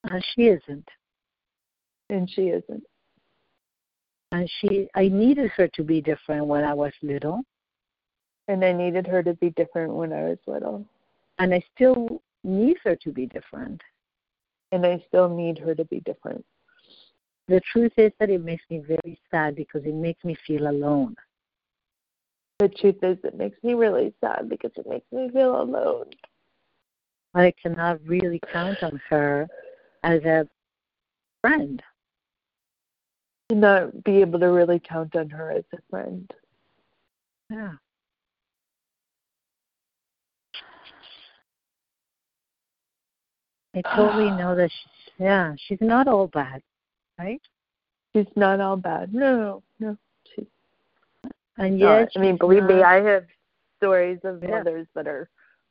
And 0.09 0.23
she 0.33 0.47
isn't. 0.47 0.87
and 2.09 2.29
she 2.29 2.49
isn't. 2.49 2.83
And 4.31 4.49
she 4.59 4.87
I 4.95 5.07
needed 5.07 5.49
her 5.51 5.67
to 5.69 5.83
be 5.83 6.01
different 6.01 6.45
when 6.45 6.63
I 6.63 6.73
was 6.73 6.93
little. 7.01 7.41
And 8.47 8.63
I 8.63 8.71
needed 8.73 9.07
her 9.07 9.23
to 9.23 9.33
be 9.33 9.49
different 9.51 9.93
when 9.93 10.13
I 10.13 10.23
was 10.29 10.37
little, 10.45 10.85
And 11.39 11.53
I 11.53 11.63
still 11.73 12.21
need 12.43 12.77
her 12.83 12.95
to 12.97 13.11
be 13.11 13.25
different. 13.25 13.81
and 14.71 14.85
I 14.85 15.03
still 15.07 15.29
need 15.29 15.57
her 15.59 15.73
to 15.75 15.85
be 15.85 15.99
different. 16.01 16.45
The 17.47 17.61
truth 17.71 17.93
is 17.97 18.11
that 18.19 18.29
it 18.29 18.43
makes 18.43 18.63
me 18.69 18.79
very 18.79 19.19
sad 19.29 19.55
because 19.55 19.83
it 19.85 19.93
makes 19.93 20.23
me 20.23 20.35
feel 20.47 20.67
alone. 20.67 21.15
The 22.59 22.69
truth 22.69 23.03
is, 23.03 23.17
it 23.23 23.37
makes 23.37 23.61
me 23.63 23.73
really 23.73 24.13
sad 24.21 24.49
because 24.49 24.71
it 24.77 24.87
makes 24.87 25.05
me 25.11 25.29
feel 25.29 25.61
alone. 25.61 26.09
I 27.35 27.53
cannot 27.61 27.99
really 28.05 28.39
count 28.51 28.81
on 28.81 28.99
her 29.09 29.47
as 30.03 30.23
a 30.23 30.47
friend. 31.41 31.83
To 33.49 33.55
not 33.55 34.03
be 34.03 34.21
able 34.21 34.39
to 34.39 34.47
really 34.47 34.79
count 34.79 35.15
on 35.15 35.29
her 35.29 35.51
as 35.51 35.65
a 35.73 35.77
friend. 35.89 36.31
Yeah. 37.49 37.73
I 43.75 43.81
totally 43.95 44.31
know 44.39 44.55
that 44.55 44.71
she's 44.71 44.91
yeah, 45.19 45.53
she's 45.67 45.79
not 45.81 46.07
all 46.07 46.27
bad, 46.27 46.61
right? 47.17 47.41
She's 48.15 48.25
not 48.35 48.59
all 48.61 48.77
bad. 48.77 49.13
No, 49.13 49.63
no. 49.79 49.97
She's 50.35 50.45
And 51.57 51.79
not. 51.79 51.99
yet 51.99 52.09
I 52.15 52.19
mean, 52.19 52.37
believe 52.37 52.63
me, 52.63 52.81
I 52.83 53.01
have 53.01 53.25
stories 53.77 54.19
of 54.23 54.41
Yeah. 54.41 54.49
mothers 54.59 54.87
that 54.95 55.07
are 55.07 55.29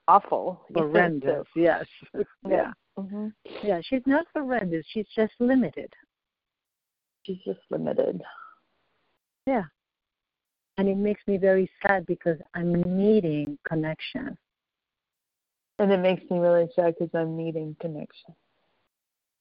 awful. 0.09 0.61
horrendous. 0.74 1.47
so- 1.55 1.61
Yes. 1.61 1.86
Yeah. 2.49 2.72
hmm 2.97 3.28
Yeah, 3.62 3.80
she's 3.82 4.03
not 4.07 4.26
horrendous. 4.34 4.84
She's 4.90 5.07
just 5.16 5.32
limited. 5.40 5.92
She's 7.24 7.38
just 7.45 7.61
limited. 7.70 8.22
Yeah. 9.47 9.64
And 10.76 10.88
it 10.88 10.97
makes 10.97 11.22
me 11.26 11.38
very 11.38 11.70
sad 11.86 12.05
because 12.07 12.38
I'm 12.55 12.82
needing 12.97 13.59
connection. 13.66 14.36
And 15.78 15.90
it 15.92 15.99
makes 15.99 16.22
me 16.30 16.38
really 16.38 16.68
sad 16.76 16.95
because 16.99 17.14
I'm 17.14 17.36
needing 17.36 17.74
connection. 17.80 18.34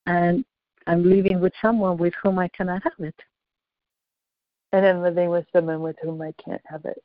And 0.06 0.46
I'm 0.88 1.04
living 1.04 1.40
with 1.40 1.54
someone 1.62 1.98
with 1.98 2.14
whom 2.22 2.40
I 2.40 2.48
cannot 2.50 2.84
have 2.84 3.00
it. 3.00 3.16
And 4.72 4.86
I'm 4.86 5.02
living 5.02 5.30
with 5.30 5.46
someone 5.54 5.82
with 5.82 5.96
whom 6.02 6.22
I 6.22 6.34
can't 6.44 6.62
have 6.66 6.86
it. 6.86 7.04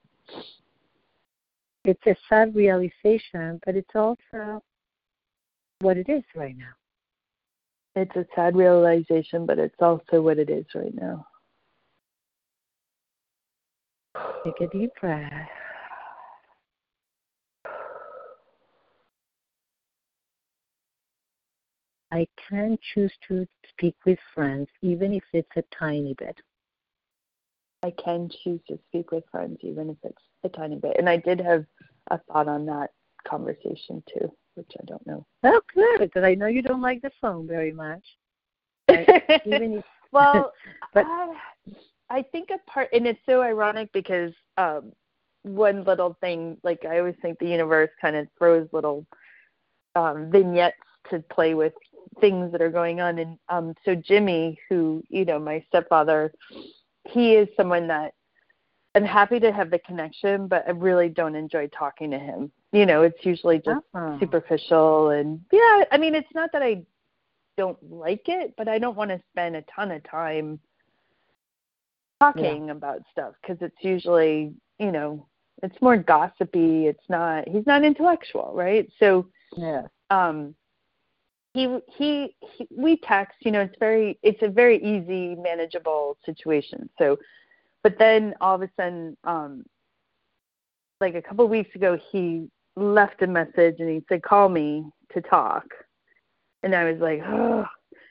It's 1.85 2.07
a 2.07 2.17
sad 2.29 2.55
realization, 2.55 3.61
but 3.65 3.77
it's 3.77 3.95
also 3.95 4.63
what 5.81 5.97
it 5.97 6.09
is 6.09 6.25
right 6.35 6.57
now. 6.57 6.73
It's 7.95 8.15
a 8.17 8.27
sad 8.35 8.57
realization, 8.57 9.47
but 9.47 9.59
it's 9.59 9.75
also 9.81 10.21
what 10.21 10.39
it 10.39 10.51
is 10.51 10.67
right 10.75 10.95
now. 10.95 11.27
Take 14.45 14.61
a 14.61 14.67
deep 14.69 14.91
breath. 15.01 15.49
I 22.11 22.27
can 22.49 22.79
choose 22.95 23.13
to 23.29 23.47
speak 23.71 23.95
with 24.07 24.19
friends, 24.35 24.69
even 24.83 25.13
if 25.13 25.25
it's 25.33 25.51
a 25.57 25.65
tiny 25.79 26.15
bit. 26.15 26.37
I 27.83 27.93
can 28.03 28.29
choose 28.43 28.61
to 28.69 28.79
speak 28.89 29.13
with 29.13 29.25
friends, 29.31 29.59
even 29.63 29.91
if 29.91 29.97
it's 30.03 30.23
a 30.45 30.49
tiny 30.49 30.77
bit. 30.77 30.97
And 30.99 31.09
I 31.09 31.17
did 31.19 31.41
have 31.41 31.65
a 32.11 32.19
thought 32.19 32.49
on 32.49 32.67
that 32.67 32.91
conversation 33.27 34.03
too, 34.13 34.33
which 34.55 34.71
I 34.81 34.85
don't 34.87 35.07
know. 35.07 35.25
Oh, 35.45 35.61
good, 35.75 36.01
because 36.01 36.25
I 36.25 36.35
know 36.35 36.47
you 36.47 36.63
don't 36.63 36.83
like 36.83 37.03
the 37.03 37.11
phone 37.21 37.47
very 37.47 37.73
much. 37.73 38.03
Even 38.91 39.75
if, 39.79 39.85
well, 40.13 40.53
But- 40.95 41.07
uh, 41.07 41.35
I 42.11 42.23
think 42.23 42.49
a 42.51 42.71
part, 42.71 42.89
and 42.95 43.07
it's 43.07 43.21
so 43.27 43.43
ironic 43.43 43.93
because 43.93 44.33
um 44.57 44.93
one 45.43 45.85
little 45.85 46.17
thing 46.21 46.57
like 46.65 46.85
I 46.85 46.99
always 46.99 47.15
think 47.21 47.39
the 47.39 47.47
universe 47.49 47.91
kind 48.01 48.17
of 48.17 48.27
throws 48.39 48.67
little 48.73 49.07
um 49.95 50.31
vignettes 50.31 50.77
to 51.11 51.21
play 51.31 51.53
with 51.55 51.75
things 52.21 52.51
that 52.53 52.63
are 52.63 52.71
going 52.71 53.01
on. 53.01 53.19
And 53.19 53.39
um 53.49 53.75
so 53.85 53.95
Jimmy 53.95 54.59
who 54.69 55.03
you 55.09 55.25
know 55.25 55.39
my 55.39 55.65
stepfather 55.69 56.33
he 57.09 57.35
is 57.35 57.49
someone 57.57 57.87
that 57.89 58.13
I'm 58.95 59.05
happy 59.05 59.39
to 59.41 59.53
have 59.53 59.71
the 59.71 59.79
connection 59.81 60.47
but 60.49 60.65
I 60.67 60.73
really 60.73 61.09
don't 61.09 61.35
enjoy 61.37 61.69
talking 61.69 62.11
to 62.11 62.19
him. 62.19 62.51
You 62.73 62.87
know 62.87 63.03
it's 63.03 63.25
usually 63.25 63.59
just 63.59 63.81
Uh-huh. 63.95 64.17
superficial 64.21 65.11
and 65.11 65.41
yeah 65.53 65.85
I 65.91 65.99
mean 65.99 66.15
it's 66.15 66.35
not 66.35 66.51
that 66.53 66.63
I 66.63 66.83
don't 67.57 67.79
like 67.91 68.29
it 68.29 68.55
but 68.57 68.69
I 68.69 68.79
don't 68.79 68.97
want 68.97 69.11
to 69.11 69.21
spend 69.33 69.57
a 69.57 69.63
ton 69.75 69.91
of 69.91 70.03
time 70.09 70.59
talking 72.21 72.71
about 72.71 73.01
stuff 73.13 73.35
because 73.41 73.59
it's 73.61 73.77
usually 73.83 74.53
you 74.79 74.91
know 74.91 75.27
it's 75.63 75.81
more 75.83 75.97
gossipy. 75.97 76.87
It's 76.87 77.09
not 77.09 77.49
he's 77.49 77.67
not 77.67 77.85
intellectual 77.85 78.53
right? 78.55 78.89
So 78.99 79.27
Yeah. 79.57 79.83
um 80.11 80.55
he, 81.59 81.79
he 81.97 82.37
he 82.41 82.69
we 82.71 82.97
text 82.99 83.37
you 83.41 83.51
know 83.51 83.63
it's 83.63 83.75
very 83.81 84.19
it's 84.23 84.43
a 84.43 84.49
very 84.49 84.77
easy 84.79 85.35
manageable 85.35 86.17
situation. 86.25 86.89
So 86.99 87.19
but 87.83 87.99
then 87.99 88.35
all 88.41 88.55
of 88.55 88.63
a 88.63 88.71
sudden 88.77 89.17
um 89.25 89.65
like 91.01 91.15
a 91.15 91.23
couple 91.23 91.45
of 91.45 91.51
weeks 91.51 91.75
ago 91.75 91.99
he 92.13 92.49
left 92.77 93.23
a 93.23 93.27
message 93.27 93.77
and 93.81 93.89
he 93.89 94.05
said 94.09 94.23
call 94.23 94.49
me 94.49 94.85
to 95.13 95.21
talk. 95.21 95.65
And 96.63 96.75
i 96.75 96.91
was 96.91 97.01
like 97.01 97.23
oh 97.25 97.67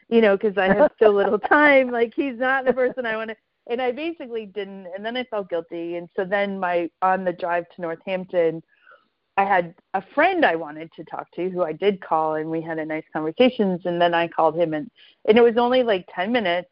you 0.09 0.21
know 0.21 0.35
because 0.37 0.57
i 0.57 0.67
have 0.67 0.91
so 1.01 1.09
little 1.09 1.39
time 1.57 1.89
like 1.89 2.13
he's 2.15 2.37
not 2.37 2.65
the 2.65 2.73
person 2.73 3.05
i 3.05 3.15
want 3.15 3.29
to 3.29 3.35
and 3.69 3.81
i 3.81 3.91
basically 3.91 4.45
didn't 4.45 4.87
and 4.95 5.05
then 5.05 5.15
i 5.15 5.23
felt 5.25 5.49
guilty. 5.49 5.95
And 5.95 6.09
so 6.15 6.25
then 6.25 6.59
my 6.59 6.89
on 7.01 7.23
the 7.23 7.33
drive 7.33 7.65
to 7.75 7.81
northampton 7.81 8.61
I 9.37 9.45
had 9.45 9.75
a 9.93 10.03
friend 10.15 10.43
I 10.43 10.55
wanted 10.55 10.91
to 10.95 11.03
talk 11.03 11.29
to 11.35 11.49
who 11.49 11.63
I 11.63 11.71
did 11.71 12.01
call 12.01 12.35
and 12.35 12.49
we 12.49 12.59
had 12.59 12.79
a 12.79 12.85
nice 12.85 13.03
conversations 13.13 13.81
and 13.85 14.01
then 14.01 14.15
I 14.15 14.27
called 14.27 14.57
him 14.57 14.73
and 14.73 14.89
and 15.27 15.37
it 15.37 15.43
was 15.43 15.57
only 15.57 15.83
like 15.83 16.07
10 16.13 16.31
minutes. 16.31 16.69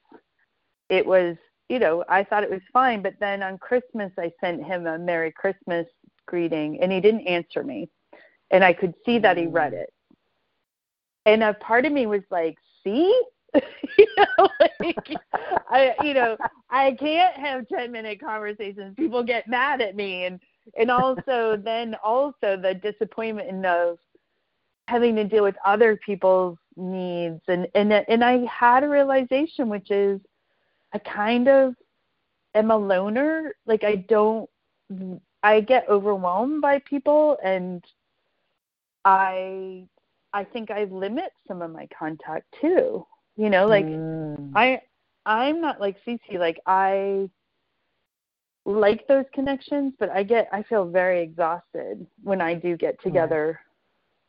It 0.89 1.05
was, 1.05 1.35
you 1.69 1.77
know, 1.77 2.03
I 2.09 2.23
thought 2.23 2.43
it 2.43 2.49
was 2.49 2.61
fine, 2.73 3.03
but 3.03 3.13
then 3.19 3.43
on 3.43 3.59
Christmas 3.59 4.11
I 4.17 4.31
sent 4.41 4.65
him 4.65 4.87
a 4.87 4.97
Merry 4.97 5.31
Christmas 5.31 5.85
greeting 6.25 6.81
and 6.81 6.91
he 6.91 6.99
didn't 6.99 7.27
answer 7.27 7.63
me. 7.63 7.87
And 8.49 8.63
I 8.63 8.73
could 8.73 8.95
see 9.05 9.19
that 9.19 9.37
he 9.37 9.43
mm. 9.43 9.53
read 9.53 9.73
it. 9.73 9.93
And 11.27 11.43
a 11.43 11.53
part 11.53 11.85
of 11.85 11.91
me 11.91 12.07
was 12.07 12.21
like, 12.29 12.57
"See? 12.83 13.21
you 13.97 14.07
know, 14.17 14.49
like, 14.59 15.09
I 15.69 15.95
you 16.03 16.13
know, 16.13 16.37
I 16.69 16.91
can't 16.99 17.35
have 17.35 17.67
10 17.67 17.91
minute 17.91 18.19
conversations. 18.19 18.95
People 18.95 19.23
get 19.23 19.47
mad 19.47 19.81
at 19.81 19.95
me 19.95 20.25
and 20.25 20.39
and 20.77 20.89
also 20.91 21.57
then 21.63 21.95
also 22.03 22.57
the 22.57 22.79
disappointment 22.81 23.65
of 23.65 23.97
having 24.87 25.15
to 25.15 25.23
deal 25.23 25.43
with 25.43 25.55
other 25.65 25.97
people's 26.05 26.57
needs. 26.75 27.41
And 27.47 27.67
and 27.75 27.93
and 27.93 28.23
I 28.23 28.45
had 28.45 28.83
a 28.83 28.89
realization 28.89 29.69
which 29.69 29.91
is 29.91 30.19
I 30.93 30.99
kind 30.99 31.47
of 31.47 31.75
am 32.53 32.71
a 32.71 32.77
loner. 32.77 33.53
Like 33.65 33.83
I 33.83 33.95
don't 33.95 34.49
I 35.43 35.61
get 35.61 35.87
overwhelmed 35.89 36.61
by 36.61 36.79
people 36.79 37.37
and 37.43 37.83
I 39.03 39.87
I 40.33 40.43
think 40.43 40.71
I 40.71 40.85
limit 40.85 41.31
some 41.47 41.61
of 41.61 41.71
my 41.71 41.87
contact 41.97 42.45
too. 42.61 43.05
You 43.37 43.49
know 43.49 43.67
like 43.67 43.85
Mm. 43.85 44.51
I 44.55 44.81
I'm 45.25 45.61
not 45.61 45.79
like 45.81 45.97
Cece 46.05 46.39
like 46.39 46.59
I 46.65 47.29
like 48.65 49.07
those 49.07 49.25
connections, 49.33 49.93
but 49.99 50.09
I 50.09 50.23
get 50.23 50.49
I 50.51 50.63
feel 50.63 50.85
very 50.85 51.21
exhausted 51.21 52.05
when 52.23 52.41
I 52.41 52.55
do 52.55 52.75
get 52.75 53.01
together 53.01 53.59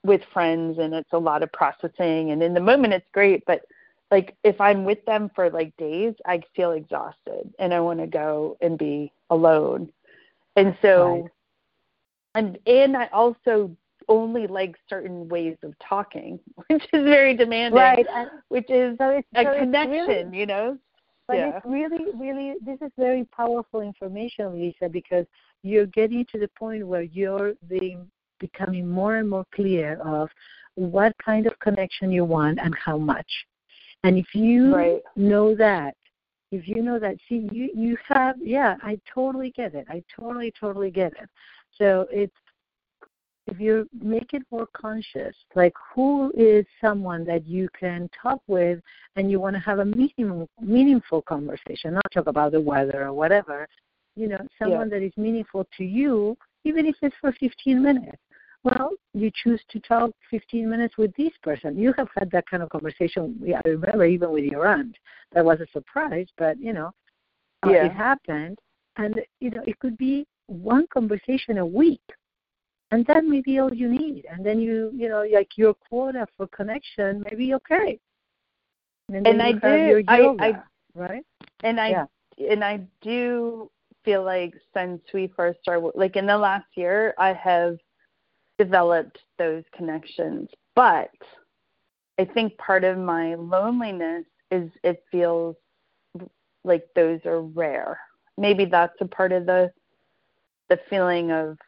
with 0.04 0.20
friends 0.32 0.78
and 0.78 0.94
it's 0.94 1.12
a 1.12 1.18
lot 1.18 1.42
of 1.42 1.50
processing 1.52 2.30
and 2.30 2.42
in 2.42 2.54
the 2.54 2.60
moment 2.60 2.92
it's 2.92 3.08
great, 3.12 3.42
but 3.46 3.62
like 4.10 4.36
if 4.44 4.60
I'm 4.60 4.84
with 4.84 5.04
them 5.04 5.30
for 5.34 5.50
like 5.50 5.76
days, 5.78 6.14
I 6.26 6.42
feel 6.54 6.72
exhausted 6.72 7.52
and 7.58 7.74
I 7.74 7.80
want 7.80 7.98
to 8.00 8.06
go 8.06 8.56
and 8.60 8.78
be 8.78 9.12
alone. 9.30 9.90
And 10.54 10.76
so 10.82 11.22
Right. 11.22 11.24
and 12.34 12.58
and 12.66 12.96
I 12.96 13.06
also 13.06 13.74
only 14.08 14.46
like 14.46 14.76
certain 14.88 15.28
ways 15.28 15.56
of 15.62 15.74
talking, 15.80 16.38
which 16.68 16.84
is 16.92 17.02
very 17.04 17.34
demanding. 17.34 17.80
Right. 17.80 18.06
Which 18.48 18.70
is 18.70 18.96
so 18.98 19.20
a 19.34 19.44
connection, 19.44 19.90
really- 20.30 20.38
you 20.38 20.46
know? 20.46 20.78
But 21.28 21.38
yeah. 21.38 21.48
it's 21.56 21.66
really, 21.66 22.04
really, 22.14 22.54
this 22.64 22.78
is 22.80 22.92
very 22.96 23.24
powerful 23.24 23.80
information, 23.80 24.54
Lisa, 24.54 24.88
because 24.88 25.26
you're 25.62 25.86
getting 25.86 26.24
to 26.26 26.38
the 26.38 26.48
point 26.56 26.86
where 26.86 27.02
you're 27.02 27.54
being 27.68 28.08
becoming 28.38 28.88
more 28.88 29.16
and 29.16 29.28
more 29.28 29.46
clear 29.54 29.98
of 30.02 30.28
what 30.74 31.12
kind 31.24 31.46
of 31.46 31.58
connection 31.58 32.12
you 32.12 32.24
want 32.24 32.58
and 32.62 32.74
how 32.76 32.98
much. 32.98 33.30
And 34.04 34.18
if 34.18 34.34
you 34.34 34.74
Right. 34.74 35.02
know 35.16 35.54
that, 35.56 35.96
if 36.52 36.68
you 36.68 36.82
know 36.82 36.98
that, 36.98 37.16
see, 37.28 37.48
you 37.50 37.70
you 37.74 37.96
have, 38.06 38.36
yeah, 38.40 38.76
I 38.82 39.00
totally 39.12 39.50
get 39.50 39.74
it. 39.74 39.86
I 39.88 40.04
totally, 40.14 40.52
totally 40.60 40.90
get 40.90 41.12
it. 41.14 41.28
So 41.72 42.06
it's 42.10 42.36
if 43.46 43.60
you 43.60 43.88
make 44.02 44.34
it 44.34 44.42
more 44.50 44.66
conscious, 44.72 45.34
like 45.54 45.74
who 45.94 46.32
is 46.36 46.66
someone 46.80 47.24
that 47.26 47.46
you 47.46 47.68
can 47.78 48.10
talk 48.20 48.40
with 48.46 48.80
and 49.14 49.30
you 49.30 49.38
want 49.38 49.54
to 49.54 49.60
have 49.60 49.78
a 49.78 49.84
meaningful, 49.84 50.48
meaningful 50.60 51.22
conversation, 51.22 51.94
not 51.94 52.04
talk 52.12 52.26
about 52.26 52.52
the 52.52 52.60
weather 52.60 53.04
or 53.04 53.12
whatever, 53.12 53.68
you 54.16 54.28
know, 54.28 54.38
someone 54.58 54.88
that 54.90 55.02
is 55.02 55.12
meaningful 55.16 55.66
to 55.76 55.84
you, 55.84 56.36
even 56.64 56.86
if 56.86 56.96
it's 57.02 57.14
for 57.20 57.32
15 57.32 57.82
minutes. 57.82 58.16
Well, 58.64 58.90
you 59.14 59.30
choose 59.44 59.60
to 59.70 59.78
talk 59.80 60.10
15 60.28 60.68
minutes 60.68 60.98
with 60.98 61.14
this 61.14 61.32
person. 61.42 61.78
You 61.78 61.94
have 61.96 62.08
had 62.16 62.30
that 62.32 62.48
kind 62.50 62.64
of 62.64 62.70
conversation. 62.70 63.38
Yeah, 63.40 63.60
I 63.64 63.68
remember 63.68 64.04
even 64.06 64.32
with 64.32 64.44
your 64.44 64.66
aunt. 64.66 64.96
That 65.32 65.44
was 65.44 65.60
a 65.60 65.66
surprise, 65.72 66.26
but 66.36 66.58
you 66.58 66.72
know, 66.72 66.90
uh, 67.62 67.70
it 67.70 67.92
happened. 67.92 68.58
And 68.96 69.20
you 69.38 69.50
know, 69.50 69.62
it 69.66 69.78
could 69.78 69.96
be 69.96 70.26
one 70.48 70.86
conversation 70.92 71.58
a 71.58 71.66
week 71.66 72.00
and 72.90 73.04
that 73.06 73.24
may 73.24 73.40
be 73.40 73.58
all 73.58 73.72
you 73.72 73.88
need 73.88 74.24
and 74.30 74.44
then 74.44 74.60
you 74.60 74.90
you 74.94 75.08
know 75.08 75.24
like 75.32 75.50
your 75.56 75.74
quota 75.74 76.26
for 76.36 76.46
connection 76.48 77.22
may 77.28 77.36
be 77.36 77.54
okay 77.54 77.98
and, 79.12 79.26
And 79.26 79.42
I 79.42 79.52
do- 79.52 79.86
your 79.88 80.02
I- 80.08 80.36
I- 80.48 80.62
right 80.94 81.24
and 81.62 81.80
I 81.80 81.88
Yeah. 81.90 82.06
and 82.50 82.62
I 82.64 82.78
do 83.00 83.70
feel 84.04 84.22
like 84.22 84.54
since 84.74 85.00
we 85.14 85.26
first 85.28 85.58
started, 85.62 85.92
like 85.94 86.16
in 86.16 86.26
the 86.26 86.36
last 86.36 86.66
year, 86.76 87.14
I 87.18 87.32
have 87.32 87.76
developed 88.58 89.18
those 89.38 89.64
connections. 89.72 90.48
But 90.74 91.10
I 92.18 92.24
think 92.26 92.56
part 92.58 92.84
of 92.84 92.98
my 92.98 93.34
loneliness 93.34 94.24
is 94.50 94.70
it 94.84 95.02
feels 95.10 95.56
like 96.64 96.86
those 96.94 97.24
are 97.24 97.40
rare. 97.42 97.98
Maybe 98.38 98.64
that's 98.64 99.00
a 99.00 99.06
part 99.06 99.32
of 99.32 99.46
the 99.46 99.72
the 100.68 100.78
feeling 100.90 101.30
of 101.32 101.58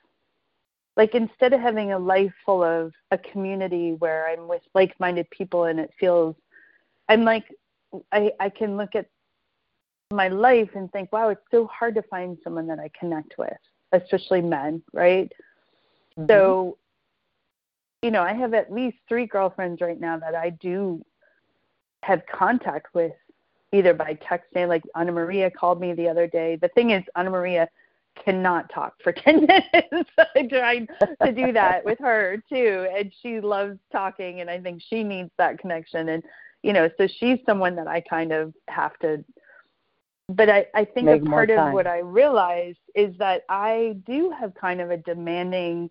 like 0.99 1.15
instead 1.15 1.55
of 1.55 1.61
having 1.61 1.93
a 1.93 1.99
life 1.99 2.33
full 2.45 2.63
of 2.63 2.93
a 3.13 3.17
community 3.17 3.95
where 3.95 4.29
I'm 4.29 4.49
with 4.49 4.63
like-minded 4.75 5.31
people 5.31 5.65
and 5.65 5.81
it 5.81 5.91
feels 5.99 6.37
I'm 7.09 7.25
like 7.25 7.45
I 8.13 8.33
I 8.39 8.51
can 8.51 8.77
look 8.77 8.95
at 8.95 9.07
my 10.11 10.29
life 10.29 10.71
and 10.75 10.91
think, 10.93 11.13
wow, 11.13 11.29
it's 11.29 11.41
so 11.51 11.67
hard 11.67 11.95
to 11.95 12.03
find 12.03 12.39
someone 12.43 12.67
that 12.67 12.79
I 12.79 12.91
connect 12.99 13.37
with, 13.39 13.57
especially 13.93 14.41
men, 14.41 14.83
right? 14.93 15.31
Mm-hmm. 16.19 16.27
So, 16.29 16.79
you 18.03 18.11
know, 18.11 18.23
I 18.23 18.33
have 18.33 18.55
at 18.55 18.73
least 18.73 18.97
three 19.09 19.27
girlfriends 19.27 19.81
right 19.81 20.01
now 20.01 20.19
that 20.19 20.35
I 20.35 20.51
do 20.51 21.05
have 22.03 22.23
contact 22.33 22.95
with, 22.95 23.13
either 23.73 23.93
by 23.93 24.15
texting, 24.15 24.69
like 24.69 24.83
Anna 24.97 25.13
Maria 25.13 25.51
called 25.51 25.81
me 25.81 25.93
the 25.93 26.09
other 26.09 26.27
day. 26.27 26.57
The 26.57 26.69
thing 26.69 26.91
is, 26.91 27.03
Anna 27.15 27.31
Maria 27.31 27.69
cannot 28.25 28.71
talk 28.73 28.95
for 29.03 29.13
10 29.25 29.47
minutes. 29.47 30.11
I 30.37 30.47
tried 30.49 30.89
to 31.23 31.33
do 31.33 31.53
that 31.53 31.85
with 31.85 31.99
her 32.01 32.43
too, 32.49 32.87
and 32.97 33.13
she 33.23 33.41
loves 33.41 33.79
talking, 33.93 34.41
and 34.41 34.51
I 34.51 34.61
think 34.61 34.83
she 34.89 35.03
needs 35.05 35.31
that 35.39 35.59
connection. 35.59 36.11
And, 36.11 36.23
you 36.63 36.73
know, 36.73 36.89
so 36.99 37.07
she's 37.19 37.39
someone 37.47 37.77
that 37.77 37.89
I 37.89 38.01
kind 38.01 38.33
of 38.33 38.53
have 38.69 38.99
to 39.01 39.25
but 40.31 40.51
I, 40.51 40.67
I 40.75 40.85
think 40.85 41.07
Make 41.07 41.23
a 41.23 41.25
part 41.25 41.51
of 41.51 41.73
what 41.73 41.87
I 41.87 42.01
realize 42.01 42.75
is 42.95 43.17
that 43.19 43.45
I 43.49 43.97
do 44.07 44.31
have 44.39 44.53
kind 44.55 44.81
of 44.81 44.91
a 44.91 44.99
demanding 44.99 45.89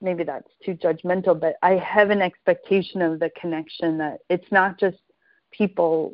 maybe 0.00 0.22
that's 0.22 0.50
too 0.64 0.74
judgmental, 0.74 1.38
but 1.38 1.56
I 1.62 1.72
have 1.72 2.10
an 2.10 2.20
expectation 2.20 3.00
of 3.00 3.18
the 3.18 3.30
connection 3.40 3.96
that 3.98 4.18
it's 4.28 4.50
not 4.52 4.78
just 4.78 4.98
people 5.50 6.12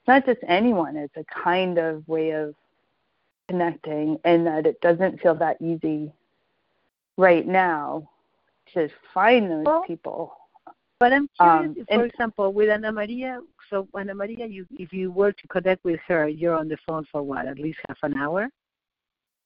it's 0.00 0.08
not 0.08 0.26
just 0.26 0.40
anyone, 0.48 0.96
it's 0.96 1.16
a 1.16 1.24
kind 1.42 1.78
of 1.78 2.06
way 2.08 2.30
of 2.30 2.54
connecting 3.48 4.18
and 4.24 4.46
that 4.46 4.66
it 4.66 4.80
doesn't 4.80 5.20
feel 5.20 5.34
that 5.36 5.60
easy 5.60 6.12
right 7.16 7.46
now 7.46 8.08
to 8.74 8.88
find 9.14 9.50
those 9.50 9.64
Well, 9.64 9.82
people. 9.86 10.34
But 11.00 11.12
I'm 11.12 11.28
curious, 11.40 11.66
Um, 11.70 11.74
if, 11.78 11.86
for 11.86 12.04
example, 12.04 12.52
with 12.52 12.68
Ana 12.70 12.92
Maria. 12.92 13.40
So 13.70 13.86
Ana 13.94 14.14
Maria, 14.14 14.46
you 14.46 14.66
if 14.78 14.92
you 14.92 15.10
were 15.12 15.32
to 15.32 15.48
connect 15.48 15.84
with 15.84 16.00
her, 16.08 16.28
you're 16.28 16.54
on 16.56 16.68
the 16.68 16.78
phone 16.86 17.04
for 17.12 17.22
what? 17.22 17.46
At 17.46 17.58
least 17.58 17.78
half 17.88 17.98
an 18.02 18.16
hour. 18.16 18.48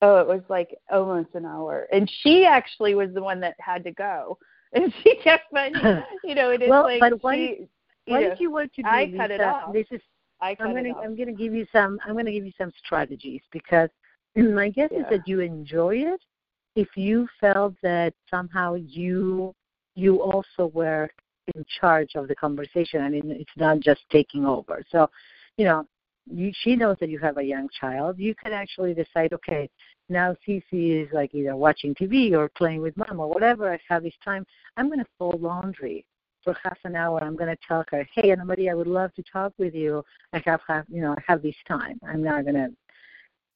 oh, 0.04 0.16
it 0.18 0.26
was 0.26 0.42
like 0.48 0.74
almost 0.90 1.28
an 1.34 1.44
hour. 1.46 1.86
And 1.92 2.10
she 2.22 2.44
actually 2.44 2.94
was 2.96 3.10
the 3.14 3.22
one 3.22 3.38
that 3.40 3.54
had 3.60 3.84
to 3.84 3.92
go. 3.92 4.38
And 4.74 4.90
she 5.02 5.16
kept 5.16 5.52
mentioning, 5.52 6.02
you 6.24 6.34
know, 6.34 6.48
it 6.50 6.62
is 6.62 6.70
well, 6.70 6.84
like 6.84 7.00
but 7.00 7.22
what, 7.22 7.34
she, 7.36 7.44
if, 7.44 7.68
what 8.06 8.20
know, 8.22 8.30
if 8.32 8.40
you 8.40 8.50
were 8.50 8.66
to 8.66 8.82
do 8.82 8.88
I 8.88 9.04
Lisa, 9.04 9.16
cut 9.18 9.30
it 9.30 9.40
off. 9.42 9.72
This 9.74 9.86
is 9.90 10.00
I 10.42 10.56
I'm 10.60 10.74
gonna. 10.74 10.92
I'm 10.98 11.16
gonna 11.16 11.32
give 11.32 11.54
you 11.54 11.66
some 11.72 11.98
I'm 12.04 12.14
gonna 12.16 12.32
give 12.32 12.44
you 12.44 12.52
some 12.58 12.72
strategies 12.84 13.40
because 13.52 13.88
my 14.36 14.68
guess 14.70 14.90
is 14.90 15.04
that 15.08 15.26
you 15.26 15.40
enjoy 15.40 15.96
it 15.96 16.20
if 16.76 16.88
you 16.96 17.28
felt 17.40 17.74
that 17.82 18.12
somehow 18.28 18.74
you 18.74 19.54
you 19.94 20.20
also 20.20 20.66
were 20.74 21.08
in 21.54 21.64
charge 21.80 22.10
of 22.14 22.28
the 22.28 22.34
conversation 22.34 23.02
and 23.04 23.14
it- 23.14 23.40
it's 23.40 23.56
not 23.56 23.80
just 23.80 24.00
taking 24.10 24.46
over. 24.46 24.82
So, 24.90 25.10
you 25.56 25.64
know, 25.64 25.86
you, 26.30 26.52
she 26.62 26.76
knows 26.76 26.96
that 27.00 27.08
you 27.08 27.18
have 27.18 27.36
a 27.38 27.42
young 27.42 27.68
child. 27.78 28.18
You 28.18 28.34
can 28.34 28.52
actually 28.52 28.94
decide, 28.94 29.32
okay, 29.32 29.68
now 30.08 30.36
Cece 30.46 30.62
is 30.72 31.08
like 31.12 31.34
either 31.34 31.56
watching 31.56 31.94
TV 31.94 32.32
or 32.32 32.48
playing 32.48 32.80
with 32.80 32.96
mom 32.96 33.20
or 33.20 33.28
whatever. 33.28 33.72
I 33.72 33.78
have 33.88 34.04
this 34.04 34.14
time. 34.24 34.46
I'm 34.76 34.86
going 34.86 35.00
to 35.00 35.06
fold 35.18 35.42
laundry 35.42 36.06
for 36.42 36.56
half 36.62 36.78
an 36.84 36.96
hour. 36.96 37.22
I'm 37.22 37.36
going 37.36 37.54
to 37.54 37.58
tell 37.66 37.84
her, 37.90 38.06
hey, 38.14 38.30
Anna 38.30 38.44
Maria, 38.44 38.72
I 38.72 38.74
would 38.74 38.86
love 38.86 39.14
to 39.14 39.22
talk 39.22 39.52
with 39.58 39.74
you. 39.74 40.04
I 40.32 40.42
have, 40.44 40.60
have 40.68 40.84
you 40.88 41.00
know, 41.00 41.12
I 41.12 41.22
have 41.26 41.42
this 41.42 41.56
time. 41.66 41.98
I'm 42.06 42.22
not 42.22 42.42
going 42.44 42.54
to, 42.54 42.68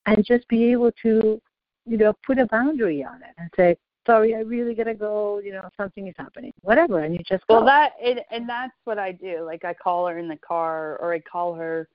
and 0.06 0.24
just 0.24 0.46
be 0.48 0.72
able 0.72 0.92
to, 1.02 1.40
you 1.86 1.96
know, 1.96 2.12
put 2.24 2.38
a 2.38 2.46
boundary 2.46 3.04
on 3.04 3.16
it 3.16 3.34
and 3.38 3.50
say, 3.56 3.76
sorry, 4.06 4.34
I 4.34 4.40
really 4.40 4.74
got 4.74 4.84
to 4.84 4.94
go. 4.94 5.40
You 5.44 5.52
know, 5.52 5.68
something 5.76 6.06
is 6.06 6.14
happening, 6.16 6.52
whatever, 6.62 7.00
and 7.00 7.14
you 7.14 7.20
just 7.28 7.46
go. 7.46 7.56
Well, 7.56 7.64
that 7.66 7.92
and, 8.02 8.20
and 8.30 8.48
that's 8.48 8.72
what 8.84 8.98
I 8.98 9.12
do. 9.12 9.42
Like 9.44 9.64
I 9.64 9.74
call 9.74 10.06
her 10.06 10.18
in 10.18 10.28
the 10.28 10.36
car, 10.36 10.96
or 11.00 11.12
I 11.12 11.20
call 11.20 11.54
her 11.54 11.88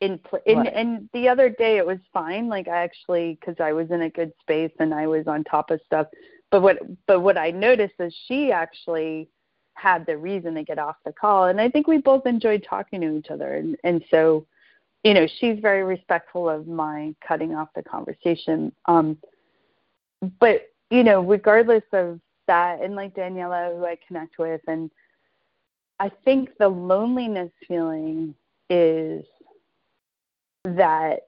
in. 0.00 0.18
Pl- 0.18 0.40
in 0.46 0.58
Right. 0.58 0.72
and 0.74 1.08
the 1.12 1.28
other 1.28 1.50
day 1.50 1.76
it 1.76 1.86
was 1.86 1.98
fine. 2.12 2.48
Like 2.48 2.68
I 2.68 2.82
actually, 2.82 3.38
because 3.40 3.56
I 3.60 3.72
was 3.72 3.90
in 3.90 4.02
a 4.02 4.10
good 4.10 4.32
space 4.40 4.72
and 4.80 4.94
I 4.94 5.06
was 5.06 5.26
on 5.26 5.44
top 5.44 5.70
of 5.70 5.80
stuff. 5.84 6.06
But 6.50 6.62
what 6.62 6.78
but 7.06 7.20
what 7.20 7.36
I 7.36 7.50
noticed 7.50 7.94
is 8.00 8.14
she 8.26 8.50
actually 8.50 9.28
had 9.74 10.06
the 10.06 10.16
reason 10.16 10.54
to 10.54 10.62
get 10.62 10.78
off 10.78 10.96
the 11.04 11.12
call, 11.12 11.46
and 11.46 11.60
I 11.60 11.68
think 11.68 11.86
we 11.86 11.98
both 11.98 12.26
enjoyed 12.26 12.64
talking 12.68 13.00
to 13.00 13.16
each 13.16 13.30
other. 13.30 13.54
And 13.54 13.76
and 13.84 14.04
so, 14.10 14.46
you 15.04 15.14
know, 15.14 15.26
she's 15.38 15.58
very 15.60 15.82
respectful 15.82 16.48
of 16.48 16.66
my 16.66 17.14
cutting 17.26 17.54
off 17.54 17.68
the 17.74 17.82
conversation. 17.82 18.72
Um, 18.86 19.18
but 20.38 20.68
you 20.90 21.04
know, 21.04 21.20
regardless 21.22 21.84
of 21.92 22.20
that, 22.46 22.80
and 22.82 22.96
like 22.96 23.14
Daniela, 23.14 23.76
who 23.76 23.86
I 23.86 23.96
connect 24.06 24.38
with, 24.38 24.60
and 24.66 24.90
I 25.98 26.10
think 26.24 26.50
the 26.58 26.68
loneliness 26.68 27.52
feeling 27.68 28.34
is 28.68 29.24
that 30.64 31.20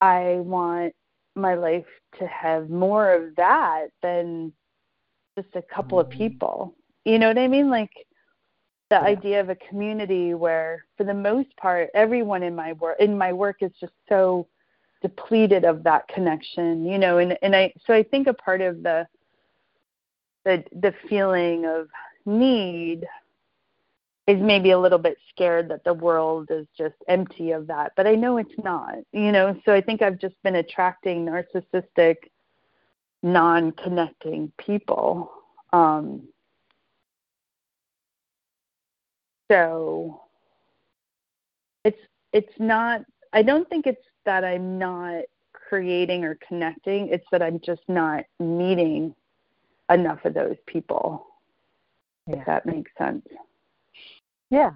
I 0.00 0.36
want 0.40 0.94
my 1.34 1.54
life 1.54 1.86
to 2.18 2.26
have 2.26 2.70
more 2.70 3.12
of 3.12 3.36
that 3.36 3.88
than 4.02 4.52
just 5.42 5.54
a 5.56 5.62
couple 5.74 6.00
of 6.00 6.08
Mhm. 6.08 6.10
people. 6.10 6.74
You 7.04 7.18
know 7.18 7.28
what 7.28 7.38
I 7.38 7.48
mean? 7.48 7.70
Like 7.70 7.90
the 8.90 8.96
Yeah. 8.96 9.02
idea 9.02 9.40
of 9.40 9.48
a 9.50 9.54
community 9.56 10.34
where 10.34 10.84
for 10.96 11.04
the 11.04 11.14
most 11.14 11.54
part 11.56 11.90
everyone 11.94 12.42
in 12.42 12.54
my 12.54 12.72
work 12.74 12.96
in 12.98 13.16
my 13.16 13.32
work 13.32 13.58
is 13.62 13.72
just 13.80 13.92
so 14.08 14.46
depleted 15.02 15.64
of 15.64 15.82
that 15.84 16.08
connection, 16.08 16.84
you 16.84 16.98
know, 16.98 17.18
and 17.18 17.38
and 17.42 17.54
I 17.54 17.72
so 17.86 17.94
I 17.94 18.02
think 18.02 18.26
a 18.26 18.34
part 18.34 18.60
of 18.60 18.82
the 18.82 19.06
the 20.44 20.64
the 20.72 20.92
feeling 21.08 21.66
of 21.66 21.88
need 22.26 23.06
is 24.26 24.40
maybe 24.40 24.72
a 24.72 24.78
little 24.78 24.98
bit 24.98 25.16
scared 25.30 25.68
that 25.70 25.84
the 25.84 25.94
world 25.94 26.48
is 26.50 26.66
just 26.76 26.96
empty 27.08 27.52
of 27.52 27.66
that, 27.66 27.92
but 27.96 28.06
I 28.06 28.14
know 28.14 28.36
it's 28.36 28.58
not, 28.62 28.96
you 29.12 29.32
know. 29.32 29.58
So 29.64 29.72
I 29.72 29.80
think 29.80 30.02
I've 30.02 30.18
just 30.18 30.34
been 30.42 30.56
attracting 30.56 31.24
narcissistic, 31.24 32.16
non-connecting 33.22 34.52
people. 34.58 35.30
Um, 35.72 36.22
so 39.50 40.20
it's 41.84 41.98
it's 42.32 42.52
not. 42.58 43.02
I 43.32 43.42
don't 43.42 43.68
think 43.68 43.86
it's 43.86 44.04
that 44.24 44.44
I'm 44.44 44.78
not 44.78 45.22
creating 45.52 46.24
or 46.24 46.38
connecting. 46.46 47.08
It's 47.08 47.26
that 47.32 47.42
I'm 47.42 47.60
just 47.60 47.82
not 47.88 48.24
meeting 48.40 49.14
enough 49.90 50.24
of 50.24 50.34
those 50.34 50.56
people. 50.66 51.26
Yeah. 52.26 52.40
If 52.40 52.46
that 52.46 52.66
makes 52.66 52.90
sense. 52.98 53.26
yeah. 54.50 54.72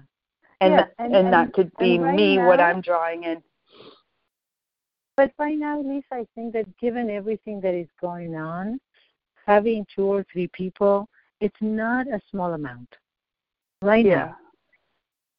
and 0.61 0.71
Yeah, 0.73 0.77
that, 0.77 0.93
and- 0.99 1.15
and, 1.15 1.25
and- 1.25 1.33
that 1.33 1.53
could 1.53 1.71
be 1.77 1.97
me 1.99 2.37
what 2.39 2.59
I'm 2.59 2.81
drawing 2.81 3.23
in. 3.23 3.43
But 5.15 5.35
by 5.37 5.51
now, 5.51 5.79
Lisa, 5.81 6.05
I 6.13 6.27
think 6.35 6.53
that 6.53 6.77
given 6.77 7.09
everything 7.09 7.61
that 7.61 7.73
is 7.73 7.87
going 8.01 8.35
on, 8.35 8.79
having 9.45 9.85
two 9.93 10.05
or 10.05 10.25
three 10.31 10.47
people, 10.47 11.07
it's 11.39 11.61
not 11.61 12.07
a 12.07 12.19
small 12.31 12.53
amount. 12.53 12.89
Right 13.81 14.05
now, 14.05 14.37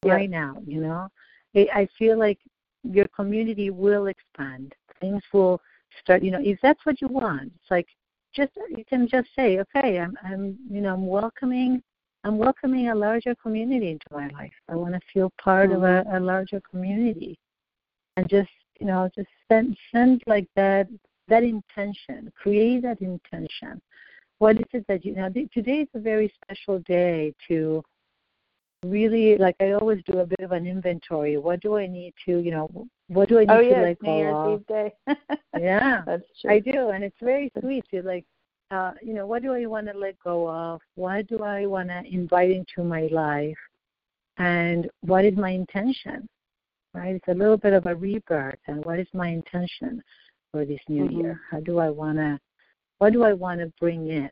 Yeah. 0.04 0.14
right 0.14 0.30
now, 0.30 0.62
you 0.66 0.80
know, 0.80 1.08
I 1.54 1.68
I 1.72 1.86
feel 1.98 2.18
like 2.18 2.38
your 2.82 3.08
community 3.08 3.70
will 3.70 4.06
expand. 4.06 4.74
Things 5.00 5.22
will 5.32 5.60
start. 6.00 6.22
You 6.22 6.30
know, 6.30 6.40
if 6.42 6.60
that's 6.60 6.84
what 6.84 7.00
you 7.00 7.08
want, 7.08 7.52
it's 7.56 7.70
like 7.70 7.88
just 8.32 8.52
you 8.68 8.84
can 8.84 9.08
just 9.08 9.28
say, 9.34 9.58
okay, 9.60 9.98
I'm, 10.00 10.16
I'm, 10.22 10.58
you 10.68 10.80
know, 10.82 10.92
I'm 10.94 11.06
welcoming. 11.06 11.82
I'm 12.24 12.38
welcoming 12.38 12.88
a 12.88 12.94
larger 12.94 13.34
community 13.34 13.90
into 13.90 14.06
my 14.10 14.28
life. 14.28 14.54
I 14.68 14.76
want 14.76 14.94
to 14.94 15.00
feel 15.12 15.30
part 15.38 15.70
of 15.72 15.80
mm-hmm. 15.80 16.08
a, 16.10 16.18
a 16.18 16.20
larger 16.20 16.60
community, 16.70 17.38
and 18.16 18.28
just 18.28 18.50
you 18.80 18.86
know, 18.86 19.10
just 19.14 19.28
send 19.48 19.76
send 19.92 20.22
like 20.26 20.48
that 20.56 20.88
that 21.28 21.42
intention. 21.42 22.32
Create 22.36 22.82
that 22.82 23.00
intention. 23.00 23.80
What 24.38 24.56
is 24.56 24.66
it 24.72 24.84
that 24.88 25.04
you 25.04 25.14
know? 25.14 25.28
Today 25.30 25.80
is 25.80 25.88
a 25.94 26.00
very 26.00 26.32
special 26.42 26.80
day 26.80 27.34
to 27.48 27.82
really 28.84 29.36
like 29.38 29.56
I 29.60 29.72
always 29.72 30.02
do 30.04 30.18
a 30.18 30.26
bit 30.26 30.40
of 30.40 30.52
an 30.52 30.66
inventory. 30.66 31.36
What 31.36 31.60
do 31.60 31.76
I 31.76 31.86
need 31.86 32.14
to, 32.26 32.38
you 32.38 32.50
know, 32.50 32.88
what 33.08 33.28
do 33.28 33.38
I 33.38 33.44
need 33.44 33.50
Oh 33.50 33.60
to 33.60 33.68
yeah, 33.68 33.80
let 33.80 33.90
it's 33.90 34.02
New 34.02 34.10
go 34.10 34.16
Year's 34.16 34.36
of? 34.36 34.60
Eve 34.60 34.66
day. 34.66 34.92
Yeah, 35.60 36.02
That's 36.04 36.24
true. 36.40 36.50
I 36.50 36.58
do, 36.58 36.88
and 36.90 37.04
it's 37.04 37.16
very 37.22 37.50
sweet. 37.60 37.84
You're 37.92 38.02
like, 38.02 38.24
uh, 38.72 38.92
you 39.00 39.14
know, 39.14 39.24
what 39.24 39.42
do 39.42 39.52
I 39.52 39.66
want 39.66 39.86
to 39.86 39.96
let 39.96 40.18
go 40.18 40.50
of? 40.50 40.80
What 40.96 41.28
do 41.28 41.44
I 41.44 41.66
want 41.66 41.90
to 41.90 42.02
invite 42.10 42.50
into 42.50 42.82
my 42.82 43.08
life? 43.12 43.56
And 44.38 44.90
what 45.02 45.24
is 45.24 45.36
my 45.36 45.50
intention? 45.50 46.28
Right? 46.94 47.16
It's 47.16 47.28
a 47.28 47.34
little 47.34 47.56
bit 47.56 47.72
of 47.72 47.86
a 47.86 47.94
rebirth. 47.94 48.58
And 48.68 48.84
what 48.84 49.00
is 49.00 49.08
my 49.12 49.28
intention 49.28 50.02
for 50.52 50.64
this 50.64 50.80
new 50.88 51.04
Mhm. 51.04 51.12
year? 51.12 51.40
How 51.50 51.60
do 51.60 51.78
I 51.78 51.90
want 51.90 52.18
to? 52.18 52.38
What 52.98 53.12
do 53.12 53.24
I 53.24 53.32
want 53.32 53.60
to 53.60 53.72
bring 53.80 54.08
in? 54.08 54.30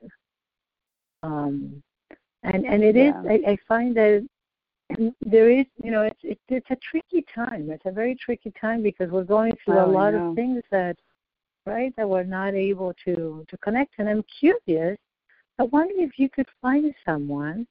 Um, 1.24 1.82
and 2.44 2.64
and 2.64 2.82
it 2.82 2.96
is. 2.96 3.14
Yeah. 3.24 3.30
I, 3.30 3.52
I 3.52 3.56
find 3.68 3.96
that 3.96 4.26
there 5.20 5.50
is, 5.50 5.66
you 5.82 5.90
know, 5.90 6.02
it's 6.02 6.20
it's 6.22 6.40
it's 6.48 6.70
a 6.70 6.76
tricky 6.76 7.24
time. 7.34 7.70
It's 7.70 7.86
a 7.86 7.92
very 7.92 8.14
tricky 8.14 8.52
time 8.60 8.82
because 8.82 9.10
we're 9.10 9.24
going 9.24 9.56
through 9.64 9.78
Oh, 9.78 9.86
a 9.86 9.92
lot 9.92 10.14
of 10.14 10.34
things 10.34 10.62
that 10.70 10.96
right? 11.66 11.94
That 11.96 12.08
we're 12.08 12.24
not 12.24 12.54
able 12.54 12.94
to 13.04 13.44
to 13.48 13.58
connect. 13.58 13.94
And 13.98 14.08
I'm 14.08 14.24
curious. 14.40 14.98
I 15.58 15.64
wonder 15.64 15.94
if 15.98 16.18
you 16.18 16.28
could 16.28 16.48
find 16.60 16.94
someone 17.04 17.66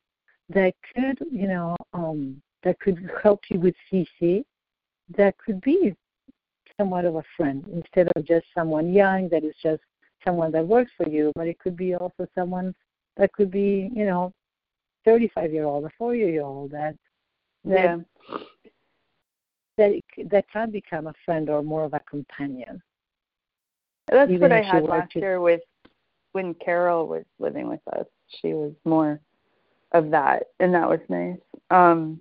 that 0.49 0.73
could, 0.93 1.19
you 1.31 1.47
know, 1.47 1.75
um, 1.93 2.41
that 2.63 2.79
could 2.79 3.09
help 3.23 3.41
you 3.49 3.59
with 3.59 3.75
Cece, 3.91 4.43
that 5.18 5.38
could 5.38 5.62
be 5.62 5.95
somewhat 6.78 7.05
of 7.05 7.16
a 7.16 7.24
friend 7.38 7.64
instead 7.74 8.07
of 8.16 8.26
just 8.26 8.45
someone 8.55 8.93
young 8.93 9.30
that 9.30 9.43
is 9.43 9.55
just 9.62 9.82
someone 10.26 10.51
that 10.51 10.66
works 10.66 10.91
for 10.97 11.07
you, 11.09 11.32
but 11.36 11.47
it 11.47 11.59
could 11.59 11.76
be 11.76 11.95
also 11.95 12.28
someone 12.36 12.74
that 13.18 13.32
could 13.34 13.51
be, 13.51 13.89
you 13.93 14.05
know, 14.05 14.34
35 15.05 15.51
year 15.51 15.66
old, 15.66 15.84
or 15.84 15.88
a 15.88 15.91
40 15.97 16.20
year 16.20 16.43
old 16.43 16.72
that 16.72 16.95
that 17.66 17.99
yeah. 18.30 18.38
that 19.78 19.91
it, 19.91 20.30
that 20.30 20.45
can 20.51 20.72
become 20.72 21.07
a 21.07 21.14
friend 21.26 21.49
or 21.49 21.64
more 21.64 21.84
of 21.84 21.93
a 21.93 22.01
companion. 22.09 22.82
That's 24.09 24.32
even 24.32 24.41
what 24.41 24.51
I 24.51 24.62
had 24.62 24.84
last 24.84 25.12
to- 25.14 25.20
year 25.20 25.41
with 25.41 25.62
when 26.34 26.53
Carol 26.55 27.07
was 27.07 27.26
living 27.39 27.68
with 27.68 27.82
us. 27.93 28.05
She 28.41 28.53
was 28.53 28.74
more 28.86 29.20
of 29.91 30.09
that, 30.12 30.43
and 30.59 30.74
that 30.74 30.88
was 30.88 30.99
nice. 31.09 31.38
Um, 31.70 32.20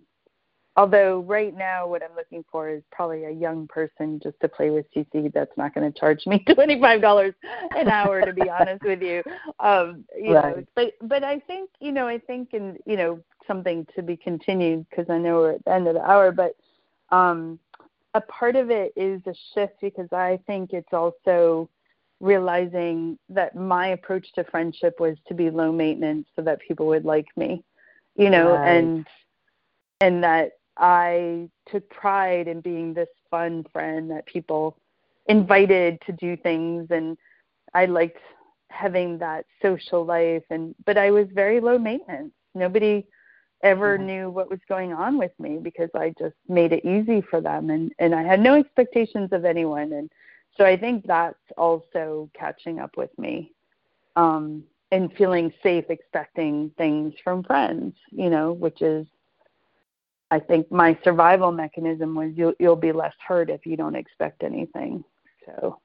although 0.76 1.20
right 1.20 1.56
now, 1.56 1.86
what 1.86 2.02
I'm 2.02 2.14
looking 2.16 2.44
for 2.50 2.68
is 2.68 2.82
probably 2.90 3.24
a 3.24 3.30
young 3.30 3.66
person 3.68 4.20
just 4.22 4.38
to 4.40 4.48
play 4.48 4.70
with 4.70 4.86
Cece. 4.94 5.32
That's 5.32 5.56
not 5.56 5.74
going 5.74 5.90
to 5.90 5.98
charge 5.98 6.26
me 6.26 6.44
twenty 6.54 6.80
five 6.80 7.00
dollars 7.00 7.34
an 7.76 7.88
hour, 7.88 8.20
to 8.20 8.32
be 8.32 8.48
honest 8.48 8.82
with 8.82 9.02
you. 9.02 9.22
Um, 9.58 10.04
you 10.16 10.34
know, 10.34 10.40
Right. 10.40 10.68
but 10.74 10.92
but 11.02 11.24
I 11.24 11.38
think 11.40 11.70
you 11.80 11.92
know, 11.92 12.06
I 12.06 12.18
think 12.18 12.54
in 12.54 12.78
you 12.86 12.96
know 12.96 13.20
something 13.46 13.86
to 13.96 14.02
be 14.02 14.16
continued 14.16 14.86
because 14.90 15.10
I 15.10 15.18
know 15.18 15.36
we're 15.36 15.52
at 15.52 15.64
the 15.64 15.72
end 15.72 15.88
of 15.88 15.94
the 15.94 16.02
hour, 16.02 16.32
but 16.32 16.56
um, 17.10 17.58
a 18.14 18.20
part 18.22 18.56
of 18.56 18.70
it 18.70 18.92
is 18.96 19.20
a 19.26 19.34
shift 19.54 19.80
because 19.80 20.12
I 20.12 20.38
think 20.46 20.72
it's 20.72 20.92
also 20.92 21.68
realizing 22.20 23.18
that 23.30 23.56
my 23.56 23.88
approach 23.88 24.26
to 24.34 24.44
friendship 24.44 25.00
was 25.00 25.16
to 25.26 25.34
be 25.34 25.48
low 25.50 25.72
maintenance 25.72 26.28
so 26.36 26.42
that 26.42 26.60
people 26.60 26.86
would 26.86 27.04
like 27.04 27.26
me 27.36 27.64
you 28.16 28.28
know 28.28 28.52
Right. 28.56 28.68
and 28.68 29.06
and 30.00 30.24
that 30.24 30.52
i 30.80 31.48
took 31.70 31.88
pride 31.90 32.48
in 32.48 32.60
being 32.60 32.92
this 32.92 33.08
fun 33.30 33.64
friend 33.72 34.10
that 34.10 34.26
people 34.26 34.76
invited 35.30 36.00
to 36.06 36.12
do 36.12 36.36
things 36.36 36.88
and 36.90 37.16
I 37.74 37.86
liked 37.86 38.18
having 38.68 39.18
that 39.18 39.46
social 39.62 40.04
life 40.04 40.44
and 40.50 40.74
but 40.86 40.96
I 40.96 41.10
was 41.10 41.26
very 41.32 41.60
low 41.60 41.78
maintenance. 41.78 42.32
Nobody 42.54 43.06
ever 43.62 43.96
mm-hmm. 43.96 44.06
knew 44.06 44.30
what 44.30 44.50
was 44.50 44.60
going 44.68 44.92
on 44.92 45.18
with 45.18 45.32
me 45.38 45.58
because 45.58 45.90
I 45.94 46.14
just 46.18 46.36
made 46.48 46.72
it 46.72 46.84
easy 46.84 47.20
for 47.20 47.40
them 47.40 47.70
and 47.70 47.92
and 47.98 48.14
I 48.14 48.22
had 48.22 48.40
no 48.40 48.54
expectations 48.54 49.30
of 49.32 49.44
anyone 49.44 49.92
and 49.92 50.10
so 50.56 50.64
I 50.64 50.76
think 50.76 51.06
that's 51.06 51.36
also 51.56 52.28
catching 52.34 52.78
up 52.78 52.96
with 52.96 53.16
me 53.18 53.52
um 54.16 54.64
and 54.92 55.12
feeling 55.16 55.52
safe 55.62 55.84
expecting 55.90 56.70
things 56.76 57.14
from 57.22 57.44
friends 57.44 57.94
you 58.10 58.30
know 58.30 58.52
which 58.52 58.82
is 58.82 59.06
I 60.30 60.38
think 60.38 60.70
my 60.70 60.96
survival 61.02 61.50
mechanism 61.52 62.14
was 62.14 62.32
you'll 62.34 62.54
you'll 62.58 62.76
be 62.76 62.92
less 62.92 63.14
hurt 63.26 63.50
if 63.50 63.66
you 63.66 63.76
don't 63.76 63.96
expect 63.96 64.42
anything 64.42 65.04
so 65.46 65.78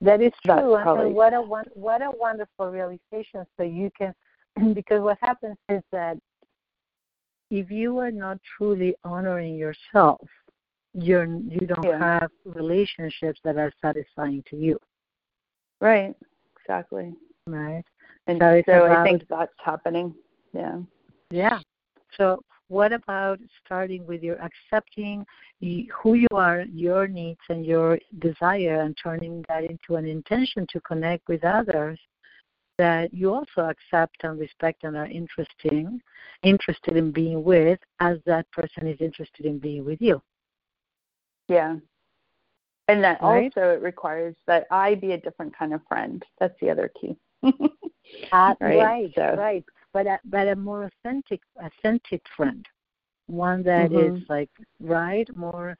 that 0.00 0.20
is 0.20 0.32
true 0.44 0.78
probably, 0.82 1.06
and 1.06 1.14
what 1.14 1.32
a 1.32 1.40
what 1.40 2.02
a 2.02 2.10
wonderful 2.10 2.66
realization 2.70 3.46
so 3.56 3.62
you 3.62 3.90
can 3.96 4.14
because 4.74 5.00
what 5.00 5.18
happens 5.20 5.56
is 5.68 5.82
that 5.92 6.18
if 7.50 7.70
you 7.70 7.98
are 7.98 8.10
not 8.10 8.38
truly 8.56 8.94
honoring 9.04 9.54
yourself, 9.54 10.20
you're 10.92 11.26
you 11.26 11.66
don't 11.66 11.84
yeah. 11.84 12.20
have 12.20 12.30
relationships 12.44 13.40
that 13.44 13.56
are 13.56 13.72
satisfying 13.80 14.42
to 14.50 14.56
you. 14.56 14.78
Right. 15.80 16.14
Exactly. 16.60 17.12
Right. 17.46 17.84
And 18.26 18.38
so, 18.40 18.62
so 18.66 18.86
I 18.86 19.04
think 19.04 19.22
that's 19.28 19.52
happening. 19.62 20.14
Yeah. 20.52 20.78
Yeah. 21.30 21.60
So 22.16 22.42
what 22.68 22.92
about 22.92 23.38
starting 23.64 24.06
with 24.06 24.22
your 24.22 24.38
accepting 24.40 25.24
who 25.60 26.14
you 26.14 26.28
are, 26.32 26.62
your 26.72 27.06
needs 27.06 27.40
and 27.48 27.64
your 27.64 27.98
desire, 28.18 28.80
and 28.80 28.96
turning 29.02 29.44
that 29.48 29.64
into 29.64 29.96
an 29.96 30.06
intention 30.06 30.66
to 30.70 30.80
connect 30.80 31.28
with 31.28 31.44
others 31.44 31.98
that 32.76 33.14
you 33.14 33.32
also 33.32 33.68
accept 33.68 34.16
and 34.24 34.38
respect 34.38 34.84
and 34.84 34.96
are 34.96 35.06
interesting, 35.06 36.00
interested 36.42 36.96
in 36.96 37.12
being 37.12 37.44
with, 37.44 37.78
as 38.00 38.18
that 38.26 38.50
person 38.50 38.88
is 38.88 39.00
interested 39.00 39.46
in 39.46 39.58
being 39.58 39.84
with 39.84 40.00
you. 40.00 40.20
Yeah. 41.48 41.76
And 42.88 43.02
that 43.02 43.22
right? 43.22 43.52
also 43.56 43.70
it 43.70 43.82
requires 43.82 44.34
that 44.46 44.66
I 44.70 44.94
be 44.94 45.12
a 45.12 45.20
different 45.20 45.56
kind 45.56 45.72
of 45.72 45.80
friend. 45.88 46.22
That's 46.38 46.54
the 46.60 46.70
other 46.70 46.90
key. 47.00 47.16
uh, 47.44 47.50
right, 48.32 48.56
right, 48.60 49.12
so. 49.14 49.34
right. 49.36 49.64
But 49.94 50.06
a, 50.06 50.18
but 50.26 50.48
a 50.48 50.56
more 50.56 50.84
authentic, 50.84 51.40
authentic 51.56 52.20
friend, 52.36 52.66
one 53.26 53.62
that 53.62 53.90
mm-hmm. 53.90 54.16
is 54.16 54.22
like 54.28 54.50
right, 54.80 55.28
more, 55.34 55.78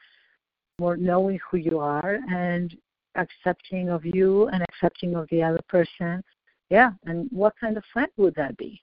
more 0.79 0.97
knowing 0.97 1.39
who 1.51 1.59
you 1.59 1.79
are 1.79 2.19
and 2.31 2.75
accepting 3.17 3.91
of 3.91 4.05
you 4.05 4.49
and 4.49 4.62
accepting 4.62 5.15
of 5.15 5.29
the 5.31 5.43
other 5.43 5.61
person 5.69 6.23
yeah 6.71 6.91
and 7.05 7.29
what 7.31 7.55
kind 7.61 7.77
of 7.77 7.85
friend 7.93 8.09
would 8.17 8.35
that 8.35 8.57
be 8.57 8.83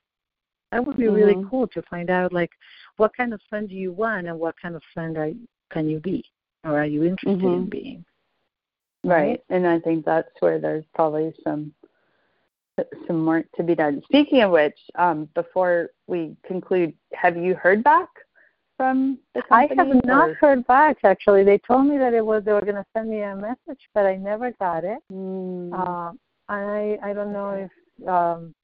that 0.72 0.86
would 0.86 0.98
be 0.98 1.04
mm-hmm. 1.04 1.16
really 1.16 1.46
cool 1.50 1.68
to 1.68 1.82
find 1.84 2.10
out 2.10 2.32
like 2.32 2.52
what 2.98 3.16
kind 3.16 3.34
of 3.34 3.42
friend 3.50 3.70
do 3.70 3.76
you 3.76 3.92
want 3.92 4.28
and 4.28 4.40
what 4.40 4.56
kind 4.62 4.76
of 4.76 4.82
friend 4.94 5.18
are 5.18 5.32
can 5.72 5.90
you 5.90 6.00
be 6.00 6.24
or 6.64 6.80
are 6.80 6.86
you 6.86 7.04
interested 7.04 7.40
mm-hmm. 7.40 7.64
in 7.64 7.70
being 7.70 8.06
right? 9.04 9.28
right 9.28 9.44
and 9.50 9.68
i 9.68 9.80
think 9.80 10.06
that's 10.06 10.30
where 10.40 10.60
there's 10.60 10.86
probably 10.96 11.34
some 11.44 11.74
some 13.06 13.26
work 13.26 13.46
to 13.56 13.64
be 13.64 13.76
done 13.76 14.02
speaking 14.06 14.42
of 14.42 14.52
which 14.52 14.78
um, 14.96 15.28
before 15.36 15.90
we 16.08 16.36
conclude 16.46 16.94
have 17.14 17.38
you 17.38 17.54
heard 17.56 17.84
back 17.84 18.10
from 18.82 19.20
the 19.36 19.44
company? 19.44 19.80
I 19.80 19.84
have 19.84 20.06
not 20.06 20.36
heard 20.38 20.66
back. 20.66 20.98
Actually, 21.04 21.44
they 21.44 21.60
told 21.60 21.86
me 21.86 22.00
that 22.00 22.16
it 22.16 22.26
was 22.26 22.44
they 22.44 22.54
were 22.54 22.62
going 22.62 22.76
to 22.76 22.86
send 22.98 23.12
me 23.12 23.22
a 23.22 23.36
message, 23.36 23.82
but 23.94 24.08
I 24.08 24.16
never 24.16 24.52
got 24.54 24.84
it. 24.84 24.98
Mm. 25.14 25.72
Uh, 25.72 26.14
I 26.50 26.98
I 27.04 27.14
don't 27.14 27.32
know 27.32 27.52
if 27.52 28.08
um 28.08 28.56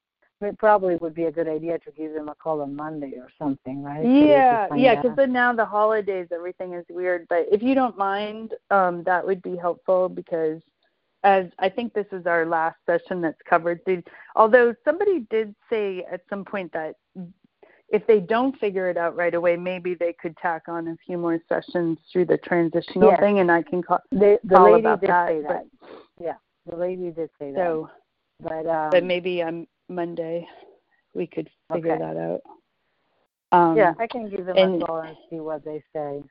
it 0.42 0.58
probably 0.58 0.96
would 0.98 1.16
be 1.16 1.26
a 1.26 1.32
good 1.32 1.48
idea 1.48 1.80
to 1.80 1.92
give 1.92 2.14
them 2.14 2.30
a 2.30 2.36
call 2.36 2.62
on 2.62 2.76
Monday 2.76 3.14
or 3.18 3.28
something, 3.40 3.84
right? 3.84 4.06
Yeah, 4.06 4.68
so 4.70 4.76
yeah, 4.76 4.96
because 4.96 5.16
then 5.18 5.34
now 5.34 5.54
the 5.54 5.66
holidays, 5.66 6.28
everything 6.32 6.74
is 6.74 6.86
weird. 6.90 7.28
But 7.28 7.48
if 7.52 7.64
you 7.64 7.74
don't 7.74 7.98
mind, 7.98 8.54
um, 8.70 9.04
that 9.04 9.26
would 9.26 9.42
be 9.42 9.56
helpful 9.56 10.10
because 10.10 10.62
as 11.28 11.46
I 11.60 11.68
think 11.68 11.94
this 11.94 12.06
is 12.14 12.26
our 12.26 12.46
last 12.46 12.78
session 12.86 13.20
that's 13.22 13.42
covered. 13.50 13.82
Although 14.38 14.74
somebody 14.86 15.28
did 15.30 15.54
say 15.70 16.06
at 16.10 16.22
some 16.30 16.46
point 16.46 16.72
that 16.72 16.96
if 17.90 18.08
they 18.08 18.22
don't 18.22 18.58
figure 18.60 18.90
it 18.90 18.98
out 18.98 19.18
right 19.18 19.34
away, 19.34 19.58
maybe 19.58 19.94
they 19.94 20.14
could 20.22 20.38
tack 20.38 20.64
on 20.70 20.88
a 20.88 20.96
few 21.06 21.18
more 21.18 21.38
sessions 21.50 21.98
through 22.12 22.26
the 22.26 22.38
transitional 22.38 23.10
yes. 23.10 23.20
thing, 23.20 23.40
and 23.40 23.52
I 23.52 23.62
can 23.62 23.84
call, 23.84 24.00
the, 24.12 24.40
the 24.46 24.56
call 24.56 24.72
lady 24.72 24.80
about 24.80 25.02
did 25.02 25.10
that. 25.10 25.28
Say 25.28 25.42
that. 25.42 25.66
Yeah. 26.22 26.34
The 26.70 26.78
lady 26.78 27.12
did 27.12 27.30
say 27.40 27.52
that. 27.52 27.58
So, 27.58 27.90
but 28.42 28.66
um, 28.66 28.90
but 28.92 29.04
maybe 29.04 29.42
on 29.42 29.68
Monday 29.90 30.48
we 31.14 31.28
could 31.28 31.50
figure 31.74 31.94
okay. 31.94 32.04
that 32.04 32.18
out. 32.18 32.42
Um, 33.52 33.78
yeah, 33.78 33.94
I 34.00 34.08
can 34.08 34.30
give 34.30 34.46
them 34.46 34.58
and, 34.58 34.82
a 34.82 34.86
call 34.86 35.00
and 35.00 35.18
see 35.30 35.40
what 35.40 35.64
they 35.66 35.84
say. 35.94 36.24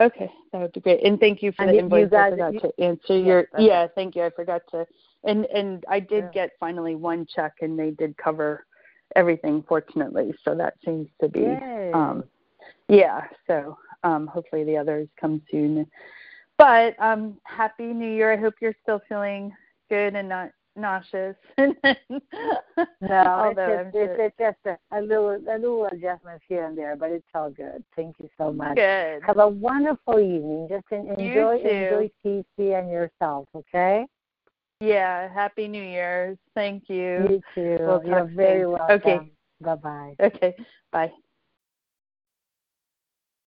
Okay, 0.00 0.30
that 0.52 0.60
would 0.60 0.72
be 0.72 0.80
great. 0.80 1.04
And 1.04 1.20
thank 1.20 1.42
you 1.42 1.52
for 1.52 1.62
and 1.62 1.70
the 1.70 1.78
invoice. 1.78 2.10
Guys, 2.10 2.32
I 2.32 2.36
forgot 2.36 2.54
you, 2.54 2.60
to 2.60 2.80
answer 2.80 3.18
your. 3.18 3.48
Yeah, 3.58 3.86
thank 3.94 4.16
you. 4.16 4.24
I 4.24 4.30
forgot 4.30 4.62
to. 4.72 4.86
And 5.22 5.46
and 5.46 5.84
I 5.88 6.00
did 6.00 6.24
yeah. 6.24 6.30
get 6.32 6.50
finally 6.58 6.96
one 6.96 7.26
check, 7.32 7.54
and 7.60 7.78
they 7.78 7.92
did 7.92 8.16
cover 8.16 8.66
everything, 9.14 9.64
fortunately. 9.68 10.34
So 10.44 10.54
that 10.56 10.74
seems 10.84 11.08
to 11.20 11.28
be. 11.28 11.40
Yay. 11.40 11.92
Um, 11.94 12.24
yeah. 12.88 13.22
So 13.46 13.78
um, 14.02 14.26
hopefully 14.26 14.64
the 14.64 14.76
others 14.76 15.08
come 15.20 15.40
soon. 15.50 15.86
But 16.58 16.94
um, 17.00 17.38
happy 17.44 17.84
New 17.84 18.12
Year. 18.12 18.32
I 18.32 18.36
hope 18.36 18.54
you're 18.60 18.76
still 18.82 19.00
feeling 19.08 19.52
good 19.88 20.14
and 20.14 20.28
not 20.28 20.50
nauseous. 20.76 21.36
no, 21.58 21.74
it's 21.90 21.94
just, 23.00 23.92
sure. 23.92 24.16
it's, 24.18 24.36
just 24.38 24.58
a, 24.66 24.78
a 24.92 25.00
little 25.00 25.30
a 25.30 25.58
little 25.58 25.86
adjustments 25.86 26.44
here 26.48 26.66
and 26.66 26.76
there, 26.76 26.96
but 26.96 27.10
it's 27.10 27.26
all 27.34 27.50
good. 27.50 27.84
Thank 27.96 28.16
you 28.20 28.28
so 28.38 28.52
much. 28.52 28.76
Good. 28.76 29.22
Have 29.26 29.38
a 29.38 29.48
wonderful 29.48 30.18
evening. 30.18 30.68
Just 30.68 30.86
enjoy 30.90 31.58
enjoy 31.58 32.10
Cece 32.24 32.78
and 32.78 32.90
yourself. 32.90 33.46
Okay. 33.54 34.06
Yeah. 34.80 35.32
Happy 35.32 35.68
New 35.68 35.82
Year's. 35.82 36.38
Thank 36.54 36.88
you. 36.88 36.96
You 37.28 37.42
too. 37.54 37.78
We'll 37.80 38.02
You're 38.04 38.24
very 38.24 38.62
soon. 38.62 38.72
welcome. 38.72 38.90
Okay. 38.90 39.30
Bye 39.60 39.74
bye. 39.76 40.14
Okay. 40.20 40.54
Bye. 40.92 41.12